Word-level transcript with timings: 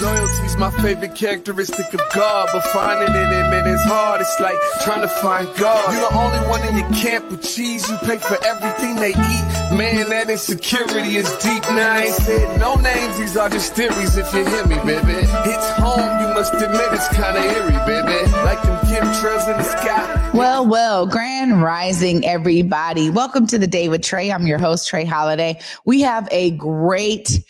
Loyalty's 0.00 0.56
my 0.56 0.70
favorite 0.82 1.16
characteristic 1.16 1.92
of 1.92 2.00
God, 2.14 2.48
but 2.52 2.62
finding 2.66 3.08
it 3.08 3.32
in 3.32 3.52
it 3.52 3.66
is 3.66 3.82
hard. 3.82 4.20
It's 4.20 4.38
like 4.38 4.56
trying 4.84 5.00
to 5.00 5.08
find 5.08 5.48
God. 5.56 5.92
You're 5.92 6.08
the 6.08 6.16
only 6.16 6.38
one 6.48 6.62
in 6.68 6.76
your 6.76 6.88
camp 6.90 7.30
with 7.30 7.42
cheese. 7.42 7.88
You 7.90 7.96
pay 7.98 8.18
for 8.18 8.38
everything 8.44 8.94
they 8.94 9.10
eat. 9.10 9.76
Man, 9.76 10.08
that 10.10 10.30
insecurity 10.30 11.16
is 11.16 11.28
deep. 11.38 11.62
Now 11.64 11.94
I 11.94 12.02
ain't 12.02 12.14
said 12.14 12.60
no 12.60 12.76
names. 12.76 13.18
These 13.18 13.36
are 13.36 13.48
just 13.48 13.74
theories. 13.74 14.16
If 14.16 14.32
you 14.32 14.44
hear 14.44 14.66
me, 14.66 14.76
baby, 14.76 15.18
it's 15.18 15.70
home. 15.78 16.20
You 16.20 16.28
must 16.28 16.54
admit 16.54 16.92
it's 16.92 17.08
kind 17.08 17.36
of 17.36 17.44
eerie, 17.44 17.72
baby. 17.84 18.30
Like 18.44 18.62
them 18.62 18.78
chemtrails 18.86 19.50
in 19.50 19.56
the 19.56 19.64
sky. 19.64 20.30
Well, 20.32 20.64
well, 20.64 21.06
grand 21.06 21.60
rising, 21.60 22.24
everybody. 22.24 23.10
Welcome 23.10 23.48
to 23.48 23.58
the 23.58 23.66
day 23.66 23.88
with 23.88 24.02
Trey. 24.02 24.30
I'm 24.30 24.46
your 24.46 24.58
host, 24.58 24.88
Trey 24.88 25.04
Holiday. 25.04 25.58
We 25.84 26.02
have 26.02 26.28
a 26.30 26.52
great 26.52 27.40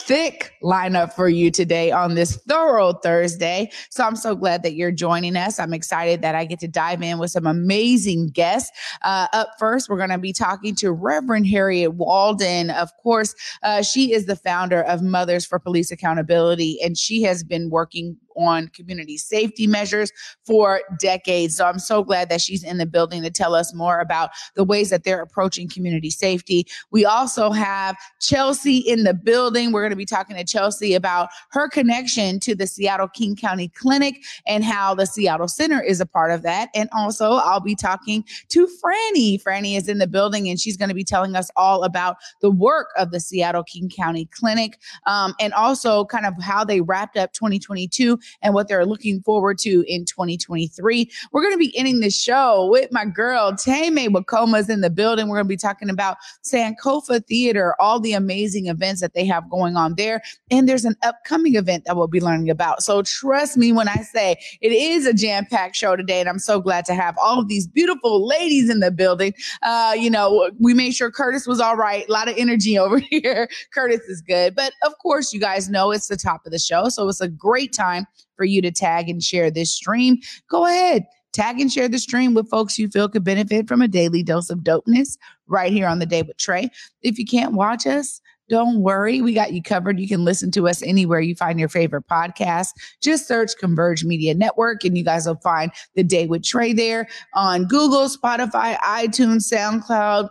thick 0.00 0.52
lineup 0.62 1.12
for 1.12 1.28
you 1.28 1.50
today 1.50 1.90
on 1.90 2.14
this 2.14 2.36
thorough 2.48 2.92
Thursday. 2.92 3.70
So 3.90 4.04
I'm 4.04 4.16
so 4.16 4.34
glad 4.34 4.62
that 4.62 4.74
you're 4.74 4.92
joining 4.92 5.36
us. 5.36 5.58
I'm 5.58 5.74
excited 5.74 6.22
that 6.22 6.34
I 6.34 6.44
get 6.44 6.60
to 6.60 6.68
dive 6.68 7.02
in 7.02 7.18
with 7.18 7.30
some 7.30 7.46
amazing 7.46 8.28
guests. 8.28 8.70
Uh, 9.02 9.26
up 9.32 9.50
first, 9.58 9.88
we're 9.88 9.98
going 9.98 10.10
to 10.10 10.18
be 10.18 10.32
talking 10.32 10.74
to 10.76 10.92
Reverend 10.92 11.46
Harriet 11.46 11.94
Walden. 11.94 12.70
Of 12.70 12.90
course, 13.02 13.34
uh, 13.62 13.82
she 13.82 14.12
is 14.12 14.26
the 14.26 14.36
founder 14.36 14.82
of 14.82 15.02
Mothers 15.02 15.44
for 15.44 15.58
Police 15.58 15.90
Accountability, 15.90 16.78
and 16.82 16.96
she 16.96 17.22
has 17.22 17.44
been 17.44 17.70
working 17.70 18.16
on 18.38 18.68
community 18.68 19.16
safety 19.16 19.66
measures 19.66 20.12
for 20.46 20.80
decades. 21.00 21.56
So 21.56 21.66
I'm 21.66 21.78
so 21.78 22.02
glad 22.02 22.28
that 22.30 22.40
she's 22.40 22.62
in 22.62 22.78
the 22.78 22.86
building 22.86 23.22
to 23.22 23.30
tell 23.30 23.54
us 23.54 23.74
more 23.74 24.00
about 24.00 24.30
the 24.54 24.64
ways 24.64 24.90
that 24.90 25.04
they're 25.04 25.20
approaching 25.20 25.68
community 25.68 26.10
safety. 26.10 26.66
We 26.90 27.04
also 27.04 27.50
have 27.50 27.96
Chelsea 28.20 28.78
in 28.78 29.04
the 29.04 29.14
building. 29.14 29.72
We're 29.72 29.82
going 29.82 29.90
to 29.90 29.96
be 29.96 30.06
talking 30.06 30.36
to 30.36 30.44
Chelsea 30.44 30.94
about 30.94 31.28
her 31.50 31.68
connection 31.68 32.40
to 32.40 32.54
the 32.54 32.66
Seattle 32.66 33.08
King 33.08 33.36
County 33.36 33.68
Clinic 33.68 34.22
and 34.46 34.64
how 34.64 34.94
the 34.94 35.06
Seattle 35.06 35.48
Center 35.48 35.82
is 35.82 36.00
a 36.00 36.06
part 36.06 36.30
of 36.30 36.42
that. 36.42 36.68
And 36.74 36.88
also, 36.92 37.32
I'll 37.32 37.60
be 37.60 37.74
talking 37.74 38.24
to 38.48 38.68
Franny. 38.82 39.42
Franny 39.42 39.76
is 39.76 39.88
in 39.88 39.98
the 39.98 40.06
building 40.06 40.48
and 40.48 40.58
she's 40.58 40.76
going 40.76 40.88
to 40.88 40.94
be 40.94 41.04
telling 41.04 41.36
us 41.36 41.50
all 41.56 41.84
about 41.84 42.16
the 42.40 42.50
work 42.50 42.88
of 42.96 43.10
the 43.10 43.20
Seattle 43.20 43.64
King 43.64 43.90
County 43.94 44.26
Clinic 44.26 44.78
um, 45.06 45.34
and 45.40 45.52
also 45.54 46.04
kind 46.04 46.26
of 46.26 46.34
how 46.40 46.64
they 46.64 46.80
wrapped 46.80 47.16
up 47.16 47.32
2022 47.32 48.18
and 48.42 48.54
what 48.54 48.68
they're 48.68 48.86
looking 48.86 49.20
forward 49.22 49.58
to 49.58 49.84
in 49.86 50.04
2023. 50.04 51.10
We're 51.32 51.42
going 51.42 51.54
to 51.54 51.58
be 51.58 51.76
ending 51.76 52.00
the 52.00 52.10
show 52.10 52.68
with 52.70 52.90
my 52.92 53.04
girl, 53.04 53.54
Tame 53.56 53.96
Wakoma's 53.96 54.68
in 54.68 54.80
the 54.80 54.90
building. 54.90 55.28
We're 55.28 55.36
going 55.36 55.46
to 55.46 55.48
be 55.48 55.56
talking 55.56 55.90
about 55.90 56.16
Sankofa 56.44 57.24
Theater, 57.26 57.74
all 57.78 58.00
the 58.00 58.12
amazing 58.12 58.66
events 58.66 59.00
that 59.00 59.14
they 59.14 59.24
have 59.26 59.48
going 59.50 59.76
on 59.76 59.94
there. 59.96 60.22
And 60.50 60.68
there's 60.68 60.84
an 60.84 60.96
upcoming 61.02 61.56
event 61.56 61.84
that 61.84 61.96
we'll 61.96 62.06
be 62.06 62.20
learning 62.20 62.50
about. 62.50 62.82
So 62.82 63.02
trust 63.02 63.56
me 63.56 63.72
when 63.72 63.88
I 63.88 63.96
say 63.96 64.36
it 64.60 64.72
is 64.72 65.06
a 65.06 65.12
jam 65.12 65.46
packed 65.46 65.76
show 65.76 65.96
today. 65.96 66.20
And 66.20 66.28
I'm 66.28 66.38
so 66.38 66.60
glad 66.60 66.84
to 66.86 66.94
have 66.94 67.16
all 67.18 67.38
of 67.40 67.48
these 67.48 67.66
beautiful 67.66 68.26
ladies 68.26 68.70
in 68.70 68.80
the 68.80 68.90
building. 68.90 69.34
Uh, 69.62 69.94
you 69.96 70.10
know, 70.10 70.50
we 70.58 70.74
made 70.74 70.94
sure 70.94 71.10
Curtis 71.10 71.46
was 71.46 71.60
all 71.60 71.76
right. 71.76 72.08
A 72.08 72.12
lot 72.12 72.28
of 72.28 72.36
energy 72.36 72.78
over 72.78 72.98
here. 72.98 73.48
Curtis 73.72 74.00
is 74.02 74.20
good. 74.20 74.54
But 74.54 74.72
of 74.84 74.96
course, 74.98 75.32
you 75.32 75.40
guys 75.40 75.68
know 75.68 75.90
it's 75.90 76.08
the 76.08 76.16
top 76.16 76.44
of 76.46 76.52
the 76.52 76.58
show. 76.58 76.88
So 76.88 77.08
it's 77.08 77.20
a 77.20 77.28
great 77.28 77.72
time 77.72 78.06
for 78.36 78.44
you 78.44 78.62
to 78.62 78.70
tag 78.70 79.08
and 79.08 79.22
share 79.22 79.50
this 79.50 79.72
stream. 79.72 80.18
Go 80.48 80.66
ahead. 80.66 81.04
Tag 81.32 81.60
and 81.60 81.70
share 81.70 81.88
the 81.88 81.98
stream 81.98 82.34
with 82.34 82.48
folks 82.48 82.78
you 82.78 82.88
feel 82.88 83.08
could 83.08 83.24
benefit 83.24 83.68
from 83.68 83.82
a 83.82 83.88
daily 83.88 84.22
dose 84.22 84.50
of 84.50 84.60
dopeness 84.60 85.18
right 85.46 85.72
here 85.72 85.86
on 85.86 85.98
the 85.98 86.06
day 86.06 86.22
with 86.22 86.38
Trey. 86.38 86.70
If 87.02 87.18
you 87.18 87.26
can't 87.26 87.52
watch 87.52 87.86
us, 87.86 88.20
don't 88.48 88.80
worry, 88.80 89.20
we 89.20 89.34
got 89.34 89.52
you 89.52 89.62
covered. 89.62 90.00
You 90.00 90.08
can 90.08 90.24
listen 90.24 90.50
to 90.52 90.68
us 90.68 90.82
anywhere 90.82 91.20
you 91.20 91.34
find 91.34 91.60
your 91.60 91.68
favorite 91.68 92.08
podcast. 92.10 92.68
Just 93.02 93.28
search 93.28 93.52
Converge 93.58 94.04
Media 94.04 94.34
Network 94.34 94.84
and 94.84 94.96
you 94.96 95.04
guys 95.04 95.26
will 95.26 95.36
find 95.36 95.70
the 95.94 96.02
day 96.02 96.26
with 96.26 96.44
Trey 96.44 96.72
there 96.72 97.06
on 97.34 97.66
Google, 97.66 98.08
Spotify, 98.08 98.78
iTunes, 98.78 99.52
SoundCloud, 99.52 100.30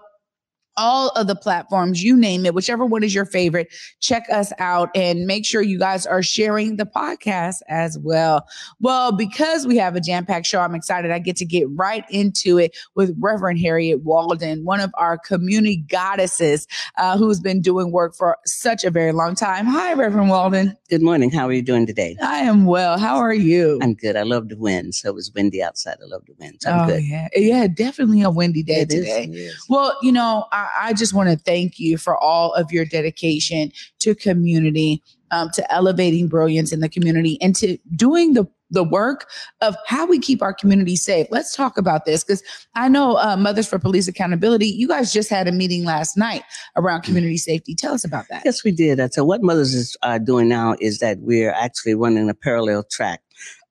all 0.77 1.09
of 1.09 1.27
the 1.27 1.35
platforms, 1.35 2.03
you 2.03 2.15
name 2.15 2.45
it, 2.45 2.53
whichever 2.53 2.85
one 2.85 3.03
is 3.03 3.13
your 3.13 3.25
favorite, 3.25 3.73
check 3.99 4.25
us 4.31 4.53
out 4.59 4.89
and 4.95 5.25
make 5.25 5.45
sure 5.45 5.61
you 5.61 5.79
guys 5.79 6.05
are 6.05 6.23
sharing 6.23 6.77
the 6.77 6.85
podcast 6.85 7.55
as 7.67 7.97
well. 7.99 8.47
Well, 8.79 9.11
because 9.11 9.65
we 9.65 9.77
have 9.77 9.95
a 9.95 10.01
jam 10.01 10.25
packed 10.25 10.45
show, 10.45 10.59
I'm 10.59 10.75
excited. 10.75 11.11
I 11.11 11.19
get 11.19 11.35
to 11.37 11.45
get 11.45 11.67
right 11.71 12.05
into 12.09 12.57
it 12.57 12.77
with 12.95 13.15
Reverend 13.19 13.59
Harriet 13.59 14.03
Walden, 14.03 14.63
one 14.63 14.79
of 14.79 14.91
our 14.95 15.17
community 15.17 15.77
goddesses 15.77 16.67
uh, 16.97 17.17
who's 17.17 17.39
been 17.39 17.61
doing 17.61 17.91
work 17.91 18.15
for 18.15 18.37
such 18.45 18.83
a 18.83 18.91
very 18.91 19.11
long 19.11 19.35
time. 19.35 19.65
Hi, 19.65 19.93
Reverend 19.93 20.29
Walden. 20.29 20.77
Good 20.89 21.01
morning. 21.01 21.31
How 21.31 21.47
are 21.47 21.53
you 21.53 21.61
doing 21.61 21.85
today? 21.85 22.15
I 22.21 22.39
am 22.39 22.65
well. 22.65 22.97
How 22.99 23.17
are 23.17 23.33
you? 23.33 23.79
I'm 23.81 23.95
good. 23.95 24.15
I 24.15 24.23
love 24.23 24.49
the 24.49 24.57
wind. 24.57 24.95
So 24.95 25.09
it 25.09 25.15
was 25.15 25.31
windy 25.33 25.61
outside. 25.63 25.97
I 26.01 26.05
love 26.05 26.25
the 26.25 26.33
wind. 26.39 26.57
So 26.61 26.71
I'm 26.71 26.81
oh, 26.81 26.93
good. 26.93 27.03
yeah. 27.03 27.27
Yeah, 27.35 27.67
definitely 27.67 28.21
a 28.21 28.29
windy 28.29 28.63
day 28.63 28.81
It 28.81 28.89
today. 28.89 29.25
is. 29.25 29.65
Well, 29.69 29.97
you 30.01 30.11
know, 30.11 30.45
I, 30.51 30.66
I 30.79 30.93
just 30.93 31.13
want 31.13 31.29
to 31.29 31.37
thank 31.37 31.79
you 31.79 31.97
for 31.97 32.17
all 32.17 32.53
of 32.53 32.71
your 32.71 32.85
dedication 32.85 33.71
to 33.99 34.15
community, 34.15 35.03
um, 35.31 35.49
to 35.53 35.73
elevating 35.73 36.27
brilliance 36.27 36.71
in 36.71 36.79
the 36.79 36.89
community, 36.89 37.37
and 37.41 37.55
to 37.57 37.77
doing 37.95 38.33
the 38.33 38.47
the 38.69 38.83
work 38.83 39.29
of 39.61 39.75
how 39.85 40.05
we 40.05 40.19
keep 40.19 40.41
our 40.41 40.53
community 40.53 40.95
safe. 40.95 41.27
Let's 41.31 41.55
talk 41.55 41.77
about 41.77 42.05
this 42.05 42.23
because 42.23 42.43
I 42.75 42.89
know 42.89 43.17
uh, 43.17 43.37
Mothers 43.37 43.67
for 43.67 43.79
Police 43.79 44.07
Accountability. 44.07 44.67
You 44.67 44.87
guys 44.87 45.13
just 45.13 45.29
had 45.29 45.47
a 45.47 45.51
meeting 45.51 45.85
last 45.85 46.17
night 46.17 46.43
around 46.75 47.03
community 47.03 47.37
safety. 47.37 47.75
Tell 47.75 47.93
us 47.93 48.03
about 48.03 48.25
that. 48.29 48.41
Yes, 48.43 48.63
we 48.63 48.71
did. 48.71 49.13
So 49.13 49.23
what 49.23 49.41
Mothers 49.41 49.73
is 49.73 49.95
uh, 50.01 50.17
doing 50.17 50.49
now 50.49 50.75
is 50.79 50.99
that 50.99 51.19
we're 51.19 51.53
actually 51.53 51.95
running 51.95 52.29
a 52.29 52.33
parallel 52.33 52.83
track. 52.91 53.21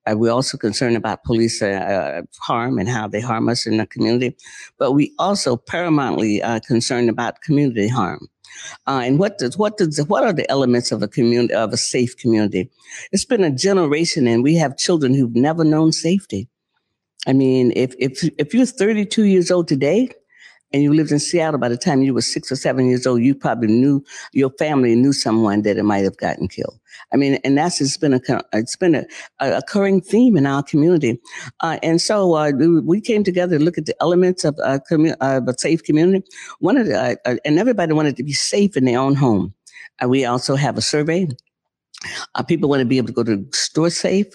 Uh, 0.06 0.16
we're 0.16 0.32
also 0.32 0.56
concerned 0.56 0.96
about 0.96 1.24
police 1.24 1.60
uh, 1.62 1.66
uh, 1.66 2.22
harm 2.40 2.78
and 2.78 2.88
how 2.88 3.08
they 3.08 3.20
harm 3.20 3.48
us 3.48 3.66
in 3.66 3.76
the 3.76 3.86
community, 3.86 4.36
but 4.78 4.92
we 4.92 5.12
also 5.18 5.56
paramountly 5.56 6.42
uh, 6.42 6.60
concerned 6.60 7.08
about 7.08 7.40
community 7.42 7.88
harm. 7.88 8.28
Uh, 8.86 9.02
and 9.04 9.18
what 9.18 9.38
does 9.38 9.58
what 9.58 9.76
does 9.76 9.98
what 10.06 10.24
are 10.24 10.32
the 10.32 10.48
elements 10.50 10.92
of 10.92 11.02
a 11.02 11.08
community 11.08 11.52
of 11.54 11.72
a 11.72 11.76
safe 11.76 12.16
community? 12.16 12.70
It's 13.12 13.24
been 13.24 13.44
a 13.44 13.50
generation, 13.50 14.26
and 14.26 14.42
we 14.42 14.54
have 14.54 14.78
children 14.78 15.14
who've 15.14 15.34
never 15.34 15.64
known 15.64 15.92
safety. 15.92 16.48
I 17.26 17.32
mean, 17.32 17.72
if 17.76 17.94
if 17.98 18.22
if 18.38 18.54
you're 18.54 18.66
32 18.66 19.24
years 19.24 19.50
old 19.50 19.68
today, 19.68 20.10
and 20.72 20.82
you 20.82 20.92
lived 20.94 21.12
in 21.12 21.18
Seattle 21.18 21.58
by 21.60 21.68
the 21.68 21.76
time 21.76 22.02
you 22.02 22.14
were 22.14 22.22
six 22.22 22.50
or 22.52 22.56
seven 22.56 22.88
years 22.88 23.06
old, 23.06 23.22
you 23.22 23.34
probably 23.34 23.68
knew 23.68 24.04
your 24.32 24.50
family 24.58 24.94
knew 24.96 25.12
someone 25.12 25.62
that 25.62 25.76
it 25.78 25.84
might 25.84 26.04
have 26.04 26.16
gotten 26.18 26.48
killed. 26.48 26.78
I 27.12 27.16
mean, 27.16 27.34
and 27.44 27.56
that's 27.56 27.80
it's 27.80 27.96
been 27.96 28.14
a 28.14 28.20
it's 28.52 28.76
been 28.76 28.94
a, 28.94 29.04
a 29.40 29.58
occurring 29.58 30.00
theme 30.00 30.36
in 30.36 30.46
our 30.46 30.62
community, 30.62 31.20
uh, 31.60 31.78
and 31.82 32.00
so 32.00 32.34
uh, 32.34 32.50
we- 32.56 33.00
came 33.00 33.22
together 33.24 33.58
to 33.58 33.64
look 33.64 33.78
at 33.78 33.86
the 33.86 33.94
elements 34.00 34.44
of 34.44 34.56
a, 34.64 34.80
commu- 34.80 35.16
of 35.20 35.46
a 35.48 35.58
safe 35.58 35.82
community. 35.84 36.26
One 36.60 36.76
of 36.76 36.86
the 36.86 36.98
uh, 36.98 37.14
uh, 37.24 37.36
and 37.44 37.58
everybody 37.58 37.92
wanted 37.92 38.16
to 38.16 38.22
be 38.24 38.32
safe 38.32 38.76
in 38.76 38.84
their 38.84 38.98
own 38.98 39.14
home. 39.14 39.54
Uh, 40.02 40.08
we 40.08 40.24
also 40.24 40.56
have 40.56 40.76
a 40.76 40.82
survey. 40.82 41.28
Uh, 42.34 42.42
people 42.42 42.68
want 42.68 42.80
to 42.80 42.86
be 42.86 42.98
able 42.98 43.08
to 43.08 43.12
go 43.12 43.24
to 43.24 43.44
store 43.52 43.90
safe, 43.90 44.26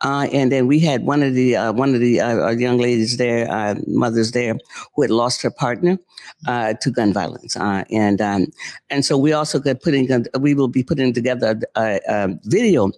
uh, 0.00 0.28
and 0.32 0.50
then 0.52 0.66
we 0.66 0.78
had 0.78 1.04
one 1.04 1.22
of 1.22 1.34
the 1.34 1.56
uh, 1.56 1.72
one 1.72 1.94
of 1.94 2.00
the 2.00 2.20
uh, 2.20 2.50
young 2.50 2.78
ladies 2.78 3.16
there, 3.16 3.50
uh, 3.50 3.74
mothers 3.86 4.32
there, 4.32 4.56
who 4.94 5.02
had 5.02 5.10
lost 5.10 5.42
her 5.42 5.50
partner 5.50 5.98
uh, 6.46 6.74
to 6.80 6.90
gun 6.90 7.12
violence, 7.12 7.56
and 7.56 8.20
um, 8.20 8.46
and 8.90 9.04
so 9.04 9.18
we 9.18 9.32
also 9.32 9.58
got 9.58 9.82
putting 9.82 10.24
we 10.38 10.54
will 10.54 10.68
be 10.68 10.82
putting 10.82 11.12
together 11.12 11.60
a, 11.76 11.80
a, 11.80 12.00
a 12.08 12.38
video 12.44 12.90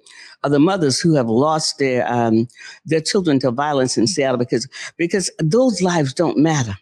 of 0.44 0.50
the 0.50 0.58
mothers 0.58 1.00
who 1.00 1.14
have 1.14 1.28
lost 1.28 1.78
their 1.78 2.10
um, 2.12 2.46
their 2.84 3.00
children 3.00 3.38
to 3.40 3.50
violence 3.50 3.96
in 3.96 4.06
Seattle 4.06 4.38
because 4.38 4.68
because 4.96 5.30
those 5.38 5.80
lives 5.82 6.12
don't 6.12 6.38
matter. 6.38 6.76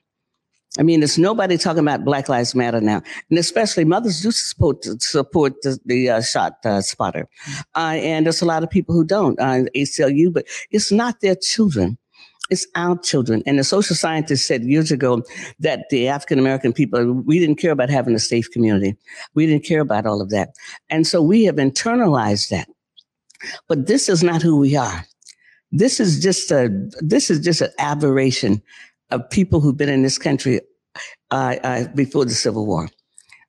I 0.79 0.83
mean, 0.85 1.01
there's 1.01 1.19
nobody 1.19 1.59
talking 1.59 1.81
about 1.81 2.05
Black 2.05 2.29
Lives 2.29 2.55
Matter 2.55 2.81
now, 2.81 3.03
and 3.29 3.39
especially 3.39 3.85
mothers 3.85 4.23
do 4.23 4.31
support 4.31 4.85
support 5.03 5.61
the, 5.63 5.79
the 5.85 6.11
uh, 6.11 6.23
shot 6.23 6.59
uh, 6.65 6.81
spotter, 6.81 7.29
uh, 7.75 7.97
and 7.97 8.27
there's 8.27 8.41
a 8.41 8.47
lot 8.47 8.63
of 8.63 8.71
people 8.71 8.95
who 8.95 9.05
don't 9.05 9.39
uh, 9.41 9.65
ACLU, 9.75 10.33
but 10.33 10.47
it's 10.71 10.93
not 10.93 11.21
their 11.21 11.35
children. 11.35 11.99
It's 12.51 12.67
our 12.75 12.99
children. 12.99 13.43
And 13.47 13.59
the 13.59 13.65
social 13.65 13.95
scientist 13.95 14.47
said 14.47 14.65
years 14.65 14.91
ago 14.91 15.23
that 15.61 15.89
the 15.91 16.09
African 16.09 16.39
American 16.39 16.73
people, 16.73 17.13
we 17.13 17.39
didn't 17.39 17.57
care 17.57 17.71
about 17.71 17.91
having 17.91 18.15
a 18.15 18.19
safe 18.19 18.51
community. 18.51 18.97
We 19.35 19.47
didn't 19.47 19.65
care 19.65 19.81
about 19.81 20.05
all 20.05 20.21
of 20.21 20.31
that. 20.31 20.51
And 20.89 21.07
so 21.07 21.23
we 21.23 21.45
have 21.45 21.57
internalized 21.57 22.49
that. 22.49 22.69
But 23.69 23.87
this 23.87 24.09
is 24.09 24.23
not 24.23 24.43
who 24.43 24.59
we 24.59 24.77
are. 24.77 25.07
This 25.73 26.01
is 26.01 26.21
just 26.21 26.51
a, 26.51 26.69
this 27.01 27.31
is 27.31 27.39
just 27.39 27.61
an 27.61 27.71
aberration 27.79 28.61
of 29.11 29.29
people 29.31 29.61
who've 29.61 29.77
been 29.77 29.89
in 29.89 30.03
this 30.03 30.19
country 30.19 30.61
uh, 31.31 31.57
uh, 31.63 31.87
before 31.95 32.25
the 32.25 32.35
Civil 32.35 32.67
War. 32.67 32.89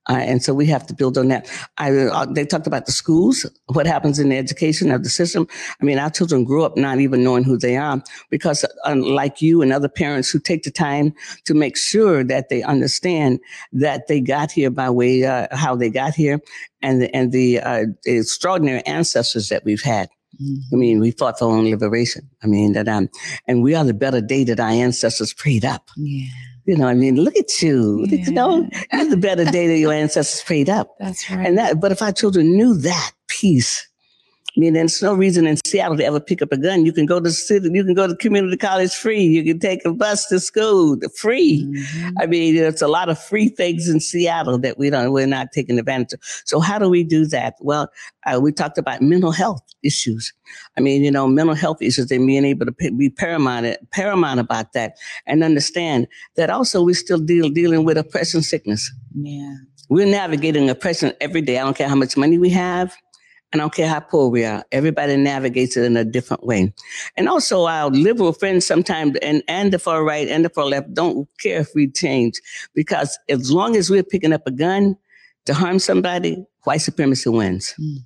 Uh, 0.09 0.13
and 0.13 0.43
so 0.43 0.51
we 0.51 0.65
have 0.65 0.85
to 0.87 0.95
build 0.95 1.15
on 1.15 1.27
that. 1.27 1.47
I, 1.77 1.91
uh, 1.95 2.25
they 2.25 2.43
talked 2.43 2.65
about 2.65 2.87
the 2.87 2.91
schools, 2.91 3.45
what 3.67 3.85
happens 3.85 4.17
in 4.17 4.29
the 4.29 4.37
education 4.37 4.91
of 4.91 5.03
the 5.03 5.09
system. 5.09 5.47
I 5.79 5.85
mean, 5.85 5.99
our 5.99 6.09
children 6.09 6.43
grew 6.43 6.63
up 6.63 6.75
not 6.75 6.99
even 6.99 7.23
knowing 7.23 7.43
who 7.43 7.55
they 7.55 7.77
are 7.77 8.01
because 8.31 8.65
unlike 8.85 9.43
you 9.43 9.61
and 9.61 9.71
other 9.71 9.87
parents 9.87 10.29
who 10.31 10.39
take 10.39 10.63
the 10.63 10.71
time 10.71 11.13
to 11.45 11.53
make 11.53 11.77
sure 11.77 12.23
that 12.23 12.49
they 12.49 12.63
understand 12.63 13.39
that 13.73 14.07
they 14.07 14.21
got 14.21 14.51
here 14.51 14.71
by 14.71 14.89
way, 14.89 15.21
how 15.51 15.75
they 15.75 15.89
got 15.89 16.15
here 16.15 16.39
and 16.81 17.03
the, 17.03 17.15
and 17.15 17.31
the, 17.31 17.57
the 18.03 18.17
extraordinary 18.17 18.83
ancestors 18.87 19.49
that 19.49 19.63
we've 19.65 19.83
had. 19.83 20.09
I 20.71 20.75
mean, 20.75 20.99
we 20.99 21.11
fought 21.11 21.39
for 21.39 21.45
our 21.45 21.57
own 21.57 21.69
liberation. 21.69 22.29
I 22.43 22.47
mean, 22.47 22.73
that 22.73 22.87
um, 22.87 23.09
and 23.47 23.61
we 23.63 23.75
are 23.75 23.83
the 23.83 23.93
better 23.93 24.21
day 24.21 24.43
that 24.45 24.59
our 24.59 24.69
ancestors 24.69 25.33
prayed 25.33 25.65
up. 25.65 25.89
Yeah. 25.97 26.27
You 26.65 26.77
know, 26.77 26.87
I 26.87 26.93
mean, 26.93 27.15
look 27.15 27.35
at 27.37 27.61
you. 27.61 28.05
Yeah. 28.07 28.25
You 28.25 28.31
know, 28.31 28.69
you're 28.93 29.09
the 29.09 29.17
better 29.17 29.45
day 29.45 29.67
that 29.67 29.77
your 29.77 29.91
ancestors 29.93 30.43
prayed 30.43 30.69
up. 30.69 30.95
That's 30.99 31.29
right. 31.29 31.45
And 31.45 31.57
that, 31.57 31.81
but 31.81 31.91
if 31.91 32.01
our 32.01 32.11
children 32.11 32.55
knew 32.55 32.77
that 32.77 33.11
piece, 33.27 33.87
I 34.55 34.59
mean, 34.59 34.73
there's 34.73 35.01
no 35.01 35.13
reason 35.13 35.47
in 35.47 35.57
Seattle 35.65 35.95
to 35.95 36.03
ever 36.03 36.19
pick 36.19 36.41
up 36.41 36.51
a 36.51 36.57
gun. 36.57 36.85
You 36.85 36.91
can 36.91 37.05
go 37.05 37.21
to 37.21 37.31
city, 37.31 37.69
you 37.71 37.85
can 37.85 37.93
go 37.93 38.05
to 38.05 38.15
community 38.17 38.57
college 38.57 38.93
free. 38.93 39.23
You 39.23 39.45
can 39.45 39.59
take 39.59 39.85
a 39.85 39.93
bus 39.93 40.27
to 40.27 40.41
school 40.41 40.97
free. 41.15 41.63
Mhm. 41.63 42.13
I 42.19 42.25
mean, 42.25 42.55
there's 42.55 42.81
a 42.81 42.89
lot 42.89 43.07
of 43.07 43.17
free 43.17 43.47
things 43.47 43.87
in 43.87 44.01
Seattle 44.01 44.57
that 44.59 44.77
we 44.77 44.89
don't, 44.89 45.13
we're 45.13 45.25
not 45.25 45.53
taking 45.53 45.79
advantage 45.79 46.13
of. 46.13 46.19
So 46.43 46.59
how 46.59 46.79
do 46.79 46.89
we 46.89 47.03
do 47.03 47.25
that? 47.27 47.55
Well, 47.61 47.89
uh, 48.25 48.41
we 48.41 48.51
talked 48.51 48.77
about 48.77 49.01
mental 49.01 49.31
health 49.31 49.63
issues. 49.83 50.33
I 50.77 50.81
mean, 50.81 51.01
you 51.01 51.11
know, 51.11 51.27
mental 51.27 51.55
health 51.55 51.81
issues 51.81 52.11
and 52.11 52.27
being 52.27 52.43
able 52.43 52.65
to 52.65 52.73
be 52.91 53.09
paramount, 53.09 53.77
paramount 53.91 54.41
about 54.41 54.73
that 54.73 54.97
and 55.27 55.45
understand 55.45 56.07
that 56.35 56.49
also 56.49 56.83
we're 56.83 56.93
still 56.93 57.19
deal, 57.19 57.49
dealing 57.49 57.85
with 57.85 57.97
oppression 57.97 58.41
sickness. 58.41 58.91
Yeah. 59.15 59.55
We're 59.87 60.07
navigating 60.07 60.69
oppression 60.69 61.13
every 61.21 61.41
day. 61.41 61.57
I 61.57 61.63
don't 61.63 61.75
care 61.77 61.87
how 61.89 61.95
much 61.95 62.17
money 62.17 62.37
we 62.37 62.49
have. 62.49 62.93
I 63.53 63.57
don't 63.57 63.73
care 63.73 63.89
how 63.89 63.99
poor 63.99 64.29
we 64.29 64.45
are. 64.45 64.63
Everybody 64.71 65.17
navigates 65.17 65.75
it 65.75 65.83
in 65.83 65.97
a 65.97 66.05
different 66.05 66.45
way. 66.45 66.73
And 67.17 67.27
also 67.27 67.65
our 67.65 67.89
liberal 67.89 68.31
friends 68.31 68.65
sometimes 68.65 69.17
and, 69.21 69.43
and 69.47 69.73
the 69.73 69.79
far 69.79 70.03
right 70.03 70.27
and 70.27 70.45
the 70.45 70.49
far 70.49 70.65
left 70.65 70.93
don't 70.93 71.27
care 71.39 71.59
if 71.59 71.69
we 71.75 71.89
change 71.89 72.39
because 72.73 73.17
as 73.27 73.51
long 73.51 73.75
as 73.75 73.89
we're 73.89 74.03
picking 74.03 74.31
up 74.31 74.43
a 74.45 74.51
gun 74.51 74.95
to 75.45 75.53
harm 75.53 75.79
somebody, 75.79 76.45
white 76.63 76.81
supremacy 76.81 77.29
wins. 77.29 77.73
Mm. 77.79 77.97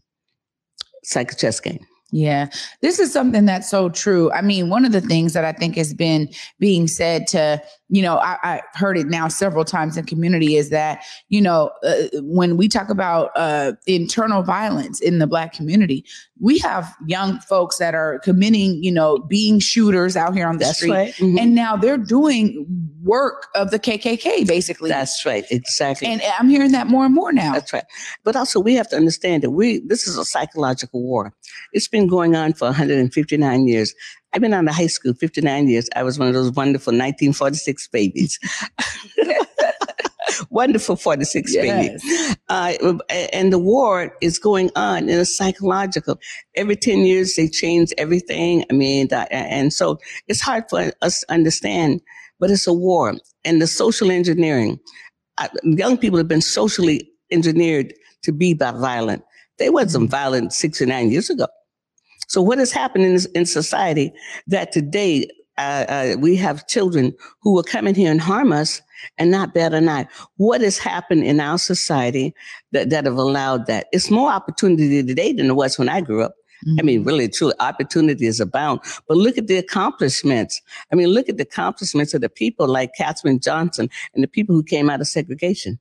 It's 1.04 1.16
like 1.16 1.32
a 1.32 1.36
chess 1.36 1.60
game. 1.60 1.86
Yeah, 2.16 2.48
this 2.82 2.98
is 2.98 3.12
something 3.12 3.46
that's 3.46 3.70
so 3.70 3.90
true. 3.90 4.32
I 4.32 4.42
mean, 4.42 4.70
one 4.70 4.86
of 4.86 4.94
the 4.94 5.02
things 5.02 5.34
that 5.34 5.44
I 5.44 5.52
think 5.52 5.76
has 5.76 5.94
been 5.94 6.30
being 6.60 6.88
said 6.88 7.28
to, 7.28 7.62
you 7.90 8.02
know, 8.02 8.20
I, 8.20 8.38
I've 8.42 8.62
heard 8.74 8.98
it 8.98 9.08
now 9.08 9.28
several 9.28 9.66
times 9.66 9.98
in 9.98 10.06
community 10.06 10.56
is 10.56 10.70
that, 10.70 11.04
you 11.28 11.42
know, 11.42 11.72
uh, 11.84 12.04
when 12.22 12.56
we 12.56 12.70
talk 12.70 12.90
about 12.90 13.32
uh, 13.36 13.74
internal 13.86 14.44
violence 14.44 15.02
in 15.02 15.20
the 15.20 15.28
Black 15.28 15.52
community, 15.52 16.06
we 16.40 16.58
have 16.60 16.96
young 17.06 17.40
folks 17.42 17.80
that 17.80 17.94
are 17.94 18.20
committing, 18.20 18.82
you 18.82 18.94
know, 18.94 19.18
being 19.18 19.60
shooters 19.60 20.16
out 20.16 20.34
here 20.34 20.48
on 20.48 20.58
the 20.58 20.64
That's 20.64 20.78
street. 20.78 20.92
right. 20.92 21.14
Mhm. 21.16 21.38
And 21.38 21.54
now 21.54 21.76
they're 21.76 21.98
doing 21.98 22.66
work 23.06 23.48
of 23.56 23.72
the 23.72 23.80
KKK, 23.80 24.46
basically. 24.48 24.90
That's 24.90 25.26
right. 25.26 25.46
Exactly. 25.50 26.08
and 26.08 26.22
I'm 26.38 26.50
hearing 26.50 26.72
that 26.72 26.88
more 26.88 27.06
and 27.06 27.14
more 27.14 27.32
now. 27.32 27.54
That's 27.54 27.72
right. 27.72 27.86
But 28.24 28.36
also 28.36 28.60
we 28.60 28.76
have 28.76 28.90
to 28.90 28.98
understand 28.98 29.44
that 29.44 29.52
we 29.52 29.80
this 29.80 30.08
is 30.08 30.18
a 30.18 30.26
psychological 30.26 31.02
war. 31.02 31.34
It's 31.72 31.88
been 31.88 32.08
going 32.08 32.36
on 32.36 32.54
for 32.54 32.66
159 32.66 33.68
years. 33.68 33.94
I've 34.34 34.42
been 34.42 34.54
out 34.54 34.68
of 34.68 34.76
high 34.76 34.88
school 34.88 35.14
59 35.14 35.70
years. 35.70 35.90
I 35.96 36.04
was 36.04 36.20
one 36.20 36.28
of 36.28 36.34
those 36.34 36.52
wonderful 36.52 36.92
1946 36.92 37.88
babies. 37.88 38.38
wonderful 40.50 40.96
46 40.96 41.56
babies. 41.56 42.02
Yes. 42.04 42.38
Uh, 42.50 42.74
and 43.32 43.54
the 43.54 43.60
war 43.60 44.16
is 44.22 44.40
going 44.40 44.72
on 44.76 45.10
in 45.10 45.20
a 45.20 45.26
psychological. 45.26 46.20
Every 46.56 46.76
10 46.76 47.00
years 47.00 47.36
they 47.36 47.48
change 47.48 47.94
everything. 47.98 48.66
I 48.70 48.74
mean, 48.74 49.08
uh, 49.12 49.26
and 49.32 49.72
so 49.72 50.00
it's 50.28 50.42
hard 50.42 50.66
for 50.70 50.92
us 51.02 51.22
to 51.22 51.32
understand, 51.32 52.02
but 52.40 52.52
it's 52.52 52.68
a 52.68 52.74
war. 52.74 53.16
And 53.44 53.62
the 53.62 53.68
social 53.68 54.12
engineering, 54.12 54.80
uh, 55.38 55.48
young 55.64 55.98
people 55.98 56.18
have 56.18 56.28
been 56.28 56.42
socially 56.42 57.10
engineered 57.32 57.94
to 58.24 58.32
be 58.32 58.54
that 58.54 58.76
violent. 58.76 59.24
They 59.58 59.70
wasn't 59.70 60.10
violent 60.10 60.54
69 60.54 61.12
years 61.12 61.30
ago. 61.30 61.48
So 62.28 62.42
what 62.42 62.58
has 62.58 62.72
happened 62.72 63.28
in, 63.36 63.46
society 63.46 64.12
that 64.48 64.72
today 64.72 65.30
uh, 65.58 65.86
uh, 65.88 66.16
we 66.20 66.36
have 66.36 66.68
children 66.68 67.14
who 67.42 67.54
will 67.54 67.64
come 67.64 67.88
in 67.88 67.96
here 67.96 68.12
and 68.12 68.20
harm 68.20 68.52
us 68.52 68.82
and 69.18 69.32
not 69.32 69.56
an 69.56 69.88
eye. 69.88 70.08
What 70.38 70.62
has 70.62 70.78
happened 70.78 71.24
in 71.24 71.40
our 71.40 71.58
society 71.58 72.34
that, 72.72 72.90
that 72.90 73.06
have 73.06 73.16
allowed 73.16 73.68
that? 73.68 73.88
It's 73.92 74.12
more 74.12 74.32
opportunity 74.32 75.04
today 75.04 75.34
than 75.34 75.50
it 75.50 75.56
was 75.56 75.78
when 75.78 75.88
I 75.88 76.02
grew 76.02 76.24
up. 76.24 76.34
I 76.80 76.82
mean, 76.82 77.00
mm-hmm. 77.00 77.08
really, 77.08 77.30
truly, 77.30 77.54
opportunity 77.60 78.26
is 78.26 78.40
abound. 78.40 78.80
But 79.08 79.18
look 79.18 79.38
at 79.38 79.48
the 79.48 79.58
accomplishments. 79.58 80.62
I 80.92 80.96
mean, 80.96 81.10
look 81.10 81.30
at 81.30 81.38
the 81.38 81.44
accomplishments 81.44 82.14
of 82.14 82.22
the 82.22 82.30
people 82.30 82.68
like 82.68 82.92
Katherine 82.98 83.40
Johnson 83.40 83.90
and 84.14 84.24
the 84.24 84.28
people 84.28 84.56
who 84.56 84.64
came 84.64 84.90
out 84.90 85.02
of 85.02 85.08
segregation. 85.08 85.80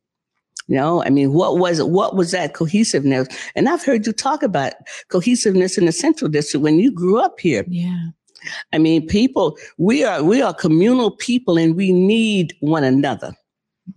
You 0.67 0.77
know, 0.77 1.03
I 1.03 1.11
mean, 1.11 1.33
what 1.33 1.59
was 1.59 1.83
what 1.83 2.17
was 2.17 2.31
that 2.31 2.55
cohesiveness? 2.55 3.29
And 3.55 3.69
I've 3.69 3.85
heard 3.85 4.07
you 4.07 4.13
talk 4.13 4.43
about 4.43 4.73
cohesiveness 5.09 5.77
in 5.77 5.85
the 5.85 5.93
Central 5.93 6.31
District 6.31 6.63
when 6.63 6.79
you 6.79 6.91
grew 6.91 7.21
up 7.21 7.39
here. 7.41 7.65
yeah. 7.69 8.09
I 8.73 8.79
mean, 8.79 9.07
people, 9.07 9.57
we 9.79 10.05
are 10.05 10.23
we 10.23 10.43
are 10.43 10.53
communal 10.53 11.11
people, 11.11 11.59
and 11.59 11.77
we 11.77 11.93
need 11.93 12.55
one 12.61 12.85
another. 12.85 13.35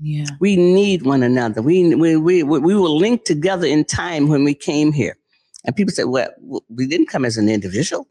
Yeah. 0.01 0.25
We 0.39 0.56
need 0.56 1.04
one 1.04 1.24
another. 1.24 1.62
We 1.62 1.95
we 1.95 2.18
we 2.18 2.44
we 2.44 2.75
were 2.75 2.89
linked 2.89 3.25
together 3.25 3.66
in 3.66 3.86
time 3.86 4.28
when 4.28 4.44
we 4.44 4.54
came 4.54 4.92
here. 4.92 5.18
And 5.67 5.75
people 5.75 5.93
say, 5.93 6.05
"Well, 6.05 6.29
we 6.69 6.87
didn't 6.87 7.07
come 7.07 7.25
as 7.25 7.37
an 7.37 7.49
individual. 7.49 8.07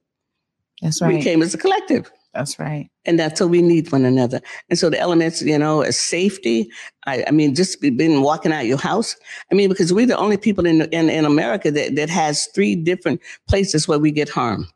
That's 0.81 1.03
right. 1.03 1.15
We 1.15 1.23
came 1.23 1.43
as 1.43 1.55
a 1.55 1.59
collective." 1.59 2.11
That's 2.37 2.59
right. 2.59 2.91
And 3.07 3.19
that's 3.19 3.39
so 3.39 3.47
we 3.47 3.63
need 3.63 3.91
one 3.91 4.05
another. 4.05 4.43
And 4.69 4.79
so 4.79 4.91
the 4.91 5.01
elements, 5.01 5.41
you 5.41 5.59
know, 5.59 5.81
is 5.81 5.99
safety. 5.99 6.71
I, 7.07 7.25
I 7.27 7.31
mean, 7.31 7.55
just 7.55 7.81
be- 7.81 7.89
been 7.89 8.21
walking 8.21 8.53
out 8.53 8.67
your 8.67 8.77
house. 8.79 9.17
I 9.51 9.55
mean, 9.55 9.71
because 9.71 9.91
we're 9.91 10.07
the 10.07 10.19
only 10.19 10.37
people 10.37 10.67
in, 10.67 10.83
in, 10.93 11.09
in 11.09 11.25
America 11.25 11.71
that, 11.71 11.97
that 11.97 12.11
has 12.11 12.47
three 12.55 12.77
different 12.77 13.23
places 13.49 13.89
where 13.89 13.99
we 13.99 14.11
get 14.11 14.29
harm. 14.29 14.69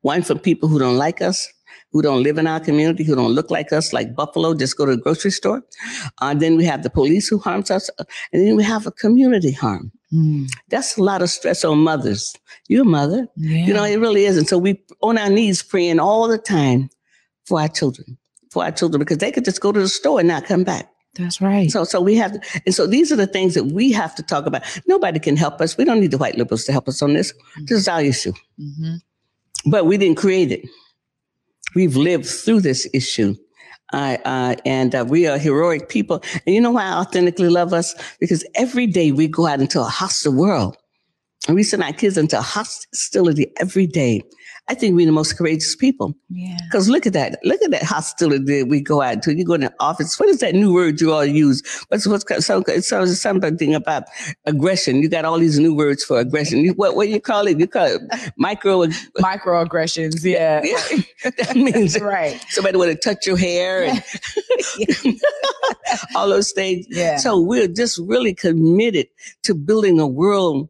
One 0.00 0.22
for 0.22 0.34
people 0.34 0.70
who 0.70 0.78
don't 0.78 0.96
like 0.96 1.20
us, 1.20 1.46
who 1.92 2.02
don't 2.02 2.22
live 2.22 2.38
in 2.38 2.46
our 2.46 2.60
community, 2.60 3.04
who 3.04 3.16
don't 3.16 3.32
look 3.32 3.50
like 3.50 3.72
us, 3.72 3.92
like 3.92 4.14
Buffalo, 4.14 4.54
just 4.54 4.76
go 4.76 4.86
to 4.86 4.96
the 4.96 5.02
grocery 5.02 5.30
store. 5.30 5.62
Uh, 6.18 6.34
then 6.34 6.56
we 6.56 6.64
have 6.64 6.82
the 6.82 6.90
police 6.90 7.28
who 7.28 7.38
harms 7.38 7.70
us. 7.70 7.90
And 8.32 8.46
then 8.46 8.56
we 8.56 8.62
have 8.62 8.86
a 8.86 8.92
community 8.92 9.52
harm. 9.52 9.90
Mm. 10.12 10.48
That's 10.68 10.96
a 10.96 11.02
lot 11.02 11.22
of 11.22 11.30
stress 11.30 11.64
on 11.64 11.78
mothers. 11.78 12.34
You're 12.68 12.82
a 12.82 12.84
mother. 12.84 13.28
Yeah. 13.36 13.66
You 13.66 13.74
know, 13.74 13.84
it 13.84 13.96
really 13.96 14.24
is. 14.24 14.36
And 14.36 14.48
so 14.48 14.58
we 14.58 14.82
on 15.02 15.18
our 15.18 15.30
knees 15.30 15.62
praying 15.62 15.98
all 15.98 16.28
the 16.28 16.38
time 16.38 16.90
for 17.46 17.60
our 17.60 17.68
children, 17.68 18.18
for 18.50 18.64
our 18.64 18.72
children, 18.72 18.98
because 19.00 19.18
they 19.18 19.32
could 19.32 19.44
just 19.44 19.60
go 19.60 19.72
to 19.72 19.80
the 19.80 19.88
store 19.88 20.20
and 20.20 20.28
not 20.28 20.44
come 20.44 20.64
back. 20.64 20.90
That's 21.16 21.40
right. 21.40 21.68
So, 21.70 21.82
so 21.82 22.00
we 22.00 22.14
have, 22.16 22.32
to, 22.34 22.60
and 22.66 22.74
so 22.74 22.86
these 22.86 23.10
are 23.10 23.16
the 23.16 23.26
things 23.26 23.54
that 23.54 23.64
we 23.66 23.90
have 23.90 24.14
to 24.14 24.22
talk 24.22 24.46
about. 24.46 24.62
Nobody 24.86 25.18
can 25.18 25.36
help 25.36 25.60
us. 25.60 25.76
We 25.76 25.84
don't 25.84 25.98
need 25.98 26.12
the 26.12 26.18
white 26.18 26.38
liberals 26.38 26.64
to 26.66 26.72
help 26.72 26.86
us 26.86 27.02
on 27.02 27.14
this. 27.14 27.34
This 27.62 27.80
is 27.80 27.88
our 27.88 28.00
issue, 28.02 28.32
hmm 28.56 28.96
but 29.66 29.84
we 29.84 29.98
didn't 29.98 30.16
create 30.16 30.50
it. 30.50 30.66
We've 31.74 31.96
lived 31.96 32.26
through 32.26 32.60
this 32.60 32.88
issue. 32.92 33.36
Uh, 33.92 34.18
uh, 34.24 34.54
and 34.64 34.94
uh, 34.94 35.04
we 35.08 35.26
are 35.26 35.36
heroic 35.38 35.88
people. 35.88 36.22
And 36.46 36.54
you 36.54 36.60
know 36.60 36.70
why 36.70 36.84
I 36.84 37.00
authentically 37.00 37.48
love 37.48 37.72
us? 37.72 37.94
Because 38.20 38.44
every 38.54 38.86
day 38.86 39.12
we 39.12 39.26
go 39.26 39.46
out 39.46 39.60
into 39.60 39.80
a 39.80 39.84
hostile 39.84 40.32
world. 40.32 40.76
And 41.48 41.56
we 41.56 41.62
send 41.62 41.82
our 41.82 41.92
kids 41.92 42.18
into 42.18 42.40
hostility 42.40 43.52
every 43.58 43.86
day. 43.86 44.22
I 44.68 44.74
think 44.74 44.94
we're 44.94 45.06
the 45.06 45.12
most 45.12 45.36
courageous 45.36 45.74
people. 45.74 46.14
Yeah. 46.28 46.56
Because 46.64 46.88
look 46.88 47.06
at 47.06 47.12
that. 47.14 47.38
Look 47.42 47.60
at 47.62 47.70
that 47.72 47.82
hostility 47.82 48.60
that 48.60 48.68
we 48.68 48.80
go 48.80 49.02
out 49.02 49.22
to. 49.24 49.34
You 49.34 49.44
go 49.44 49.54
in 49.54 49.62
the 49.62 49.74
office. 49.80 50.18
What 50.18 50.28
is 50.28 50.38
that 50.40 50.54
new 50.54 50.72
word 50.72 51.00
you 51.00 51.12
all 51.12 51.24
use? 51.24 51.62
What's 51.88 52.06
what's 52.06 52.46
so 52.46 52.62
so 52.80 53.06
something 53.06 53.74
about 53.74 54.04
aggression? 54.46 55.02
You 55.02 55.08
got 55.08 55.24
all 55.24 55.38
these 55.38 55.58
new 55.58 55.74
words 55.74 56.04
for 56.04 56.20
aggression. 56.20 56.60
You, 56.60 56.72
what 56.74 56.94
what 56.94 57.08
you 57.08 57.20
call 57.20 57.46
it? 57.46 57.58
You 57.58 57.66
call 57.66 57.86
it 57.86 58.32
micro. 58.36 58.86
Microaggressions. 59.18 60.24
Yeah. 60.24 60.64
Yeah, 61.22 61.30
that 61.36 61.56
means 61.56 62.00
right. 62.00 62.42
somebody 62.48 62.78
want 62.78 62.90
to 62.90 62.96
touch 62.96 63.26
your 63.26 63.36
hair 63.36 63.84
and 63.84 64.02
all 66.16 66.28
those 66.28 66.52
things. 66.52 66.86
Yeah. 66.88 67.18
So 67.18 67.38
we're 67.38 67.68
just 67.68 67.98
really 67.98 68.34
committed 68.34 69.08
to 69.44 69.54
building 69.54 70.00
a 70.00 70.06
world 70.06 70.68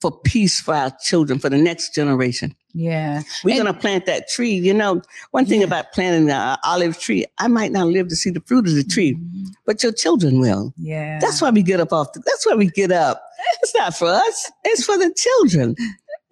for 0.00 0.10
peace 0.10 0.60
for 0.60 0.74
our 0.74 0.90
children, 1.02 1.38
for 1.38 1.48
the 1.50 1.58
next 1.58 1.94
generation. 1.94 2.54
Yeah. 2.72 3.22
We're 3.44 3.60
going 3.62 3.72
to 3.72 3.78
plant 3.78 4.06
that 4.06 4.28
tree. 4.28 4.52
You 4.54 4.72
know, 4.72 5.02
one 5.32 5.44
thing 5.44 5.60
Yeah. 5.60 5.66
about 5.66 5.92
planting 5.92 6.30
an 6.30 6.36
uh, 6.36 6.56
olive 6.64 6.98
tree, 6.98 7.26
I 7.38 7.48
might 7.48 7.72
not 7.72 7.88
live 7.88 8.08
to 8.08 8.16
see 8.16 8.30
the 8.30 8.40
fruit 8.40 8.66
of 8.68 8.74
the 8.74 8.84
tree, 8.84 9.14
mm-hmm. 9.14 9.46
but 9.66 9.82
your 9.82 9.92
children 9.92 10.40
will. 10.40 10.72
Yeah. 10.78 11.18
That's 11.20 11.42
why 11.42 11.50
we 11.50 11.62
get 11.62 11.80
up 11.80 11.92
off. 11.92 12.12
The, 12.12 12.22
that's 12.24 12.46
why 12.46 12.54
we 12.54 12.70
get 12.70 12.92
up. 12.92 13.22
It's 13.62 13.74
not 13.74 13.96
for 13.96 14.06
us. 14.08 14.50
It's 14.64 14.84
for 14.84 14.96
the 14.96 15.12
children. 15.16 15.74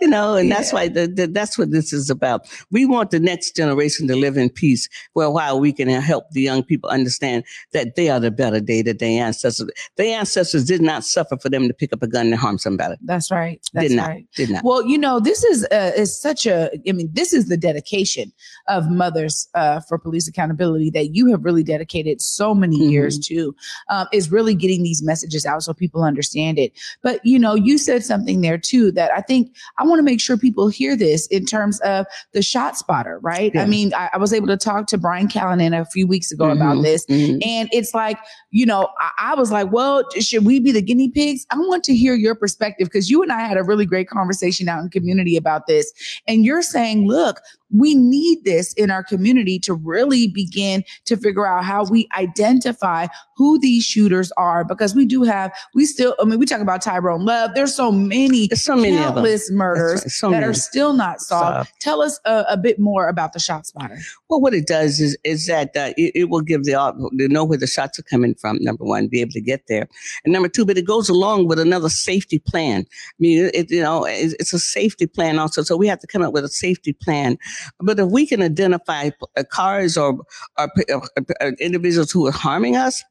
You 0.01 0.09
know, 0.09 0.35
and 0.35 0.49
yeah. 0.49 0.57
that's 0.57 0.73
why 0.73 0.89
the, 0.89 1.07
the, 1.07 1.27
that's 1.27 1.59
what 1.59 1.71
this 1.71 1.93
is 1.93 2.09
about. 2.09 2.47
We 2.71 2.87
want 2.87 3.11
the 3.11 3.19
next 3.19 3.57
generation 3.57 4.07
to 4.09 4.17
live 4.17 4.37
in 4.37 4.49
peace, 4.51 4.89
where 5.15 5.31
while 5.31 5.59
we 5.59 5.73
can 5.73 5.89
help 5.89 6.31
the 6.31 6.43
young 6.43 6.63
people 6.63 6.89
understand 6.89 7.45
that 7.73 7.97
they 7.97 8.09
are 8.09 8.21
the 8.21 8.31
better 8.31 8.61
day 8.61 8.83
that 8.83 8.99
their 8.99 9.23
ancestors. 9.23 9.71
Their 9.97 10.19
ancestors 10.19 10.65
did 10.65 10.81
not 10.81 11.05
suffer 11.05 11.37
for 11.37 11.49
them 11.49 11.67
to 11.69 11.75
pick 11.75 11.93
up 11.93 12.03
a 12.03 12.07
gun 12.07 12.27
and 12.29 12.37
harm 12.37 12.59
somebody. 12.59 12.97
That's 13.03 13.31
right. 13.31 13.61
That's 13.73 13.89
did 13.89 13.97
not. 13.97 14.09
Right. 14.09 14.27
Did 14.35 14.51
not. 14.51 14.65
Well, 14.65 14.87
you 14.87 14.99
know, 14.99 15.21
this 15.21 15.43
is 15.45 15.65
uh, 15.73 15.93
is 15.97 16.21
such 16.21 16.47
a. 16.47 16.71
I 16.89 16.93
mean, 16.93 17.11
this 17.13 17.33
is 17.33 17.49
the 17.49 17.57
dedication 17.57 18.33
of 18.69 18.91
Mothers 18.91 19.49
uh, 19.55 19.81
for 19.81 19.99
Police 19.99 20.29
Accountability 20.29 20.91
that 20.91 21.15
you 21.15 21.31
have 21.31 21.45
really 21.45 21.65
dedicated 21.65 22.21
so 22.21 22.55
many 22.55 22.79
mm-hmm. 22.79 22.91
years 22.91 23.19
to. 23.21 23.55
Um, 23.89 24.07
is 24.13 24.31
really 24.31 24.55
getting 24.55 24.83
these 24.83 25.03
messages 25.03 25.45
out 25.45 25.63
so 25.63 25.75
people 25.75 26.05
understand 26.05 26.59
it. 26.59 26.73
But 27.03 27.25
you 27.25 27.39
know, 27.39 27.55
you 27.55 27.79
said 27.79 28.05
something 28.05 28.41
there 28.41 28.59
too 28.59 28.93
that 28.93 29.11
I 29.13 29.21
think 29.21 29.55
I 29.79 29.88
want 29.89 29.99
to 29.99 30.05
make 30.05 30.21
sure 30.21 30.37
people 30.37 30.69
hear 30.69 30.97
this 30.97 31.27
in 31.29 31.45
terms 31.45 31.81
of 31.81 32.07
the 32.33 32.43
shot 32.43 32.77
spotter, 32.77 33.19
right? 33.23 33.53
Yeah. 33.55 33.63
I 33.63 33.67
mean, 33.67 33.93
I, 33.95 34.11
I, 34.13 34.19
was 34.19 34.33
able 34.33 34.47
to 34.49 34.57
talk 34.57 34.87
to 34.89 34.99
Brian 34.99 35.29
Callanan 35.29 35.75
a 35.75 35.85
few 35.87 36.07
weeks 36.07 36.31
ago 36.31 36.45
mm-hmm. 36.45 36.61
about 36.61 36.83
this. 36.83 37.07
Mm-hmm. 37.07 37.39
And 37.47 37.69
it's 37.73 37.95
like, 37.95 38.19
you 38.51 38.67
know, 38.67 38.89
I, 39.01 39.33
I, 39.33 39.35
was 39.35 39.51
like, 39.51 39.73
well, 39.73 40.05
should 40.21 40.45
we 40.45 40.61
be 40.61 40.73
the 40.73 40.83
guinea 40.83 41.11
pigs? 41.11 41.47
I 41.51 41.57
want 41.57 41.85
to 41.85 41.97
hear 41.97 42.15
your 42.15 42.35
perspective 42.35 42.87
because 42.87 43.11
you 43.11 43.23
and 43.23 43.33
I 43.33 43.41
had 43.41 43.57
a 43.57 43.63
really 43.63 43.87
great 43.87 44.09
conversation 44.09 44.69
out 44.69 44.83
in 44.83 44.91
community 44.91 45.37
about 45.37 45.67
this. 45.67 45.93
And 46.27 46.45
you're 46.45 46.63
saying, 46.63 47.07
look, 47.07 47.41
we 47.71 47.95
need 47.95 48.45
this 48.45 48.73
in 48.75 48.91
our 48.91 49.03
community 49.03 49.59
to 49.61 49.75
really 49.75 50.27
begin 50.27 50.85
to 51.05 51.17
figure 51.17 51.47
out 51.47 51.65
how 51.65 51.85
we 51.85 52.09
identify 52.17 53.07
who 53.37 53.59
these 53.59 53.85
shooters 53.85 54.33
are 54.37 54.65
because 54.65 54.95
we 54.95 55.05
do 55.05 55.23
have 55.23 55.53
we 55.75 55.85
still 55.85 56.15
i 56.21 56.25
mean 56.25 56.39
we 56.39 56.47
talk 56.47 56.61
about 56.61 56.83
tyrone 56.83 57.25
love. 57.25 57.51
There's 57.55 57.75
so 57.75 57.91
many 57.91 58.49
there's 58.49 58.63
so 58.63 58.77
many 58.77 58.97
countless 58.97 59.51
murders 59.51 60.03
right, 60.03 60.11
so 60.11 60.31
that 60.31 60.41
many. 60.41 60.47
are 60.47 60.55
still 60.55 60.93
not 60.93 61.21
solved. 61.21 61.71
tell 61.81 62.03
us 62.03 62.19
a, 62.25 62.45
a, 62.51 62.57
bit 62.57 62.79
more 62.79 63.09
about 63.09 63.33
the 63.33 63.39
shot 63.39 63.67
spotter 63.67 63.99
well 64.29 64.41
what 64.41 64.55
it 64.55 64.67
does 64.67 65.01
is 65.01 65.17
is 65.25 65.47
that 65.47 65.77
uh, 65.77 65.93
it, 65.97 66.13
it, 66.15 66.25
will 66.29 66.41
give 66.41 66.65
the 66.65 66.73
to 67.19 67.29
know 67.29 67.45
where 67.45 67.59
the 67.59 67.67
shots 67.67 67.99
are 67.99 68.03
coming 68.03 68.35
from 68.35 68.59
number 68.61 68.85
one 68.85 69.09
be 69.09 69.21
able 69.21 69.33
to 69.33 69.41
get 69.41 69.67
there. 69.69 69.89
And 70.25 70.33
number 70.33 70.49
two 70.49 70.65
but 70.65 70.79
it 70.79 70.87
goes 70.87 71.09
along 71.09 71.47
with 71.47 71.59
another 71.59 71.89
safety 71.89 72.39
plan. 72.39 72.87
I 72.91 73.19
mean 73.19 73.51
it, 73.55 73.71
you 73.71 73.83
know 73.83 74.05
it's, 74.05 74.35
it's 74.35 74.53
a 74.53 74.59
safety 74.59 75.07
plan 75.07 75.39
also. 75.39 75.63
So 75.63 75.77
we 75.77 75.87
have 75.89 76.01
to 76.01 76.07
come 76.07 76.23
up 76.23 76.33
with 76.33 76.45
a 76.45 76.49
safety 76.49 76.93
plan 76.93 77.39
but 77.81 77.99
if 77.99 78.09
we 78.09 78.27
can 78.27 78.43
identify 78.43 79.11
uh, 79.37 79.45
cars 79.51 79.97
or, 79.97 80.19
or, 80.59 80.71
or 80.91 81.03
uh, 81.41 81.51
individuals 81.61 82.11
who 82.11 82.27
are 82.27 82.33
harming 82.33 82.77
us, 82.77 83.03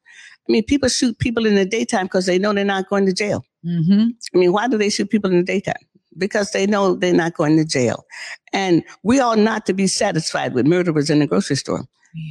I 0.48 0.52
mean, 0.52 0.64
people 0.64 0.90
shoot 0.90 1.18
people 1.20 1.46
in 1.46 1.56
the 1.56 1.66
daytime 1.66 2.06
because 2.06 2.26
they 2.26 2.40
know 2.40 2.54
they're 2.54 2.64
not 2.64 2.90
going 2.90 3.06
to 3.06 3.14
jail. 3.14 3.44
Mm-hmm. 3.66 4.08
I 4.34 4.38
mean, 4.38 4.54
why 4.54 4.68
do 4.68 4.78
they 4.78 4.90
shoot 4.90 5.10
people 5.10 5.30
in 5.30 5.38
the 5.38 5.44
daytime? 5.44 5.76
Because 6.18 6.52
they 6.52 6.66
know 6.66 6.96
they're 6.96 7.14
not 7.14 7.34
going 7.34 7.58
to 7.58 7.66
jail. 7.66 8.06
And 8.54 8.84
we 9.04 9.20
ought 9.20 9.40
not 9.40 9.66
to 9.66 9.74
be 9.74 9.88
satisfied 9.88 10.54
with 10.54 10.66
murderers 10.66 11.10
in 11.10 11.20
the 11.20 11.28
grocery 11.28 11.58
store. 11.58 11.86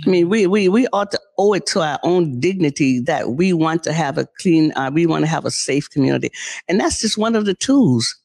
I 0.07 0.11
mean, 0.11 0.29
we, 0.29 0.47
we, 0.47 0.69
we 0.69 0.89
ought 0.93 1.13
to 1.13 1.21
owe 1.39 1.53
it 1.53 1.67
to 1.67 1.81
our 1.81 2.01
own 2.03 2.41
dignity 2.41 3.01
that 3.01 3.33
we 3.33 3.53
want 3.53 3.85
to 3.85 3.93
have 3.93 4.19
a 4.19 4.27
clean, 4.41 4.73
uh, 4.75 4.91
we 4.93 5.07
want 5.07 5.25
to 5.25 5.31
have 5.31 5.45
a 5.45 5.51
safe 5.51 5.89
community. 5.91 6.31
And 6.67 6.81
that's 6.81 7.01
just 7.01 7.19
one 7.19 7.37
of 7.37 7.45
the 7.45 7.55
tools 7.55 8.17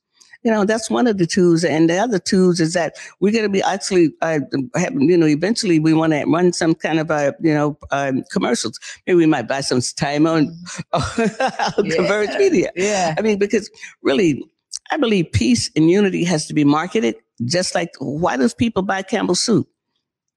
you 0.44 0.52
know, 0.52 0.66
that's 0.66 0.90
one 0.90 1.08
of 1.08 1.18
the 1.18 1.28
tools. 1.28 1.64
And 1.64 1.90
the 1.90 1.98
other 1.98 2.20
tools 2.20 2.60
is 2.60 2.74
that 2.74 2.96
we're 3.20 3.32
going 3.32 3.44
to 3.44 3.50
be 3.50 3.62
actually, 3.62 4.14
uh, 4.22 4.40
have, 4.76 4.94
you 4.96 5.18
know, 5.18 5.28
eventually 5.28 5.80
we 5.80 5.94
want 5.94 6.14
to 6.14 6.24
run 6.26 6.52
some 6.54 6.74
kind 6.74 7.00
of, 7.00 7.12
a, 7.12 7.36
you 7.42 7.54
know, 7.54 7.78
um, 7.92 8.24
commercials. 8.32 8.80
Maybe 9.06 9.18
we 9.18 9.26
might 9.26 9.48
buy 9.48 9.62
some 9.62 9.82
time 9.82 10.26
on 10.26 10.56
yeah. 11.18 11.70
Converge 11.96 12.36
Media. 12.38 12.72
Yeah. 12.76 13.16
I 13.18 13.22
mean, 13.22 13.38
because 13.38 13.70
really, 14.02 14.44
I 14.92 14.98
believe 14.98 15.32
peace 15.32 15.70
and 15.76 15.90
unity 15.90 16.24
has 16.24 16.48
to 16.48 16.54
be 16.54 16.64
marketed. 16.64 17.16
Just 17.46 17.74
like 17.74 17.92
why 18.00 18.38
does 18.38 18.54
people 18.54 18.84
buy 18.84 19.02
Campbell 19.02 19.36
soup? 19.36 19.68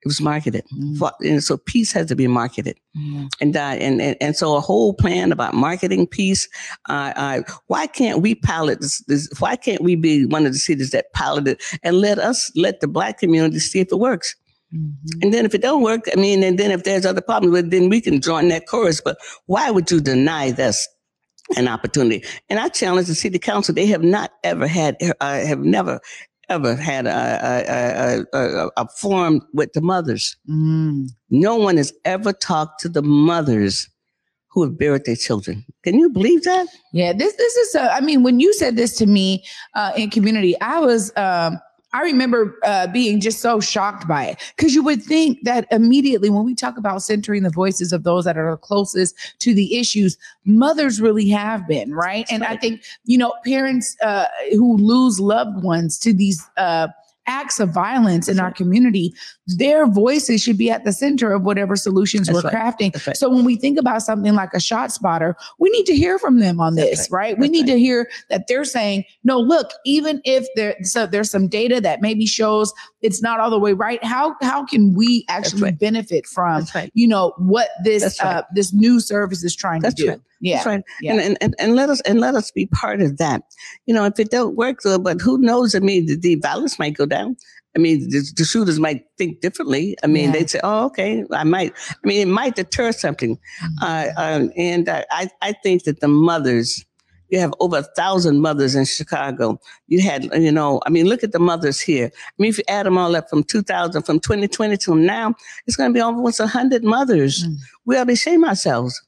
It 0.04 0.08
was 0.08 0.20
marketed. 0.20 0.64
Mm. 0.76 1.12
And 1.22 1.42
so 1.42 1.56
peace 1.56 1.90
has 1.92 2.06
to 2.08 2.16
be 2.16 2.26
marketed. 2.26 2.78
Mm. 2.94 3.28
And, 3.40 3.56
and, 3.56 4.02
and, 4.02 4.16
and 4.20 4.36
so 4.36 4.54
a 4.54 4.60
whole 4.60 4.92
plan 4.92 5.32
about 5.32 5.54
marketing 5.54 6.06
peace. 6.06 6.46
Uh, 6.90 7.12
uh, 7.16 7.42
why 7.68 7.86
can't 7.86 8.20
we 8.20 8.34
pilot 8.34 8.80
this, 8.80 9.02
this, 9.06 9.30
Why 9.38 9.56
can't 9.56 9.80
we 9.80 9.96
be 9.96 10.26
one 10.26 10.44
of 10.44 10.52
the 10.52 10.58
cities 10.58 10.90
that 10.90 11.12
pilot 11.14 11.48
it 11.48 11.62
and 11.82 11.96
let 11.96 12.18
us, 12.18 12.52
let 12.54 12.80
the 12.80 12.88
black 12.88 13.18
community 13.18 13.60
see 13.60 13.80
if 13.80 13.90
it 13.90 13.98
works? 13.98 14.36
Mm-hmm. 14.74 15.22
And 15.22 15.32
then 15.32 15.46
if 15.46 15.54
it 15.54 15.62
don't 15.62 15.82
work, 15.82 16.02
I 16.12 16.20
mean, 16.20 16.42
and 16.42 16.58
then 16.58 16.70
if 16.70 16.84
there's 16.84 17.06
other 17.06 17.22
problems, 17.22 17.70
then 17.70 17.88
we 17.88 18.02
can 18.02 18.20
join 18.20 18.48
that 18.48 18.68
chorus. 18.68 19.00
But 19.00 19.16
why 19.46 19.70
would 19.70 19.90
you 19.90 20.00
deny 20.00 20.50
this? 20.50 20.86
an 21.56 21.68
opportunity. 21.68 22.24
And 22.48 22.58
I 22.58 22.70
challenge 22.70 23.06
the 23.06 23.14
city 23.14 23.38
council. 23.38 23.74
They 23.74 23.84
have 23.86 24.02
not 24.02 24.32
ever 24.42 24.66
had, 24.66 24.96
uh, 25.20 25.44
have 25.44 25.58
never 25.58 26.00
ever 26.48 26.74
had 26.76 27.06
a, 27.06 28.26
a, 28.32 28.38
a, 28.38 28.70
a 28.76 28.88
forum 28.88 29.40
with 29.52 29.72
the 29.72 29.80
mothers. 29.80 30.36
Mm. 30.48 31.08
No 31.30 31.56
one 31.56 31.76
has 31.76 31.92
ever 32.04 32.32
talked 32.32 32.80
to 32.80 32.88
the 32.88 33.02
mothers 33.02 33.88
who 34.48 34.62
have 34.62 34.78
buried 34.78 35.04
their 35.04 35.16
children. 35.16 35.64
Can 35.82 35.98
you 35.98 36.08
believe 36.08 36.44
that? 36.44 36.68
Yeah, 36.92 37.12
this 37.12 37.34
this 37.36 37.56
is. 37.56 37.74
A, 37.74 37.92
I 37.92 38.00
mean, 38.00 38.22
when 38.22 38.38
you 38.40 38.52
said 38.54 38.76
this 38.76 38.96
to 38.98 39.06
me 39.06 39.44
uh, 39.74 39.92
in 39.96 40.10
community, 40.10 40.58
I 40.60 40.80
was. 40.80 41.12
Um, 41.16 41.58
I 41.94 42.02
remember 42.02 42.58
uh, 42.64 42.88
being 42.88 43.20
just 43.20 43.40
so 43.40 43.60
shocked 43.60 44.08
by 44.08 44.26
it 44.26 44.52
because 44.56 44.74
you 44.74 44.82
would 44.82 45.02
think 45.02 45.38
that 45.44 45.66
immediately 45.70 46.28
when 46.28 46.44
we 46.44 46.54
talk 46.54 46.76
about 46.76 47.02
centering 47.02 47.44
the 47.44 47.50
voices 47.50 47.92
of 47.92 48.02
those 48.02 48.24
that 48.24 48.36
are 48.36 48.56
closest 48.56 49.14
to 49.38 49.54
the 49.54 49.78
issues, 49.78 50.18
mothers 50.44 51.00
really 51.00 51.28
have 51.28 51.66
been 51.68 51.94
right. 51.94 52.26
That's 52.26 52.32
and 52.32 52.40
right. 52.42 52.50
I 52.50 52.56
think 52.56 52.82
you 53.04 53.16
know 53.16 53.32
parents 53.44 53.96
uh, 54.02 54.26
who 54.50 54.76
lose 54.76 55.20
loved 55.20 55.62
ones 55.62 55.96
to 56.00 56.12
these 56.12 56.44
uh, 56.56 56.88
acts 57.26 57.60
of 57.60 57.70
violence 57.70 58.28
in 58.28 58.38
our 58.38 58.52
community, 58.52 59.14
their 59.46 59.86
voices 59.86 60.42
should 60.42 60.58
be 60.58 60.70
at 60.70 60.84
the 60.84 60.92
center 60.92 61.32
of 61.32 61.42
whatever 61.42 61.76
solutions 61.76 62.26
That's 62.26 62.42
we're 62.42 62.50
right. 62.50 62.54
crafting. 62.54 63.06
Right. 63.06 63.16
So 63.16 63.28
when 63.28 63.44
we 63.44 63.56
think 63.56 63.78
about 63.78 64.02
something 64.02 64.34
like 64.34 64.54
a 64.54 64.60
shot 64.60 64.92
spotter, 64.92 65.36
we 65.58 65.70
need 65.70 65.86
to 65.86 65.96
hear 65.96 66.18
from 66.18 66.40
them 66.40 66.60
on 66.60 66.74
this, 66.74 67.10
right? 67.10 67.32
right? 67.32 67.38
We 67.38 67.48
need 67.48 67.66
to 67.66 67.78
hear 67.78 68.08
that 68.30 68.46
they're 68.48 68.64
saying, 68.64 69.04
no, 69.22 69.38
look, 69.38 69.70
even 69.84 70.20
if 70.24 70.46
there, 70.56 70.76
so 70.82 71.06
there's 71.06 71.30
some 71.30 71.48
data 71.48 71.80
that 71.80 72.00
maybe 72.00 72.26
shows 72.26 72.72
it's 73.04 73.20
not 73.20 73.38
all 73.38 73.50
the 73.50 73.58
way 73.58 73.74
right, 73.74 74.02
how 74.02 74.34
how 74.40 74.64
can 74.64 74.94
we 74.94 75.26
actually 75.28 75.72
benefit 75.72 76.26
from, 76.26 76.66
you 76.94 77.06
know, 77.06 77.34
what 77.36 77.68
this 77.84 78.18
uh, 78.18 78.42
this 78.54 78.72
new 78.72 78.98
service 78.98 79.44
is 79.44 79.54
trying 79.54 79.82
That's 79.82 79.94
to 79.96 80.02
do? 80.02 80.22
Yeah. 80.40 80.56
That's 80.56 80.66
right. 80.66 80.82
Yeah. 81.02 81.20
And, 81.20 81.38
and, 81.42 81.54
and 81.58 81.76
let 81.76 81.90
us 81.90 82.00
and 82.02 82.18
let 82.18 82.34
us 82.34 82.50
be 82.50 82.64
part 82.66 83.02
of 83.02 83.18
that. 83.18 83.42
You 83.84 83.94
know, 83.94 84.04
if 84.06 84.18
it 84.18 84.30
don't 84.30 84.56
work, 84.56 84.80
though, 84.82 84.98
but 84.98 85.20
who 85.20 85.36
knows? 85.36 85.74
I 85.74 85.80
mean, 85.80 86.06
the, 86.06 86.16
the 86.16 86.36
violence 86.36 86.78
might 86.78 86.94
go 86.94 87.04
down. 87.04 87.36
I 87.76 87.78
mean, 87.78 88.08
the, 88.08 88.24
the, 88.36 88.44
shooters 88.44 88.78
might 88.80 89.04
think 89.18 89.40
differently. 89.40 89.96
I 90.02 90.06
mean, 90.06 90.26
yeah. 90.26 90.32
they'd 90.32 90.50
say, 90.50 90.60
"Oh, 90.62 90.86
okay, 90.86 91.24
I 91.30 91.44
might." 91.44 91.74
I 91.90 92.06
mean, 92.06 92.20
it 92.22 92.30
might 92.30 92.56
deter 92.56 92.92
something. 92.92 93.36
Mm-hmm. 93.36 93.82
Uh, 93.82 94.06
um, 94.16 94.52
and 94.56 94.88
uh, 94.88 95.04
I, 95.10 95.28
I 95.42 95.52
think 95.52 95.84
that 95.84 96.00
the 96.00 96.08
mothers, 96.08 96.84
you 97.30 97.40
have 97.40 97.54
over 97.60 97.78
a 97.78 97.82
thousand 97.82 98.40
mothers 98.40 98.74
in 98.74 98.84
Chicago. 98.84 99.60
You 99.88 100.00
had, 100.02 100.24
you 100.34 100.52
know, 100.52 100.80
I 100.86 100.90
mean, 100.90 101.06
look 101.06 101.24
at 101.24 101.32
the 101.32 101.38
mothers 101.38 101.80
here. 101.80 102.10
I 102.14 102.32
mean, 102.38 102.50
if 102.50 102.58
you 102.58 102.64
add 102.68 102.86
them 102.86 102.98
all 102.98 103.16
up 103.16 103.28
from 103.28 103.44
2000, 103.44 104.02
from 104.02 104.20
2020 104.20 104.76
to 104.76 104.94
now, 104.94 105.34
it's 105.66 105.76
going 105.76 105.90
to 105.90 105.94
be 105.94 106.00
almost 106.00 106.40
hundred 106.40 106.84
mothers. 106.84 107.44
Mm. 107.44 107.56
We 107.86 107.96
ought 107.96 108.08
to 108.08 108.16
shame 108.16 108.44
ourselves. 108.44 109.00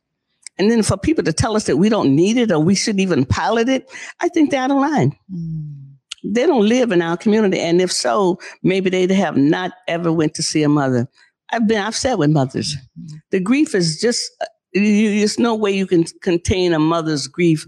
And 0.58 0.70
then 0.70 0.82
for 0.82 0.96
people 0.96 1.22
to 1.24 1.32
tell 1.32 1.54
us 1.54 1.64
that 1.64 1.76
we 1.76 1.88
don't 1.88 2.16
need 2.16 2.36
it 2.38 2.50
or 2.50 2.58
we 2.58 2.74
shouldn't 2.74 3.00
even 3.00 3.26
pilot 3.26 3.68
it, 3.68 3.90
I 4.20 4.28
think 4.28 4.50
they're 4.50 4.62
out 4.62 4.70
of 4.70 4.78
line. 4.78 5.16
Mm. 5.32 5.86
They 6.24 6.46
don't 6.46 6.68
live 6.68 6.92
in 6.92 7.02
our 7.02 7.16
community. 7.16 7.60
And 7.60 7.80
if 7.80 7.92
so, 7.92 8.38
maybe 8.62 8.90
they 8.90 9.12
have 9.14 9.36
not 9.36 9.72
ever 9.86 10.12
went 10.12 10.34
to 10.34 10.42
see 10.42 10.62
a 10.62 10.68
mother. 10.68 11.08
I've 11.52 11.68
been, 11.68 11.78
I've 11.78 11.94
sat 11.94 12.18
with 12.18 12.30
mothers. 12.30 12.74
Mm-hmm. 12.74 13.16
The 13.30 13.40
grief 13.40 13.74
is 13.74 14.00
just, 14.00 14.28
you, 14.72 15.18
there's 15.18 15.38
no 15.38 15.54
way 15.54 15.70
you 15.70 15.86
can 15.86 16.04
contain 16.22 16.72
a 16.72 16.78
mother's 16.78 17.28
grief 17.28 17.66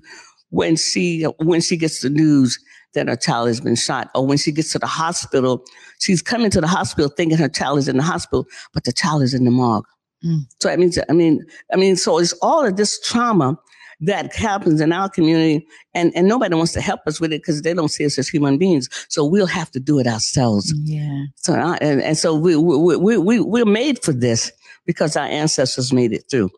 when 0.51 0.77
she, 0.77 1.23
when 1.39 1.61
she 1.61 1.77
gets 1.77 2.01
the 2.01 2.11
news 2.11 2.59
that 2.95 3.09
her 3.09 3.17
child 3.17 3.49
has 3.49 3.61
been 3.61 3.77
shot 3.77 4.11
or 4.15 4.27
when 4.27 4.39
she 4.39 4.53
gets 4.53 4.73
to 4.73 4.79
the 4.79 4.87
hospital, 4.87 5.65
she's 5.99 6.23
coming 6.23 6.51
to 6.51 6.61
the 6.61 6.67
hospital 6.67 7.09
thinking 7.11 7.39
her 7.39 7.49
child 7.49 7.79
is 7.79 7.89
in 7.89 7.97
the 7.97 8.03
hospital, 8.03 8.47
but 8.73 8.85
the 8.85 8.93
child 8.93 9.23
is 9.23 9.35
in 9.35 9.45
the 9.45 9.51
morgue. 9.51 9.85
Mm. 10.25 10.43
So 10.61 10.71
I 10.71 10.77
mean, 10.77 10.91
I 11.09 11.13
mean, 11.13 11.45
I 11.73 11.77
mean, 11.77 11.97
so 11.97 12.19
it's 12.19 12.33
all 12.43 12.65
of 12.65 12.77
this 12.77 13.01
trauma 13.01 13.57
that 14.01 14.35
happens 14.35 14.81
in 14.81 14.93
our 14.93 15.09
community, 15.09 15.67
and 15.95 16.13
and 16.15 16.27
nobody 16.27 16.55
wants 16.55 16.73
to 16.73 16.81
help 16.81 17.01
us 17.07 17.21
with 17.21 17.33
it 17.33 17.43
because 17.43 17.63
they 17.63 17.75
don't 17.75 17.89
see 17.89 18.05
us 18.05 18.19
as 18.19 18.29
human 18.29 18.59
beings. 18.59 18.89
So 19.09 19.25
we'll 19.25 19.47
have 19.47 19.71
to 19.73 19.81
do 19.81 19.99
it 19.99 20.07
ourselves. 20.07 20.73
Yeah. 20.85 21.25
So 21.37 21.55
I, 21.55 21.77
and, 21.81 22.03
and 22.03 22.19
so 22.19 22.35
we 22.35 22.57
we 22.57 22.97
we 22.97 23.17
we 23.17 23.41
we're 23.41 23.65
made 23.65 24.03
for 24.03 24.13
this 24.13 24.53
because 24.87 25.17
our 25.17 25.27
ancestors 25.27 25.93
made 25.93 26.13
it 26.13 26.25
through. 26.31 26.51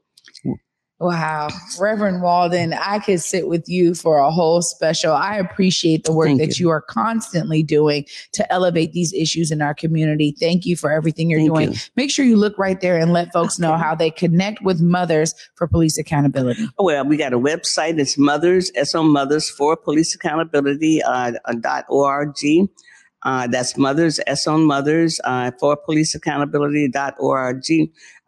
Wow. 1.01 1.49
Reverend 1.79 2.21
Walden, 2.21 2.75
I 2.75 2.99
could 2.99 3.23
sit 3.23 3.49
with 3.49 3.67
you 3.67 3.95
for 3.95 4.19
a 4.19 4.31
whole 4.31 4.61
special. 4.61 5.15
I 5.15 5.37
appreciate 5.37 6.05
the 6.05 6.13
work 6.13 6.27
Thank 6.27 6.41
that 6.41 6.59
you. 6.59 6.67
you. 6.67 6.71
are 6.71 6.83
constantly 6.83 7.63
doing 7.63 8.05
to 8.33 8.53
elevate 8.53 8.93
these 8.93 9.15
issues 9.15 9.51
in 9.51 9.63
our 9.63 9.73
community. 9.73 10.35
Thank 10.39 10.67
you 10.67 10.77
for 10.77 10.93
everything 10.93 11.31
you're 11.31 11.41
Thank 11.41 11.55
doing. 11.55 11.73
you. 11.73 11.79
Make 11.97 12.11
sure 12.11 12.27
you 12.27 12.37
look 12.37 12.59
right 12.59 12.79
there 12.83 12.99
and 12.99 13.15
let 13.15 13.33
folks 13.33 13.59
know 13.59 13.79
how 13.79 13.95
they 13.95 14.11
connect 14.11 14.63
with 14.63 14.83
mothers 14.83 15.35
for 15.55 15.67
police 15.67 15.97
accountability. 15.97 16.69
Well, 16.79 17.07
we 17.07 17.17
got 17.17 17.33
a 17.33 17.39
website. 17.39 17.99
It's 17.99 18.19
Mothers, 18.19 18.71
SO 18.83 19.03
Mothers 19.03 19.49
for 19.49 19.77
Police 19.77 20.15
Accountability 20.15 21.03
uh, 21.03 21.33
uh, 21.47 21.55
dot 21.55 21.87
org. 21.89 22.35
Uh, 23.23 23.47
that's 23.47 23.77
Mothers, 23.77 24.21
S 24.27 24.47
on 24.47 24.65
Mothers 24.65 25.21
uh, 25.25 25.51
for 25.59 25.77
Police 25.77 26.15
Accountability 26.15 26.89
dot 26.89 27.15
org. 27.19 27.63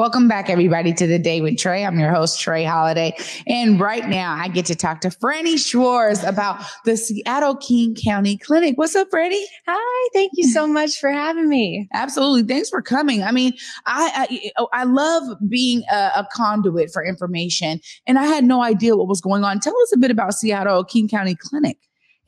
Welcome 0.00 0.28
back, 0.28 0.48
everybody, 0.48 0.94
to 0.94 1.06
the 1.06 1.18
day 1.18 1.42
with 1.42 1.58
Trey. 1.58 1.84
I'm 1.84 1.98
your 1.98 2.10
host, 2.10 2.40
Trey 2.40 2.64
Holiday. 2.64 3.14
And 3.46 3.78
right 3.78 4.08
now, 4.08 4.32
I 4.34 4.48
get 4.48 4.64
to 4.64 4.74
talk 4.74 5.02
to 5.02 5.08
Franny 5.08 5.58
Schwartz 5.58 6.22
about 6.22 6.64
the 6.86 6.96
Seattle 6.96 7.54
King 7.54 7.94
County 7.94 8.38
Clinic. 8.38 8.78
What's 8.78 8.96
up, 8.96 9.10
Franny? 9.10 9.42
Hi, 9.66 10.08
thank 10.14 10.30
you 10.36 10.48
so 10.48 10.66
much 10.66 10.98
for 10.98 11.10
having 11.10 11.50
me. 11.50 11.86
Absolutely. 11.92 12.44
Thanks 12.44 12.70
for 12.70 12.80
coming. 12.80 13.22
I 13.22 13.30
mean, 13.30 13.52
I 13.84 14.26
I, 14.30 14.50
oh, 14.56 14.68
I 14.72 14.84
love 14.84 15.36
being 15.46 15.82
a, 15.92 16.12
a 16.16 16.28
conduit 16.32 16.90
for 16.94 17.04
information, 17.04 17.78
and 18.06 18.18
I 18.18 18.24
had 18.24 18.44
no 18.44 18.62
idea 18.62 18.96
what 18.96 19.06
was 19.06 19.20
going 19.20 19.44
on. 19.44 19.60
Tell 19.60 19.78
us 19.82 19.92
a 19.94 19.98
bit 19.98 20.10
about 20.10 20.32
Seattle 20.32 20.82
King 20.82 21.08
County 21.08 21.34
Clinic. 21.34 21.76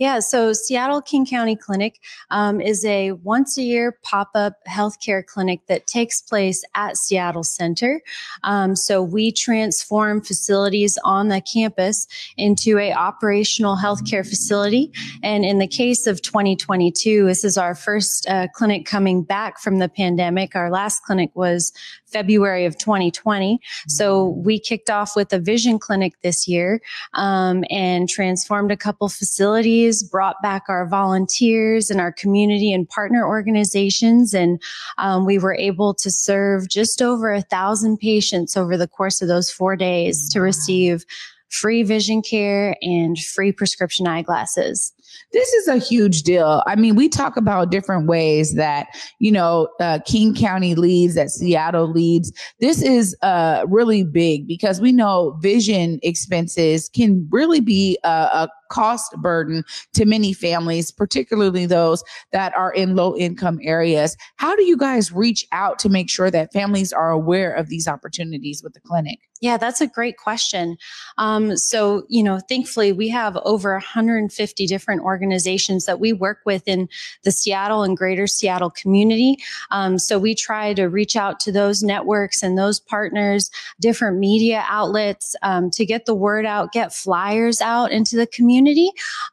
Yeah, 0.03 0.19
so 0.19 0.53
Seattle 0.53 1.01
King 1.01 1.25
County 1.25 1.55
Clinic 1.55 2.01
um, 2.33 2.61
is 2.61 2.85
a 2.85 3.13
once 3.13 3.57
a 3.57 3.63
year 3.63 4.01
pop 4.03 4.31
up 4.35 4.55
healthcare 4.69 5.25
clinic 5.25 5.61
that 5.69 5.87
takes 5.87 6.21
place 6.21 6.65
at 6.75 6.97
Seattle 6.97 7.45
Center. 7.45 8.03
Um, 8.43 8.75
so 8.75 9.01
we 9.01 9.31
transform 9.31 10.21
facilities 10.21 10.99
on 11.05 11.29
the 11.29 11.41
campus 11.41 12.09
into 12.37 12.79
a 12.79 12.93
operational 12.93 13.77
healthcare 13.77 14.29
facility. 14.29 14.91
And 15.23 15.45
in 15.45 15.61
the 15.61 15.69
case 15.69 16.09
of 16.09 16.21
2022, 16.21 17.27
this 17.27 17.45
is 17.45 17.57
our 17.57 17.77
first 17.77 18.29
uh, 18.29 18.49
clinic 18.53 18.85
coming 18.85 19.23
back 19.23 19.61
from 19.61 19.79
the 19.79 19.89
pandemic. 19.89 20.57
Our 20.57 20.73
last 20.73 21.05
clinic 21.05 21.31
was 21.35 21.73
February 22.13 22.65
of 22.65 22.77
2020. 22.79 23.61
So 23.89 24.29
we 24.45 24.59
kicked 24.59 24.91
off 24.91 25.17
with 25.17 25.33
a 25.33 25.39
vision 25.39 25.79
clinic 25.79 26.15
this 26.23 26.47
year 26.47 26.81
um, 27.15 27.65
and 27.71 28.09
transformed 28.09 28.71
a 28.71 28.77
couple 28.77 29.09
facilities, 29.09 30.03
brought 30.03 30.41
back 30.43 30.65
our 30.69 30.87
volunteers 30.87 31.91
and 31.91 32.01
our 32.01 32.13
community 32.13 32.73
and 32.73 32.89
partner 32.89 33.27
organizations. 33.27 34.35
And 34.35 34.63
um, 34.99 35.25
we 35.25 35.39
were 35.39 35.55
able 35.55 35.95
to 35.95 36.11
serve 36.11 36.69
just 36.69 37.01
over 37.03 37.33
a 37.33 37.43
thousand 37.43 37.99
patients 37.99 38.57
over 38.57 38.77
the 38.77 38.89
course 38.89 39.23
of 39.23 39.29
those 39.29 39.51
four 39.51 39.77
days 39.77 40.29
to 40.31 40.41
receive 40.41 41.05
free 41.53 41.83
vision 41.83 42.23
care 42.23 42.77
and 42.83 43.19
free 43.19 43.53
prescription 43.53 44.07
eyeglasses. 44.07 44.93
This 45.33 45.53
is 45.53 45.69
a 45.69 45.77
huge 45.77 46.23
deal. 46.23 46.63
I 46.67 46.77
mean, 46.77 46.97
we 46.97 47.09
talk 47.09 47.37
about 47.37 47.71
different 47.71 48.07
ways 48.07 48.55
that, 48.55 48.87
you 49.19 49.31
know, 49.31 49.69
uh, 49.81 49.99
King 50.07 50.35
County 50.35 50.75
leads, 50.75 51.15
that 51.15 51.31
Seattle 51.31 51.91
leads. 51.91 52.33
This 52.61 52.83
is 52.83 53.17
uh, 53.23 53.65
really 53.69 54.03
big 54.05 54.47
because 54.47 54.81
we 54.81 54.93
know 54.93 55.39
vision 55.41 56.01
expenses 56.03 56.89
can 56.89 57.29
really 57.31 57.61
be 57.61 57.99
a, 58.05 58.09
a 58.09 58.49
cost 58.73 59.15
burden 59.19 59.63
to 59.93 60.07
many 60.07 60.33
families, 60.33 60.91
particularly 60.91 61.67
those 61.67 62.03
that 62.33 62.57
are 62.57 62.73
in 62.73 62.97
low 62.97 63.15
income 63.15 63.61
areas. 63.63 64.17
How 64.37 64.57
do 64.57 64.65
you 64.65 64.79
guys 64.79 65.13
reach 65.13 65.47
out 65.53 65.79
to 65.81 65.91
make 65.91 66.09
sure 66.09 66.31
that 66.31 66.55
families 66.55 66.91
are 66.91 67.11
aware 67.11 67.53
of 67.53 67.69
these 67.69 67.87
opportunities 67.87 68.63
with 68.63 68.73
the 68.73 68.81
clinic? 68.81 69.19
Yeah, 69.43 69.57
that's 69.57 69.81
a 69.81 69.89
great 69.89 70.19
question. 70.19 70.77
Um, 71.19 71.57
so, 71.57 72.05
you 72.09 72.23
know, 72.23 72.39
thankfully, 72.49 72.93
we 72.93 73.09
have 73.09 73.37
over 73.39 73.73
150 73.73 74.67
different 74.69 75.03
organizations 75.03 75.85
that 75.85 75.99
we 75.99 76.13
work 76.13 76.39
with 76.47 76.69
in 76.69 76.89
the 77.25 77.33
Seattle 77.33 77.83
and 77.83 77.97
greater 77.97 78.29
Seattle 78.29 78.71
community. 78.71 79.37
Um, 79.73 79.99
so, 79.99 80.17
we 80.17 80.37
try 80.37 80.75
to 80.75 80.85
reach 80.85 81.17
out 81.17 81.41
to 81.41 81.51
those 81.51 81.83
networks 81.83 82.41
and 82.41 82.57
those 82.57 82.79
partners, 82.79 83.51
different 83.81 84.19
media 84.19 84.65
outlets 84.69 85.35
um, 85.43 85.73
to 85.73 85.85
get 85.85 86.07
the 86.07 86.15
word 86.15 86.47
out, 86.47 86.71
get 86.71 86.95
flyers 86.95 87.61
out 87.61 87.91
into 87.91 88.15
the 88.15 88.29
community. 88.29 88.62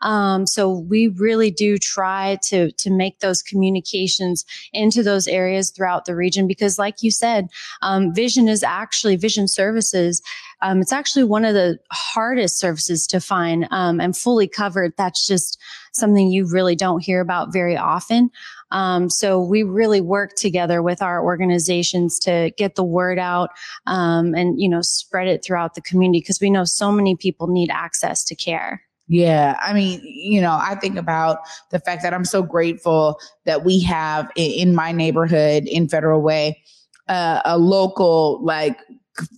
Um, 0.02 0.46
so, 0.46 0.70
we 0.70 1.08
really 1.08 1.52
do 1.52 1.78
try 1.78 2.38
to, 2.44 2.72
to 2.72 2.90
make 2.90 3.20
those 3.20 3.42
communications 3.42 4.46
into 4.74 5.04
those 5.04 5.28
areas 5.28 5.72
throughout 5.72 6.06
the 6.06 6.16
region 6.16 6.48
because, 6.48 6.80
like 6.80 7.02
you 7.02 7.12
said, 7.12 7.48
um, 7.82 8.14
vision 8.14 8.48
is 8.48 8.64
actually 8.64 9.16
vision 9.16 9.48
services. 9.48 10.22
Um, 10.62 10.82
it's 10.82 10.92
actually 10.92 11.24
one 11.24 11.46
of 11.46 11.54
the 11.54 11.80
hardest 11.92 12.60
services 12.60 13.08
to 13.08 13.20
find 13.20 13.68
um, 13.72 14.02
and 14.02 14.16
fully 14.16 14.48
covered. 14.48 14.94
That's 14.98 15.26
just 15.26 15.60
something 15.94 16.30
you 16.30 16.46
really 16.46 16.76
don't 16.76 17.04
hear 17.04 17.22
about 17.22 17.54
very 17.54 17.78
often. 17.78 18.30
Um, 18.72 19.10
so 19.10 19.42
we 19.42 19.64
really 19.64 20.02
work 20.02 20.36
together 20.36 20.84
with 20.84 21.02
our 21.02 21.24
organizations 21.24 22.20
to 22.20 22.52
get 22.58 22.76
the 22.76 22.84
word 22.84 23.18
out 23.18 23.50
um, 23.88 24.36
and 24.36 24.60
you 24.62 24.70
know 24.70 24.82
spread 24.82 25.28
it 25.28 25.44
throughout 25.44 25.74
the 25.76 25.82
community 25.82 26.20
because 26.20 26.40
we 26.40 26.50
know 26.50 26.66
so 26.66 26.92
many 26.92 27.16
people 27.16 27.48
need 27.48 27.70
access 27.72 28.24
to 28.26 28.36
care. 28.36 28.84
Yeah, 29.12 29.58
I 29.60 29.74
mean, 29.74 30.02
you 30.04 30.40
know, 30.40 30.52
I 30.62 30.76
think 30.76 30.96
about 30.96 31.40
the 31.72 31.80
fact 31.80 32.04
that 32.04 32.14
I'm 32.14 32.24
so 32.26 32.44
grateful 32.44 33.20
that 33.46 33.66
we 33.66 33.80
have 33.82 34.30
in 34.36 34.76
my 34.76 34.92
neighborhood 34.92 35.64
in 35.66 35.90
Federal 35.90 36.22
Way 36.22 36.62
uh, 37.08 37.42
a 37.44 37.58
local 37.58 38.40
like 38.44 38.80